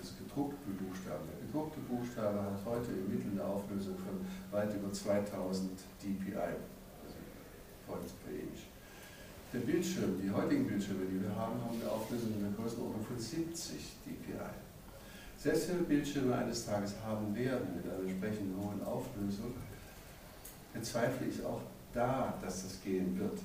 des 0.00 0.16
gedruckten 0.16 0.76
Buchstaben, 0.76 1.26
der 1.26 1.46
gedruckte 1.46 1.80
Buchstabe 1.80 2.40
hat 2.40 2.58
heute 2.64 2.92
im 2.92 3.10
Mittel 3.10 3.32
eine 3.32 3.44
Auflösung 3.44 3.96
von 3.98 4.24
weit 4.50 4.72
über 4.74 4.92
2000 4.92 5.70
dpi, 6.00 6.32
Points 7.86 8.12
per 8.22 8.32
inch. 8.32 8.70
Der 9.52 9.58
Bildschirm, 9.58 10.20
die 10.22 10.30
heutigen 10.30 10.66
Bildschirme, 10.66 11.04
die 11.04 11.20
wir 11.20 11.34
haben, 11.34 11.60
haben 11.60 11.80
eine 11.80 11.90
Auflösung 11.90 12.32
in 12.34 12.42
der 12.42 12.52
Größenordnung 12.52 13.04
von 13.04 13.18
70 13.18 13.76
dpi. 14.06 14.38
Selbst 15.42 15.70
wenn 15.70 15.78
wir 15.80 15.86
Bildschirme 15.86 16.36
eines 16.36 16.66
Tages 16.66 16.94
haben 17.04 17.34
werden 17.34 17.66
mit 17.74 17.84
einer 17.84 18.00
entsprechend 18.08 18.56
hohen 18.56 18.80
Auflösung, 18.84 19.52
bezweifle 20.72 21.26
ich 21.26 21.44
auch 21.44 21.62
da, 21.92 22.38
dass 22.40 22.62
das 22.62 22.80
gehen 22.84 23.18
wird. 23.18 23.40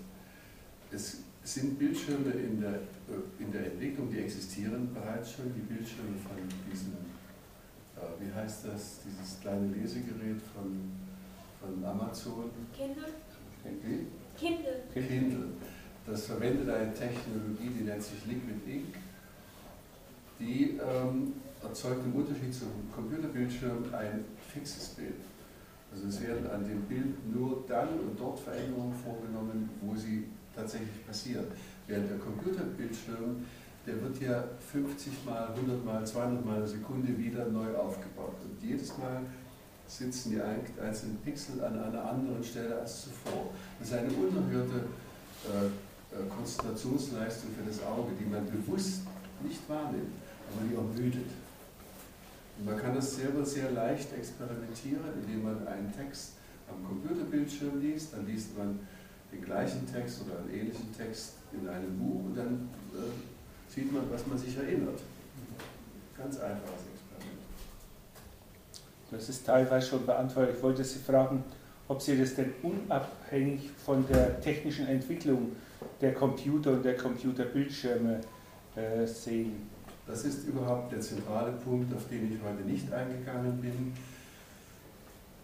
Es 0.91 1.17
sind 1.43 1.79
Bildschirme 1.79 2.29
in 2.33 2.61
der, 2.61 2.73
äh, 2.73 3.43
in 3.43 3.51
der 3.51 3.65
Entwicklung, 3.65 4.11
die 4.11 4.19
existieren 4.19 4.93
bereits 4.93 5.31
schon, 5.31 5.51
die 5.55 5.73
Bildschirme 5.73 6.15
von 6.19 6.37
diesem, 6.71 6.93
äh, 7.95 8.01
wie 8.21 8.31
heißt 8.31 8.65
das, 8.65 8.99
dieses 9.03 9.39
kleine 9.41 9.65
Lesegerät 9.73 10.39
von, 10.53 10.91
von 11.59 11.83
Amazon. 11.83 12.51
Kindle. 12.77 13.09
Wie? 13.63 14.05
Kindle. 14.37 14.83
Kindle. 14.93 15.47
Das 16.05 16.27
verwendet 16.27 16.69
eine 16.69 16.93
Technologie, 16.93 17.71
die 17.79 17.85
nennt 17.85 18.03
sich 18.03 18.23
Liquid 18.27 18.71
Ink. 18.71 18.95
Die 20.39 20.77
ähm, 20.77 21.33
erzeugt 21.67 22.03
im 22.05 22.13
Unterschied 22.15 22.53
zum 22.53 22.69
Computerbildschirm 22.93 23.93
ein 23.93 24.25
fixes 24.53 24.89
Bild. 24.89 25.21
Also 25.91 26.07
es 26.07 26.21
werden 26.21 26.49
an 26.49 26.65
dem 26.65 26.81
Bild 26.83 27.15
nur 27.33 27.63
dann 27.67 27.89
und 27.99 28.19
dort 28.19 28.39
Veränderungen 28.39 28.93
vorgenommen, 28.93 29.69
wo 29.81 29.95
sie 29.95 30.25
tatsächlich 30.55 31.05
passieren. 31.05 31.45
Während 31.87 32.09
der 32.09 32.17
Computerbildschirm, 32.17 33.45
der 33.85 34.01
wird 34.01 34.21
ja 34.21 34.43
50 34.71 35.25
mal, 35.25 35.47
100 35.55 35.85
mal, 35.85 36.05
200 36.05 36.45
mal 36.45 36.57
eine 36.57 36.67
Sekunde 36.67 37.17
wieder 37.17 37.45
neu 37.45 37.73
aufgebaut. 37.75 38.35
Und 38.43 38.61
jedes 38.61 38.97
Mal 38.97 39.21
sitzen 39.87 40.31
die 40.31 40.41
einzelnen 40.81 41.17
Pixel 41.23 41.63
an 41.63 41.79
einer 41.79 42.03
anderen 42.03 42.43
Stelle 42.43 42.79
als 42.81 43.03
zuvor. 43.03 43.51
Das 43.79 43.87
ist 43.87 43.93
eine 43.93 44.09
unerhörte 44.09 44.83
äh, 45.45 45.67
äh, 45.67 46.27
Konzentrationsleistung 46.35 47.51
für 47.51 47.69
das 47.69 47.81
Auge, 47.83 48.11
die 48.19 48.25
man 48.25 48.45
bewusst 48.45 49.01
nicht 49.41 49.61
wahrnimmt, 49.69 50.11
aber 50.51 50.67
die 50.67 50.75
auch 50.75 51.01
müdet. 51.01 51.27
Man 52.65 52.77
kann 52.77 52.95
das 52.95 53.15
selber 53.15 53.45
sehr 53.45 53.71
leicht 53.71 54.13
experimentieren, 54.13 55.03
indem 55.21 55.43
man 55.43 55.67
einen 55.67 55.93
Text 55.95 56.33
am 56.69 56.83
Computerbildschirm 56.85 57.79
liest, 57.79 58.13
dann 58.13 58.25
liest 58.25 58.57
man 58.57 58.79
den 59.31 59.41
gleichen 59.41 59.85
Text 59.91 60.23
oder 60.25 60.39
einen 60.39 60.49
ähnlichen 60.53 60.95
Text 60.95 61.33
in 61.51 61.67
einem 61.67 61.97
Buch 61.97 62.25
und 62.25 62.35
dann 62.35 62.69
äh, 62.93 63.73
sieht 63.73 63.91
man, 63.91 64.03
was 64.11 64.25
man 64.27 64.37
sich 64.37 64.57
erinnert. 64.57 64.99
Ganz 66.17 66.39
einfaches 66.39 66.83
Experiment. 66.93 67.39
Das 69.11 69.29
ist 69.29 69.45
teilweise 69.45 69.87
schon 69.87 70.05
beantwortet. 70.05 70.55
Ich 70.57 70.63
wollte 70.63 70.83
Sie 70.83 70.99
fragen, 70.99 71.43
ob 71.87 72.01
Sie 72.01 72.17
das 72.17 72.35
denn 72.35 72.53
unabhängig 72.63 73.69
von 73.85 74.05
der 74.07 74.41
technischen 74.41 74.87
Entwicklung 74.87 75.55
der 76.01 76.13
Computer 76.13 76.73
und 76.73 76.83
der 76.83 76.97
Computerbildschirme 76.97 78.21
äh, 78.75 79.05
sehen. 79.05 79.76
Das 80.07 80.23
ist 80.23 80.47
überhaupt 80.47 80.93
der 80.93 81.01
zentrale 81.01 81.51
Punkt, 81.51 81.93
auf 81.93 82.07
den 82.07 82.33
ich 82.33 82.41
heute 82.41 82.63
nicht 82.63 82.91
eingegangen 82.93 83.59
bin. 83.59 83.93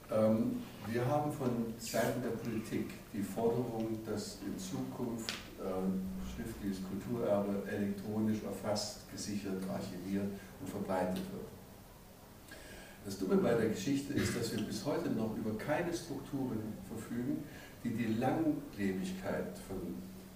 Ähm, 0.09 0.63
wir 0.87 1.05
haben 1.05 1.31
von 1.33 1.73
Seiten 1.77 2.21
der 2.21 2.29
Politik 2.29 2.91
die 3.13 3.21
Forderung, 3.21 3.99
dass 4.05 4.39
in 4.45 4.57
Zukunft 4.57 5.31
äh, 5.59 6.33
schriftliches 6.33 6.79
Kulturerbe 6.87 7.63
elektronisch 7.69 8.41
erfasst, 8.43 9.11
gesichert, 9.11 9.61
archiviert 9.69 10.27
und 10.61 10.69
verbreitet 10.69 11.17
wird. 11.31 11.47
Das 13.05 13.19
Dumme 13.19 13.35
bei 13.35 13.53
der 13.53 13.69
Geschichte 13.69 14.13
ist, 14.13 14.37
dass 14.37 14.55
wir 14.55 14.63
bis 14.63 14.85
heute 14.85 15.09
noch 15.09 15.35
über 15.35 15.57
keine 15.57 15.93
Strukturen 15.93 16.73
verfügen, 16.87 17.43
die 17.83 17.89
die 17.89 18.13
Langlebigkeit 18.13 19.57
von 19.67 19.77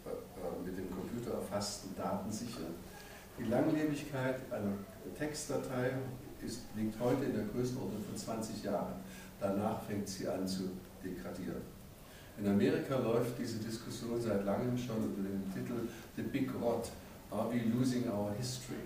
äh, 0.05 0.09
äh, 0.09 0.65
mit 0.65 0.77
dem 0.77 0.91
Computer 0.91 1.35
erfassten 1.35 1.95
Daten 1.95 2.29
sichern. 2.29 2.75
Die 3.39 3.43
Langlebigkeit 3.43 4.39
einer 4.51 4.73
Textdatei 5.17 5.91
ist, 6.43 6.61
liegt 6.75 6.99
heute 6.99 7.25
in 7.25 7.33
der 7.33 7.45
Größenordnung 7.45 8.03
von 8.03 8.17
20 8.17 8.63
Jahren. 8.63 8.95
Danach 9.39 9.83
fängt 9.83 10.07
sie 10.07 10.27
an 10.27 10.47
zu 10.47 10.69
degradieren. 11.03 11.61
In 12.39 12.47
Amerika 12.47 12.97
läuft 12.97 13.37
diese 13.39 13.57
Diskussion 13.57 14.19
seit 14.19 14.43
langem 14.45 14.77
schon 14.77 14.97
unter 14.97 15.21
dem 15.21 15.53
Titel 15.53 15.87
The 16.15 16.23
Big 16.23 16.49
Rot, 16.61 16.89
Are 17.31 17.51
We 17.51 17.61
Losing 17.73 18.09
Our 18.09 18.33
History? 18.37 18.77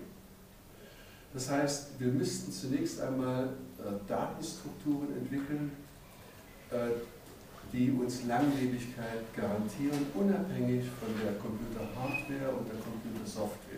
Das 1.32 1.50
heißt, 1.50 1.98
wir 1.98 2.08
müssten 2.08 2.52
zunächst 2.52 3.00
einmal 3.00 3.44
äh, 3.78 4.06
Datenstrukturen 4.06 5.16
entwickeln, 5.16 5.72
äh, 6.70 6.90
die 7.72 7.90
uns 7.90 8.24
Langlebigkeit 8.26 9.34
garantieren, 9.34 10.06
unabhängig 10.14 10.84
von 11.00 11.08
der 11.22 11.32
Computerhardware 11.40 12.54
und 12.54 12.68
der 12.68 12.78
Computersoftware. 12.80 13.71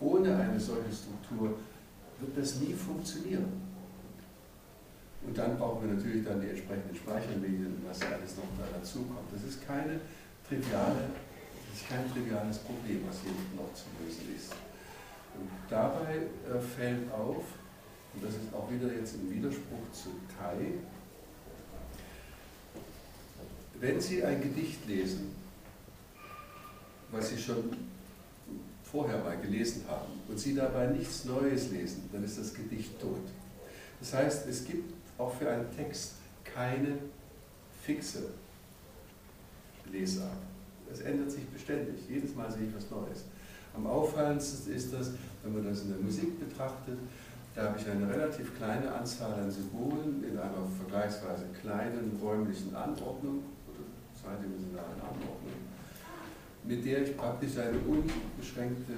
Ohne 0.00 0.34
eine 0.36 0.58
solche 0.58 0.92
Struktur 0.92 1.58
wird 2.18 2.36
das 2.36 2.56
nie 2.60 2.72
funktionieren. 2.72 3.70
Und 5.26 5.36
dann 5.36 5.58
brauchen 5.58 5.86
wir 5.86 5.94
natürlich 5.94 6.24
dann 6.24 6.40
die 6.40 6.48
entsprechenden 6.48 6.94
Speichermedien, 6.96 7.76
was 7.86 8.00
alles 8.00 8.36
noch 8.36 8.48
da 8.58 8.64
dazu 8.78 9.00
kommt. 9.00 9.32
Das 9.32 9.42
ist 9.42 9.66
keine 9.66 10.00
triviale, 10.48 11.10
das 11.70 11.80
ist 11.80 11.88
kein 11.88 12.10
triviales 12.10 12.58
Problem, 12.58 13.04
was 13.06 13.20
hier 13.20 13.32
noch 13.54 13.72
zu 13.74 13.84
lösen 14.02 14.34
ist. 14.34 14.52
Und 15.38 15.50
dabei 15.68 16.16
äh, 16.16 16.58
fällt 16.58 17.12
auf, 17.12 17.44
und 18.14 18.24
das 18.24 18.32
ist 18.32 18.52
auch 18.54 18.70
wieder 18.70 18.92
jetzt 18.92 19.14
im 19.16 19.30
Widerspruch 19.30 19.92
zu 19.92 20.08
Tai, 20.36 20.56
wenn 23.78 24.00
Sie 24.00 24.24
ein 24.24 24.40
Gedicht 24.40 24.86
lesen, 24.88 25.34
was 27.12 27.28
Sie 27.30 27.38
schon 27.38 27.89
vorher 28.90 29.18
mal 29.18 29.36
gelesen 29.38 29.84
haben, 29.88 30.20
und 30.28 30.38
Sie 30.38 30.54
dabei 30.54 30.86
nichts 30.86 31.24
Neues 31.24 31.70
lesen, 31.70 32.08
dann 32.12 32.24
ist 32.24 32.38
das 32.38 32.54
Gedicht 32.54 33.00
tot. 33.00 33.22
Das 34.00 34.14
heißt, 34.14 34.48
es 34.48 34.64
gibt 34.64 34.92
auch 35.18 35.34
für 35.34 35.50
einen 35.50 35.70
Text 35.76 36.14
keine 36.44 36.98
fixe 37.82 38.30
Lesart. 39.92 40.30
Es 40.92 41.00
ändert 41.00 41.30
sich 41.30 41.44
beständig. 41.46 41.96
Jedes 42.08 42.34
Mal 42.34 42.50
sehe 42.50 42.66
ich 42.66 42.74
was 42.74 42.90
Neues. 42.90 43.24
Am 43.74 43.86
auffallendsten 43.86 44.74
ist 44.74 44.92
das, 44.92 45.12
wenn 45.42 45.54
man 45.54 45.64
das 45.64 45.82
in 45.82 45.90
der 45.90 45.98
Musik 45.98 46.40
betrachtet, 46.40 46.98
da 47.54 47.64
habe 47.64 47.78
ich 47.78 47.88
eine 47.88 48.08
relativ 48.08 48.56
kleine 48.56 48.92
Anzahl 48.92 49.34
an 49.34 49.50
Symbolen 49.50 50.24
in 50.24 50.38
einer 50.38 50.66
vergleichsweise 50.78 51.46
kleinen 51.60 52.18
räumlichen 52.22 52.74
Anordnung 52.74 53.42
oder 53.68 53.84
zweidimensionalen 54.20 55.00
Anordnung, 55.00 55.59
mit 56.64 56.84
der 56.84 57.02
ich 57.02 57.16
praktisch 57.16 57.56
eine 57.56 57.78
unbeschränkte 57.78 58.92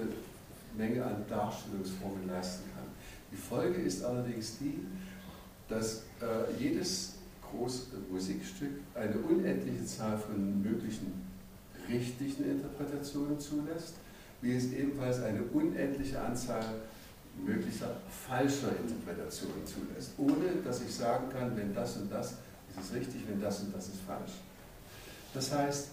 Menge 0.76 1.04
an 1.04 1.24
Darstellungsformen 1.28 2.26
leisten 2.26 2.64
kann. 2.74 2.86
Die 3.30 3.36
Folge 3.36 3.80
ist 3.82 4.02
allerdings 4.04 4.58
die, 4.58 4.80
dass 5.68 6.04
äh, 6.20 6.52
jedes 6.58 7.14
große 7.50 7.86
Musikstück 8.10 8.72
eine 8.94 9.16
unendliche 9.16 9.84
Zahl 9.84 10.18
von 10.18 10.62
möglichen 10.62 11.12
richtigen 11.88 12.44
Interpretationen 12.44 13.38
zulässt, 13.38 13.94
wie 14.40 14.56
es 14.56 14.72
ebenfalls 14.72 15.22
eine 15.22 15.42
unendliche 15.42 16.20
Anzahl 16.20 16.64
möglicher 17.44 17.96
falscher 18.28 18.70
Interpretationen 18.76 19.66
zulässt, 19.66 20.12
ohne 20.18 20.62
dass 20.64 20.82
ich 20.82 20.94
sagen 20.94 21.28
kann, 21.30 21.56
wenn 21.56 21.74
das 21.74 21.96
und 21.96 22.12
das 22.12 22.32
ist 22.32 22.90
es 22.90 22.94
richtig, 22.94 23.22
wenn 23.28 23.40
das 23.40 23.60
und 23.60 23.74
das 23.74 23.88
ist 23.88 24.00
falsch. 24.06 24.32
Das 25.34 25.52
heißt, 25.52 25.88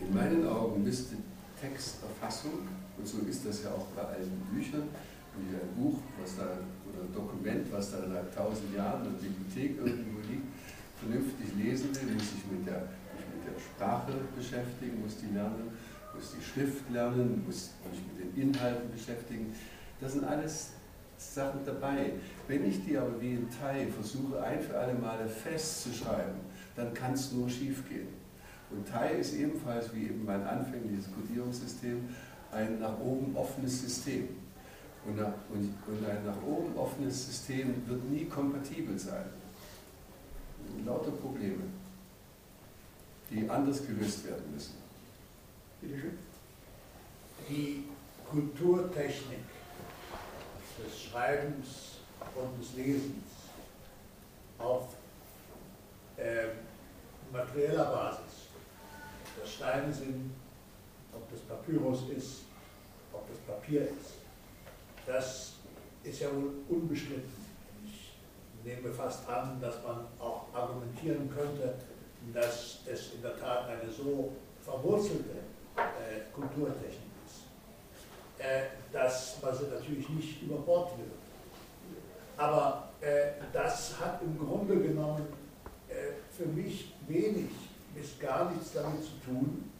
in 0.00 0.14
meinen 0.14 0.46
Augen 0.46 0.82
müsste 0.82 1.16
Texterfassung, 1.60 2.66
und 2.96 3.06
so 3.06 3.18
ist 3.28 3.46
das 3.46 3.64
ja 3.64 3.70
auch 3.70 3.86
bei 3.96 4.02
alten 4.02 4.40
Büchern, 4.52 4.88
wie 5.36 5.54
ein 5.54 5.74
Buch, 5.76 5.98
was 6.20 6.36
da, 6.36 6.44
oder 6.88 7.04
ein 7.04 7.12
Dokument, 7.12 7.70
was 7.70 7.92
da 7.92 7.98
seit 8.08 8.34
tausend 8.34 8.74
Jahren 8.74 9.06
in 9.06 9.12
der 9.12 9.28
Bibliothek 9.28 9.78
irgendwo 9.78 10.20
liegt, 10.28 10.46
vernünftig 10.98 11.54
lesen 11.56 11.94
will, 11.94 12.14
muss 12.14 12.32
ich 12.36 12.50
mit 12.50 12.66
der, 12.66 12.88
mich 13.14 13.26
mit 13.34 13.46
der 13.46 13.60
Sprache 13.60 14.12
beschäftigen, 14.36 15.00
muss 15.02 15.16
die 15.18 15.32
lernen, 15.34 15.70
muss 16.14 16.34
die 16.36 16.42
Schrift 16.42 16.90
lernen, 16.90 17.42
muss 17.46 17.70
mich 17.90 18.00
mit 18.08 18.36
den 18.36 18.42
Inhalten 18.42 18.90
beschäftigen. 18.90 19.54
Das 20.00 20.12
sind 20.12 20.24
alles 20.24 20.70
Sachen 21.16 21.60
dabei. 21.64 22.12
Wenn 22.48 22.68
ich 22.68 22.84
die 22.84 22.96
aber 22.96 23.20
wie 23.20 23.34
in 23.34 23.48
Tai 23.50 23.86
versuche, 23.86 24.42
ein 24.42 24.60
für 24.60 24.76
alle 24.76 24.94
Male 24.94 25.28
festzuschreiben, 25.28 26.40
dann 26.74 26.92
kann 26.92 27.12
es 27.12 27.32
nur 27.32 27.48
schief 27.48 27.88
gehen. 27.88 28.19
Und 28.70 28.88
Tai 28.88 29.14
ist 29.14 29.34
ebenfalls 29.34 29.92
wie 29.94 30.04
eben 30.04 30.24
mein 30.24 30.46
anfängliches 30.46 31.06
Codierungssystem 31.12 32.08
ein 32.52 32.80
nach 32.80 32.98
oben 33.00 33.34
offenes 33.36 33.82
System. 33.82 34.28
Und, 35.06 35.16
nach, 35.16 35.32
und, 35.52 35.74
und 35.86 36.08
ein 36.08 36.26
nach 36.26 36.42
oben 36.42 36.76
offenes 36.76 37.26
System 37.26 37.82
wird 37.86 38.04
nie 38.10 38.26
kompatibel 38.26 38.98
sein. 38.98 39.24
Lauter 40.84 41.10
Probleme, 41.12 41.64
die 43.30 43.48
anders 43.48 43.86
gelöst 43.86 44.26
werden 44.26 44.44
müssen. 44.52 44.74
Die 47.48 47.84
Kulturtechnik 48.28 49.40
des 50.78 51.02
Schreibens 51.02 51.98
und 52.34 52.60
des 52.60 52.74
Lesens 52.74 53.24
auf 54.58 54.88
äh, 56.16 56.48
materieller 57.32 57.84
Basis, 57.84 58.29
das 59.40 59.52
Steine 59.52 59.92
sind, 59.92 60.32
ob 61.12 61.30
das 61.30 61.40
Papyrus 61.40 62.02
ist, 62.16 62.42
ob 63.12 63.26
das 63.28 63.38
Papier 63.38 63.82
ist, 63.82 64.14
das 65.06 65.54
ist 66.04 66.20
ja 66.20 66.28
wohl 66.34 66.52
unbestritten. 66.68 67.32
Ich 67.84 68.12
nehme 68.64 68.92
fast 68.92 69.28
an, 69.28 69.60
dass 69.60 69.82
man 69.82 70.06
auch 70.18 70.46
argumentieren 70.52 71.30
könnte, 71.34 71.74
dass 72.34 72.80
es 72.86 73.14
in 73.14 73.22
der 73.22 73.38
Tat 73.38 73.68
eine 73.68 73.90
so 73.90 74.32
verwurzelte 74.62 75.38
äh, 75.76 76.32
Kulturtechnik 76.34 77.10
ist, 77.26 77.44
äh, 78.38 78.64
dass 78.92 79.40
man 79.42 79.54
sie 79.56 79.64
natürlich 79.64 80.08
nicht 80.10 80.42
über 80.42 80.56
Bord 80.56 80.98
will. 80.98 81.10
Aber 82.36 82.90
äh, 83.00 83.32
das 83.52 83.98
hat 83.98 84.20
im 84.22 84.38
Grunde 84.38 84.76
genommen 84.78 85.26
äh, 85.88 86.12
für 86.30 86.46
mich 86.46 86.94
wenig 87.08 87.50
bis 87.94 88.18
gar 88.18 88.50
nichts 88.50 88.72
damit 88.74 89.02
zu 89.02 89.12
tun, 89.24 89.70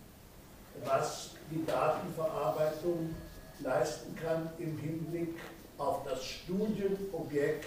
was 0.84 1.30
die 1.50 1.64
Datenverarbeitung 1.64 3.14
leisten 3.60 4.14
kann 4.16 4.50
im 4.58 4.78
Hinblick 4.78 5.36
auf 5.78 6.04
das 6.04 6.24
Studienobjekt 6.24 7.64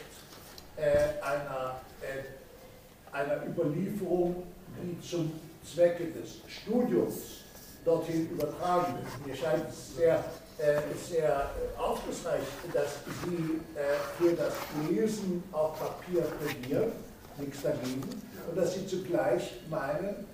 äh, 0.78 1.22
einer, 1.22 1.82
äh, 2.02 3.16
einer 3.16 3.46
Überlieferung, 3.46 4.44
die 4.82 5.00
zum 5.02 5.32
Zwecke 5.64 6.08
des 6.08 6.40
Studiums 6.48 7.44
dorthin 7.86 8.30
übertragen 8.30 8.96
wird. 8.96 9.28
Mir 9.28 9.36
scheint 9.36 9.70
es 9.70 9.96
sehr, 9.96 10.24
äh, 10.58 10.80
sehr 11.10 11.50
aufschlussreich, 11.78 12.44
dass 12.74 13.00
Sie 13.26 13.60
äh, 13.76 13.98
für 14.18 14.36
das 14.36 14.54
Lesen 14.90 15.44
auf 15.52 15.80
Papier 15.80 16.22
plädieren, 16.22 16.92
nichts 17.38 17.62
dagegen, 17.62 18.04
und 18.50 18.58
dass 18.58 18.74
Sie 18.74 18.88
zugleich 18.88 19.62
meinen, 19.70 20.10
äh, 20.10 20.33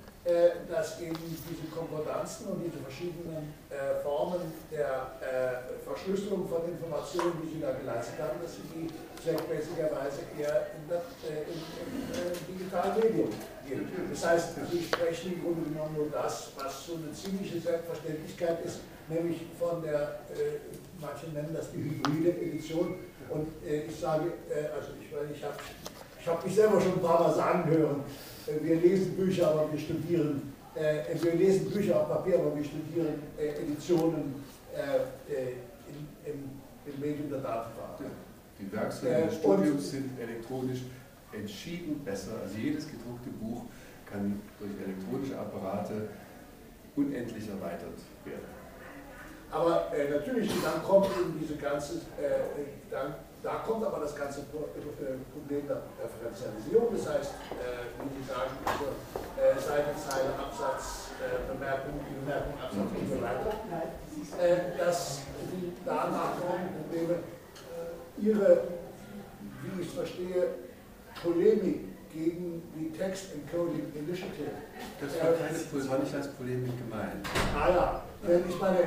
dass 0.70 1.00
eben 1.00 1.16
diese 1.16 1.72
Konkordanzen 1.74 2.48
und 2.48 2.62
diese 2.62 2.78
verschiedenen 2.84 3.54
äh, 3.70 4.04
Formen 4.04 4.52
der 4.70 5.16
äh, 5.24 5.84
Verschlüsselung 5.84 6.48
von 6.48 6.68
Informationen, 6.68 7.40
die 7.42 7.56
Sie 7.56 7.62
da 7.62 7.72
geleistet 7.72 8.20
haben, 8.20 8.38
dass 8.44 8.56
Sie 8.56 8.68
die 8.68 8.90
zweckmäßigerweise 9.24 10.28
eher 10.38 10.68
in 10.76 10.84
das 10.90 11.04
in, 11.24 11.56
in, 11.56 12.00
in 12.04 12.58
digitalen 12.60 13.00
Medium 13.00 13.30
geben. 13.68 13.88
Das 14.12 14.26
heißt, 14.26 14.50
Sie 14.70 14.84
sprechen 14.84 15.34
im 15.34 15.42
Grunde 15.42 15.70
genommen 15.70 15.96
nur 15.96 16.10
das, 16.12 16.52
was 16.58 16.86
so 16.86 16.96
eine 16.96 17.12
ziemliche 17.14 17.60
Selbstverständlichkeit 17.60 18.66
ist, 18.66 18.80
nämlich 19.08 19.48
von 19.58 19.82
der, 19.82 20.20
äh, 20.36 20.60
manche 21.00 21.28
nennen 21.28 21.56
das 21.56 21.72
die 21.72 21.80
hybride 21.80 22.32
Edition. 22.42 22.96
Und 23.30 23.48
äh, 23.66 23.86
ich 23.86 24.00
sage, 24.00 24.34
äh, 24.50 24.68
also 24.76 24.92
ich, 25.00 25.08
ich 25.08 25.44
habe 25.44 25.56
ich 26.20 26.28
hab 26.28 26.46
mich 26.46 26.56
selber 26.56 26.82
schon 26.82 26.94
ein 26.94 27.02
paar 27.02 27.22
Mal 27.22 27.34
sagen 27.34 27.70
hören, 27.70 28.04
äh, 28.04 28.39
wir 28.62 28.76
lesen 28.76 29.16
Bücher, 29.16 29.50
aber 29.50 29.72
wir 29.72 29.80
studieren, 29.80 30.54
äh, 30.76 31.04
wir 31.22 31.36
lesen 31.36 31.70
Bücher 31.72 32.02
auf 32.02 32.10
Papier, 32.10 32.40
aber 32.40 32.56
wir 32.56 32.64
studieren 32.64 33.22
äh, 33.38 33.50
Editionen 33.62 34.36
äh, 34.74 35.34
äh 35.34 35.54
in, 35.90 36.32
im, 36.32 36.44
im, 36.86 37.00
Medium 37.00 37.32
der 37.32 37.40
Datenverarbeitung. 37.40 38.12
Die 38.60 38.72
Werkzeuge 38.72 39.26
des 39.26 39.36
Studiums 39.38 39.90
sind 39.90 40.20
elektronisch 40.20 40.82
entschieden 41.34 42.02
besser. 42.06 42.34
Also 42.44 42.56
jedes 42.60 42.86
gedruckte 42.86 43.30
Buch 43.42 43.64
kann 44.06 44.40
durch 44.60 44.72
elektronische 44.86 45.40
Apparate 45.40 46.10
unendlich 46.96 47.48
erweitert 47.50 47.98
werden. 48.24 48.60
Aber 49.50 49.92
äh, 49.96 50.12
natürlich, 50.12 50.52
dann 50.62 50.84
kommt 50.84 51.08
eben 51.08 51.40
diese 51.42 51.56
ganze, 51.56 52.02
dann 52.92 53.16
da 53.44 53.64
kommt 53.66 53.86
aber 53.86 54.00
das 54.00 54.16
ganze 54.16 54.42
äh, 54.42 54.44
Problem 55.32 55.68
der 55.68 55.82
Referenzialisierung, 56.04 56.88
das 56.92 57.08
heißt, 57.08 57.32
äh, 57.56 57.88
wie 58.04 58.22
Sie 58.22 58.28
sagen, 58.28 58.52
also, 58.66 58.92
äh, 59.40 59.56
Seite, 59.60 59.96
Zeile, 59.96 60.36
Absatz, 60.36 61.10
Bemerkung, 61.52 62.00
Bemerkung, 62.24 62.54
Absatz 62.62 62.92
und 62.96 63.10
so 63.10 63.22
weiter, 63.22 63.52
dass 64.78 65.20
die 65.52 65.74
danach 65.86 66.40
kommenden 66.40 66.84
Probleme 66.84 67.20
ihre, 68.18 68.64
wie 69.62 69.82
ich 69.82 69.88
es 69.88 69.94
verstehe, 69.94 70.48
Polemik 71.22 71.90
gegen 72.14 72.64
die 72.74 72.98
Text 72.98 73.34
Encoding 73.36 73.92
Initiative. 73.94 74.52
Das 75.02 75.16
war, 75.22 75.34
keine, 75.34 75.58
das 75.58 75.90
war 75.90 76.00
nicht 76.00 76.16
als 76.16 76.28
Polemik 76.30 76.72
gemeint. 76.78 77.28
Ah 77.54 77.70
ja, 77.70 78.04
ich 78.24 78.60
meine, 78.60 78.80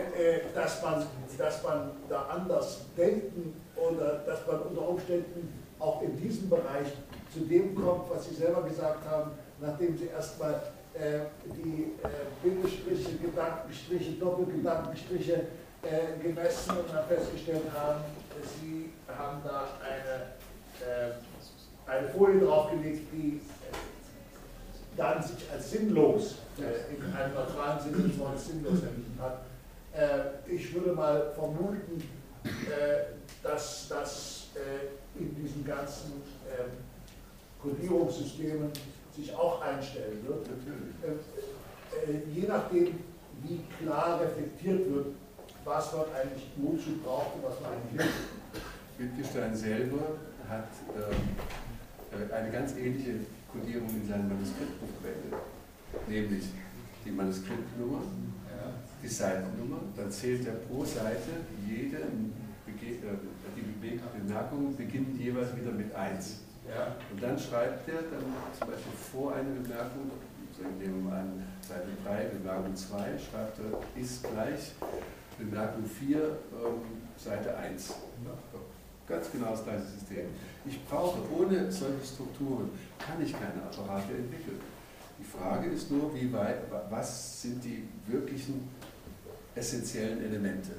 dass 0.54 0.82
man, 0.82 1.06
dass 1.38 1.62
man 1.62 1.90
da 2.08 2.26
anders 2.26 2.80
denken 2.96 3.54
oder 3.76 4.22
dass 4.26 4.46
man 4.46 4.60
unter 4.60 4.88
Umständen 4.88 5.62
auch 5.78 6.02
in 6.02 6.16
diesem 6.16 6.48
Bereich 6.48 6.88
zu 7.32 7.40
dem 7.40 7.74
kommt, 7.74 8.10
was 8.10 8.28
Sie 8.28 8.34
selber 8.34 8.62
gesagt 8.62 9.08
haben, 9.08 9.32
nachdem 9.60 9.96
Sie 9.96 10.06
erstmal 10.06 10.54
äh, 10.94 11.20
die 11.56 11.92
äh, 12.02 12.08
Bindestriche, 12.42 13.16
Gedankenstriche, 13.16 14.12
Doppelgedankenstriche 14.12 15.46
äh, 15.82 16.22
gemessen 16.22 16.70
und 16.76 16.94
dann 16.94 17.06
festgestellt 17.08 17.64
haben, 17.74 18.04
Sie 18.60 18.92
haben 19.08 19.40
da 19.44 19.68
eine, 19.82 20.32
äh, 20.86 21.90
eine 21.90 22.08
Folie 22.08 22.40
draufgelegt, 22.40 23.06
die 23.12 23.40
äh, 24.92 24.96
dann 24.96 25.22
sich 25.22 25.50
als 25.52 25.70
sinnlos 25.70 26.36
äh, 26.58 26.94
in 26.94 27.14
einem 27.14 27.34
neutralen 27.34 27.80
Sinne 27.80 28.08
des 28.08 28.18
Wortes 28.18 28.48
sinnlos 28.48 28.82
erwiesen 28.82 29.18
hat. 29.20 29.42
ich 30.46 30.72
würde 30.74 30.92
mal 30.92 31.32
vermuten, 31.34 32.02
dass 33.42 33.88
das 33.88 34.48
äh, 34.54 35.20
in 35.20 35.34
diesen 35.34 35.64
ganzen 35.64 36.22
äh, 36.48 36.64
Kodierungssystemen 37.60 38.70
sich 39.14 39.34
auch 39.34 39.60
einstellen 39.60 40.26
wird. 40.26 40.46
Äh, 40.46 42.12
äh, 42.12 42.22
je 42.32 42.46
nachdem, 42.48 42.98
wie 43.42 43.60
klar 43.78 44.20
reflektiert 44.20 44.92
wird, 44.92 45.06
was 45.64 45.92
man 45.92 46.06
eigentlich 46.14 46.48
wozu 46.56 46.98
braucht 47.04 47.34
und 47.36 47.44
was 47.44 47.60
man 47.60 47.72
eigentlich 47.72 48.06
nicht. 48.06 48.18
Wittgenstein 48.98 49.54
selber 49.54 50.16
hat 50.48 50.68
ähm, 50.96 52.30
äh, 52.30 52.32
eine 52.32 52.50
ganz 52.50 52.76
ähnliche 52.76 53.20
Kodierung 53.52 53.88
in 53.90 54.08
seinem 54.08 54.28
Manuskriptbuch 54.28 54.88
verwendet, 55.00 55.38
nämlich 56.08 56.44
die 57.04 57.10
Manuskriptnummer, 57.10 58.02
die 59.02 59.08
Seitennummer, 59.08 59.80
dann 59.96 60.10
zählt 60.10 60.46
er 60.46 60.54
pro 60.54 60.84
Seite 60.84 61.44
jede 61.66 61.98
die 63.56 64.18
Bemerkungen 64.18 64.76
beginnen 64.76 65.18
jeweils 65.20 65.54
wieder 65.56 65.72
mit 65.72 65.94
1. 65.94 66.40
Ja. 66.68 66.96
Und 67.10 67.22
dann 67.22 67.38
schreibt 67.38 67.88
er 67.88 68.02
dann 68.02 68.24
zum 68.58 68.68
Beispiel 68.68 68.92
vor 69.12 69.34
einer 69.34 69.50
Bemerkung, 69.50 70.10
sagen 70.56 70.74
wir 70.78 70.88
mal 70.88 71.20
an 71.20 71.42
Seite 71.60 71.88
3, 72.04 72.24
Bemerkung 72.38 72.74
2, 72.74 72.96
schreibt 73.18 73.58
er, 73.58 74.00
ist 74.00 74.22
gleich 74.22 74.72
Bemerkung 75.38 75.84
4, 75.84 76.18
ähm, 76.18 76.32
Seite 77.16 77.56
1. 77.56 77.88
Ja. 78.24 78.51
Ganz 79.06 79.30
genau 79.30 79.50
das 79.50 79.64
gleiche 79.64 79.82
System. 79.82 80.26
Ich 80.64 80.84
brauche 80.86 81.18
ohne 81.36 81.70
solche 81.70 82.04
Strukturen, 82.04 82.70
kann 82.98 83.22
ich 83.22 83.32
keine 83.32 83.62
Apparate 83.64 84.12
entwickeln. 84.12 84.60
Die 85.18 85.24
Frage 85.24 85.70
ist 85.70 85.90
nur, 85.90 86.14
wie 86.14 86.32
weit, 86.32 86.58
was 86.90 87.42
sind 87.42 87.62
die 87.64 87.88
wirklichen 88.06 88.68
essentiellen 89.54 90.24
Elemente? 90.24 90.72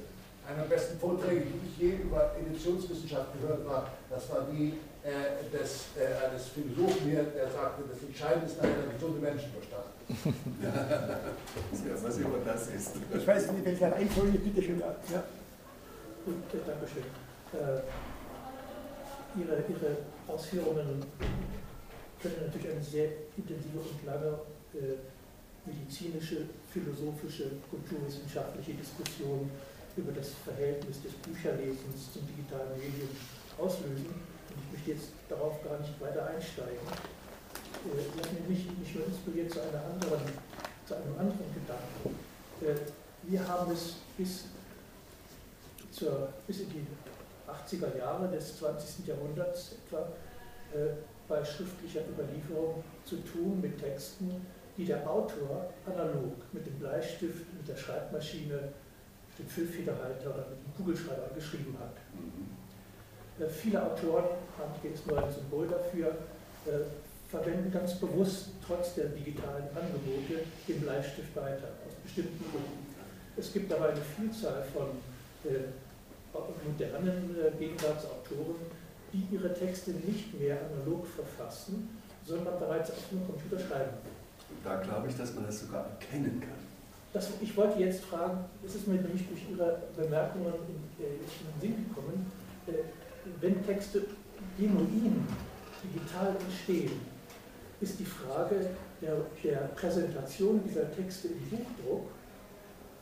einer 0.48 0.62
der 0.62 0.76
besten 0.76 0.98
Vorträge, 0.98 1.42
die 1.42 1.68
ich 1.68 1.78
je 1.78 2.02
über 2.04 2.32
Editionswissenschaft 2.38 3.28
gehört 3.40 3.66
habe, 3.68 3.86
das 4.10 4.28
war 4.30 4.46
die 4.52 4.74
äh, 5.02 5.48
des, 5.50 5.96
äh, 5.96 6.24
eines 6.24 6.48
Philosophen 6.48 7.10
hier, 7.10 7.24
der 7.24 7.50
sagte, 7.50 7.82
das 7.88 8.02
Entscheidende 8.02 8.46
ist 8.46 8.56
nachher 8.56 8.84
der 8.84 8.94
gesunde 8.94 9.20
Menschenverstand. 9.20 9.84
ja, 10.62 11.94
was 12.02 12.16
immer 12.18 12.38
das 12.44 12.68
ist. 12.68 12.90
Ich 13.14 13.26
weiß 13.26 13.52
nicht, 13.52 13.64
wenn 13.64 13.74
ich 13.74 13.84
eine 13.84 13.96
Einfolge, 13.96 14.38
bitte 14.38 14.62
schön. 14.62 14.80
Ja. 14.80 15.24
Und, 16.26 16.44
äh, 16.52 16.64
Dankeschön. 16.66 17.04
Äh, 17.52 17.80
ihre, 19.36 19.64
ihre 19.68 19.96
Ausführungen 20.28 21.04
können 22.20 22.46
natürlich 22.46 22.70
eine 22.70 22.82
sehr 22.82 23.08
intensive 23.36 23.78
und 23.78 24.06
lange 24.06 24.38
äh, 24.74 24.96
medizinische, 25.66 26.46
philosophische, 26.72 27.50
kulturwissenschaftliche 27.70 28.74
Diskussion 28.74 29.50
über 29.96 30.12
das 30.12 30.30
Verhältnis 30.44 31.02
des 31.02 31.12
Bücherlesens 31.12 32.12
zum 32.12 32.26
digitalen 32.26 32.72
Medium 32.78 33.08
auslösen. 33.58 34.06
Und 34.06 34.56
ich 34.56 34.72
möchte 34.72 34.90
jetzt 34.92 35.12
darauf 35.28 35.62
gar 35.64 35.78
nicht 35.78 36.00
weiter 36.00 36.26
einsteigen. 36.26 36.80
Äh, 36.80 38.00
Sie 38.00 38.20
haben 38.20 38.48
mich, 38.48 38.66
mich 38.78 38.94
nur 38.94 39.06
inspiriert 39.06 39.52
zu, 39.52 39.60
einer 39.60 39.84
anderen, 39.84 40.22
zu 40.86 40.94
einem 40.94 41.18
anderen 41.18 41.50
Gedanken. 41.54 42.16
Äh, 42.60 42.90
wir 43.26 43.48
haben 43.48 43.72
es 43.72 43.96
bis, 44.16 44.44
zur, 45.90 46.28
bis 46.46 46.60
in 46.60 46.70
die 46.70 46.86
80er 47.48 47.96
Jahre 47.98 48.28
des 48.28 48.58
20. 48.58 49.06
Jahrhunderts 49.06 49.76
etwa 49.86 50.00
äh, 50.72 50.94
bei 51.28 51.44
schriftlicher 51.44 52.00
Überlieferung 52.08 52.82
zu 53.04 53.16
tun 53.16 53.60
mit 53.60 53.78
Texten, 53.78 54.46
die 54.76 54.84
der 54.84 55.08
Autor 55.08 55.70
analog 55.86 56.36
mit 56.52 56.66
dem 56.66 56.78
Bleistift, 56.78 57.52
mit 57.54 57.68
der 57.68 57.76
Schreibmaschine 57.76 58.72
den 59.38 59.48
Füllfederhalter 59.48 60.30
oder 60.30 60.46
mit 60.50 60.58
dem 60.58 60.74
Kugelschreiber 60.76 61.30
geschrieben 61.34 61.76
hat. 61.80 61.96
Mhm. 62.12 63.44
Äh, 63.44 63.48
viele 63.48 63.82
Autoren, 63.82 64.26
hier 64.80 64.92
ist 64.92 65.06
nur 65.06 65.22
ein 65.22 65.32
Symbol 65.32 65.66
dafür, 65.66 66.08
äh, 66.66 66.84
verwenden 67.28 67.72
ganz 67.72 67.98
bewusst 67.98 68.50
trotz 68.64 68.94
der 68.94 69.06
digitalen 69.06 69.64
Angebote 69.74 70.44
den 70.68 70.80
Bleistift 70.80 71.34
weiter, 71.34 71.68
aus 71.86 71.94
bestimmten 72.02 72.38
Gründen. 72.38 72.94
Es 73.36 73.52
gibt 73.52 73.72
aber 73.72 73.88
eine 73.88 74.00
Vielzahl 74.00 74.64
von 74.72 74.86
äh, 75.50 75.64
modernen 76.64 77.36
äh, 77.36 77.50
Gegenwartsautoren, 77.58 78.56
die 79.12 79.26
ihre 79.30 79.52
Texte 79.54 79.92
nicht 79.92 80.38
mehr 80.38 80.58
analog 80.72 81.06
verfassen, 81.06 82.00
sondern 82.26 82.58
bereits 82.58 82.90
auf 82.90 83.08
dem 83.10 83.24
Computer 83.26 83.58
schreiben. 83.58 83.92
Da 84.62 84.76
glaube 84.80 85.08
ich, 85.08 85.16
dass 85.16 85.34
man 85.34 85.46
das 85.46 85.60
sogar 85.60 85.86
erkennen 85.86 86.40
kann. 86.40 86.64
Das, 87.12 87.30
ich 87.40 87.56
wollte 87.56 87.78
jetzt 87.80 88.04
fragen, 88.04 88.44
es 88.66 88.74
ist 88.74 88.88
mir 88.88 88.94
nämlich 88.94 89.28
durch 89.28 89.42
Ihre 89.50 89.82
Bemerkungen 89.96 90.52
in, 90.68 91.04
äh, 91.04 91.08
in 91.10 91.20
den 91.20 91.60
Sinn 91.60 91.88
gekommen, 91.88 92.32
äh, 92.66 92.72
wenn 93.40 93.64
Texte 93.64 94.02
genuin 94.58 95.26
digital 95.82 96.34
entstehen, 96.44 97.00
ist 97.80 97.98
die 98.00 98.04
Frage 98.04 98.70
der, 99.00 99.16
der 99.42 99.68
Präsentation 99.76 100.62
dieser 100.66 100.90
Texte 100.90 101.28
im 101.28 101.50
Buchdruck 101.50 102.10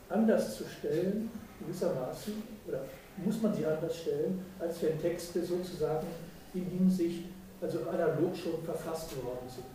anders 0.09 0.57
zu 0.57 0.65
stellen, 0.65 1.29
gewissermaßen, 1.59 2.33
oder 2.67 2.83
muss 3.17 3.41
man 3.41 3.53
sie 3.53 3.65
anders 3.65 3.97
stellen, 3.97 4.43
als 4.59 4.81
wenn 4.81 4.99
Texte 4.99 5.43
sozusagen 5.45 6.07
in 6.53 6.65
Hinsicht, 6.65 7.25
also 7.61 7.79
analog 7.89 8.35
schon 8.35 8.63
verfasst 8.63 9.15
worden 9.23 9.47
sind. 9.47 9.65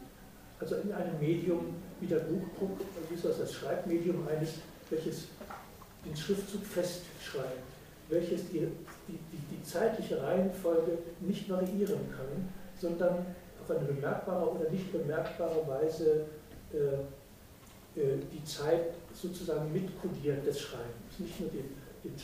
Also 0.60 0.76
in 0.76 0.92
einem 0.92 1.18
Medium 1.20 1.74
wie 2.00 2.06
der 2.06 2.18
Buchdruck, 2.18 2.78
ist 3.14 3.24
das, 3.24 3.52
Schreibmedium 3.52 4.26
eines, 4.28 4.54
welches 4.90 5.28
den 6.04 6.16
Schriftzug 6.16 6.64
festschreibt, 6.64 7.62
welches 8.08 8.48
die, 8.50 8.60
die, 9.08 9.18
die, 9.32 9.56
die 9.56 9.62
zeitliche 9.62 10.22
Reihenfolge 10.22 10.98
nicht 11.20 11.48
variieren 11.48 12.00
kann, 12.10 12.48
sondern 12.80 13.26
auf 13.62 13.70
eine 13.70 13.84
bemerkbare 13.84 14.50
oder 14.50 14.70
nicht 14.70 14.92
bemerkbare 14.92 15.66
Weise 15.66 16.26
äh, 16.72 16.76
äh, 18.00 18.18
die 18.32 18.44
Zeit 18.44 18.94
sozusagen 19.12 19.72
mitkodiert 19.72 20.46
des 20.46 20.60
Schreibens. 20.60 21.18
Nicht 21.18 21.40
nur 21.40 21.50
den, 21.50 21.64
den 22.04 22.16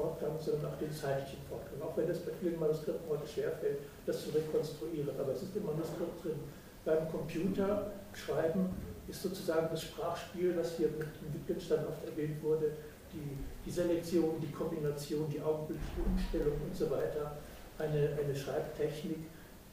Schriftfortgang, 0.00 0.38
sondern 0.38 0.72
auch 0.72 0.78
den 0.78 0.92
zeitlichen 0.92 1.38
Fortgang. 1.48 1.82
Auch 1.82 1.96
wenn 1.96 2.08
es 2.08 2.18
bei 2.20 2.32
vielen 2.40 2.58
Manuskripten 2.58 3.08
heute 3.08 3.26
schwerfällt, 3.26 3.78
das 4.06 4.24
zu 4.24 4.30
rekonstruieren. 4.30 5.10
Aber 5.18 5.32
es 5.32 5.42
ist 5.42 5.56
im 5.56 5.66
Manuskript 5.66 6.24
drin. 6.24 6.40
Beim 6.84 7.10
Computer 7.10 7.92
schreiben 8.14 8.70
ist 9.08 9.22
sozusagen 9.22 9.68
das 9.70 9.82
Sprachspiel, 9.82 10.56
was 10.56 10.76
hier 10.76 10.88
mit 10.88 11.08
Wittgenstein 11.34 11.86
oft 11.86 12.04
erwähnt 12.06 12.42
wurde, 12.42 12.72
die, 13.12 13.36
die 13.66 13.70
Selektion, 13.70 14.40
die 14.40 14.50
Kombination, 14.52 15.28
die 15.28 15.40
augenblickliche 15.40 16.02
Umstellung 16.06 16.56
und 16.64 16.74
so 16.74 16.90
weiter, 16.90 17.36
eine, 17.78 18.16
eine 18.22 18.34
Schreibtechnik, 18.34 19.18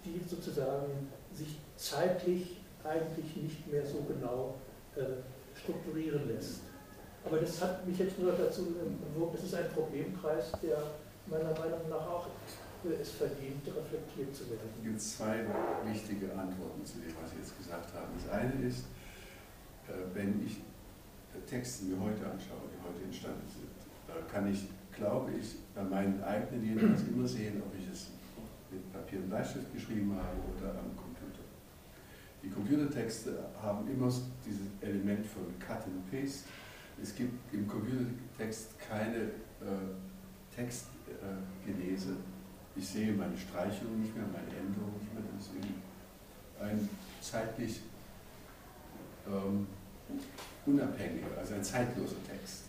die 0.04 0.22
sozusagen 0.28 1.10
sich 1.34 1.60
zeitlich 1.76 2.58
eigentlich 2.84 3.36
nicht 3.36 3.72
mehr 3.72 3.86
so 3.86 4.02
genau 4.08 4.56
äh, 4.96 5.04
strukturieren 5.60 6.28
lässt. 6.28 6.62
Aber 7.28 7.40
das 7.40 7.62
hat 7.62 7.86
mich 7.86 8.00
jetzt 8.00 8.18
nur 8.20 8.32
dazu 8.32 8.74
bewogen, 9.14 9.36
es 9.38 9.44
ist 9.44 9.56
ein 9.56 9.70
Problemkreis, 9.70 10.52
der 10.64 10.80
meiner 11.28 11.52
Meinung 11.60 11.90
nach 11.90 12.08
auch 12.08 12.28
es 13.02 13.12
verdient, 13.12 13.68
reflektiert 13.68 14.34
zu 14.34 14.50
werden. 14.50 14.70
Es 14.78 14.84
gibt 14.84 15.02
zwei 15.02 15.44
wichtige 15.84 16.32
Antworten 16.32 16.86
zu 16.86 17.00
dem, 17.00 17.12
was 17.22 17.32
Sie 17.32 17.38
jetzt 17.38 17.58
gesagt 17.58 17.94
haben. 17.94 18.08
Das 18.16 18.32
eine 18.32 18.54
ist, 18.66 18.86
äh, 19.90 20.08
wenn 20.14 20.42
ich 20.46 20.62
Texte 21.46 21.86
mir 21.86 22.00
heute 22.00 22.24
anschaue, 22.24 22.64
die 22.72 22.80
heute 22.80 23.04
entstanden 23.04 23.46
sind, 23.52 23.68
da 24.08 24.16
kann 24.32 24.48
ich, 24.48 24.70
glaube 24.96 25.32
ich, 25.34 25.56
bei 25.76 25.84
meinen 25.84 26.24
eigenen 26.24 26.64
jedenfalls 26.64 27.04
immer 27.10 27.28
sehen, 27.28 27.62
ob 27.62 27.76
ich 27.78 27.92
es 27.92 28.08
mit 28.72 28.92
Papier 28.94 29.20
und 29.20 29.30
Bleistift 29.30 29.74
geschrieben 29.74 30.16
habe 30.16 30.40
oder 30.56 30.72
am 30.80 30.96
Computer. 30.96 31.44
Die 32.42 32.50
Computertexte 32.50 33.50
haben 33.62 33.86
immer 33.92 34.08
dieses 34.46 34.68
Element 34.80 35.26
von 35.26 35.44
Cut 35.60 35.84
and 35.84 36.10
Paste. 36.10 36.48
Es 37.02 37.16
gibt 37.16 37.54
im 37.54 37.68
Computertext 37.68 38.80
keine 38.80 39.18
äh, 39.18 40.56
Textgenese. 40.56 42.12
Äh, 42.12 42.80
ich 42.80 42.88
sehe 42.88 43.14
meine 43.14 43.38
Streichungen 43.38 44.02
nicht 44.02 44.16
mehr, 44.16 44.26
meine 44.26 44.50
Änderungen 44.58 45.00
nicht 45.00 45.14
mehr. 45.14 45.24
Das 45.36 45.48
ist 45.48 45.54
ein 46.62 46.90
zeitlich 47.22 47.82
ähm, 49.28 49.68
unabhängiger, 50.66 51.38
also 51.38 51.56
ein 51.56 51.64
zeitloser 51.64 52.16
Text. 52.30 52.64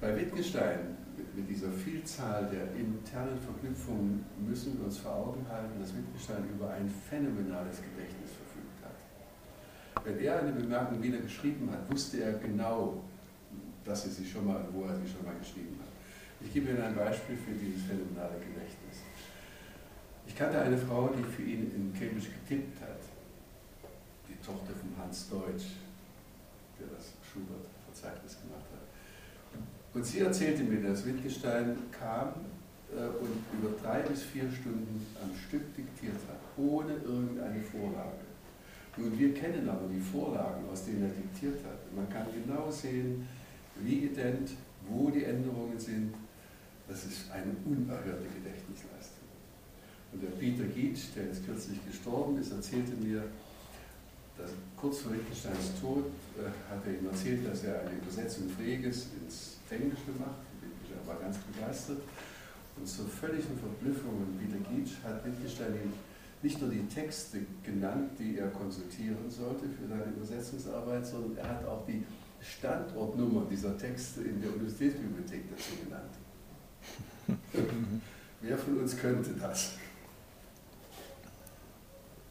Bei 0.00 0.14
Wittgenstein, 0.14 0.96
mit 1.34 1.48
dieser 1.48 1.70
Vielzahl 1.72 2.48
der 2.50 2.74
internen 2.74 3.38
Verknüpfungen, 3.38 4.24
müssen 4.46 4.78
wir 4.78 4.86
uns 4.86 4.98
vor 4.98 5.12
Augen 5.12 5.46
halten, 5.50 5.80
dass 5.80 5.94
Wittgenstein 5.96 6.44
über 6.54 6.70
ein 6.70 6.88
phänomenales 6.88 7.78
Gedächtnis 7.78 8.30
verfügt 8.30 8.84
hat. 8.84 10.04
Wenn 10.04 10.18
er 10.18 10.40
eine 10.40 10.52
Bemerkung 10.52 11.02
wieder 11.02 11.18
geschrieben 11.18 11.70
hat, 11.72 11.90
wusste 11.90 12.22
er 12.22 12.34
genau, 12.34 13.02
dass 13.86 14.04
er 14.04 14.10
sie 14.10 14.26
schon 14.26 14.46
mal, 14.46 14.60
wo 14.72 14.84
er 14.84 14.96
sie 14.96 15.08
schon 15.08 15.24
mal 15.24 15.34
geschrieben 15.38 15.78
hat. 15.80 15.88
Ich 16.40 16.52
gebe 16.52 16.70
Ihnen 16.70 16.82
ein 16.82 16.94
Beispiel 16.94 17.36
für 17.36 17.52
dieses 17.52 17.82
phänomenale 17.86 18.36
Gedächtnis. 18.38 19.06
Ich 20.26 20.36
kannte 20.36 20.60
eine 20.60 20.76
Frau, 20.76 21.08
die 21.16 21.22
für 21.22 21.42
ihn 21.42 21.70
in 21.74 21.92
Cambridge 21.94 22.28
getippt 22.42 22.80
hat. 22.82 23.00
Die 24.28 24.36
Tochter 24.44 24.74
von 24.74 24.90
Hans 25.00 25.30
Deutsch, 25.30 25.78
der 26.78 26.88
das 26.94 27.14
Schubert-Verzeichnis 27.22 28.36
gemacht 28.42 28.66
hat. 28.74 28.86
Und 29.94 30.04
sie 30.04 30.20
erzählte 30.20 30.64
mir, 30.64 30.82
dass 30.86 31.06
Wittgenstein 31.06 31.78
kam 31.90 32.34
äh, 32.92 33.06
und 33.16 33.40
über 33.56 33.72
drei 33.80 34.00
bis 34.02 34.24
vier 34.24 34.50
Stunden 34.50 35.06
am 35.22 35.30
Stück 35.34 35.74
diktiert 35.74 36.20
hat, 36.28 36.40
ohne 36.58 36.92
irgendeine 36.94 37.62
Vorlage. 37.62 38.26
Nun, 38.98 39.18
wir 39.18 39.32
kennen 39.32 39.68
aber 39.68 39.88
die 39.88 40.00
Vorlagen, 40.00 40.68
aus 40.70 40.84
denen 40.84 41.04
er 41.04 41.10
diktiert 41.10 41.64
hat. 41.64 41.94
Man 41.94 42.08
kann 42.10 42.26
genau 42.32 42.70
sehen, 42.70 43.26
wie 43.82 44.06
ident, 44.06 44.50
wo 44.88 45.10
die 45.10 45.24
Änderungen 45.24 45.78
sind. 45.78 46.14
Das 46.88 47.04
ist 47.04 47.30
eine 47.30 47.52
unerhörte 47.64 48.28
Gedächtnisleistung. 48.34 49.26
Und 50.12 50.22
der 50.22 50.30
Peter 50.30 50.64
Gietsch, 50.64 51.14
der 51.16 51.26
jetzt 51.26 51.44
kürzlich 51.44 51.84
gestorben 51.84 52.38
ist, 52.38 52.52
erzählte 52.52 52.92
mir, 52.92 53.24
dass 54.38 54.50
kurz 54.76 54.98
vor 55.00 55.12
Wittgensteins 55.12 55.80
Tod 55.80 56.06
äh, 56.38 56.46
hat 56.70 56.86
er 56.86 56.98
ihm 56.98 57.06
erzählt, 57.06 57.46
dass 57.46 57.64
er 57.64 57.80
eine 57.80 57.98
Übersetzung 57.98 58.48
Freges 58.50 59.08
ins 59.20 59.56
Englische 59.70 60.04
gemacht. 60.06 60.38
Wittgenstein 60.60 61.06
war 61.06 61.16
ganz 61.20 61.38
begeistert. 61.38 62.02
Und 62.76 62.86
zur 62.86 63.06
völligen 63.08 63.58
Verblüffung 63.58 64.12
und 64.20 64.38
Wiedergietsch 64.38 65.02
hat 65.02 65.24
Wittgenstein 65.24 65.72
ihm 65.74 65.92
nicht 66.42 66.60
nur 66.60 66.70
die 66.70 66.86
Texte 66.86 67.40
genannt, 67.64 68.10
die 68.18 68.38
er 68.38 68.48
konsultieren 68.48 69.30
sollte 69.30 69.64
für 69.64 69.88
seine 69.88 70.04
Übersetzungsarbeit, 70.04 71.06
sondern 71.06 71.38
er 71.38 71.48
hat 71.48 71.66
auch 71.66 71.86
die 71.86 72.04
Standortnummer 72.40 73.46
dieser 73.50 73.76
Texte 73.76 74.22
in 74.22 74.40
der 74.40 74.50
Universitätsbibliothek 74.52 75.44
dazu 75.50 75.84
genannt. 75.84 76.12
Wer 78.40 78.58
von 78.58 78.78
uns 78.78 78.96
könnte 78.96 79.30
das? 79.32 79.72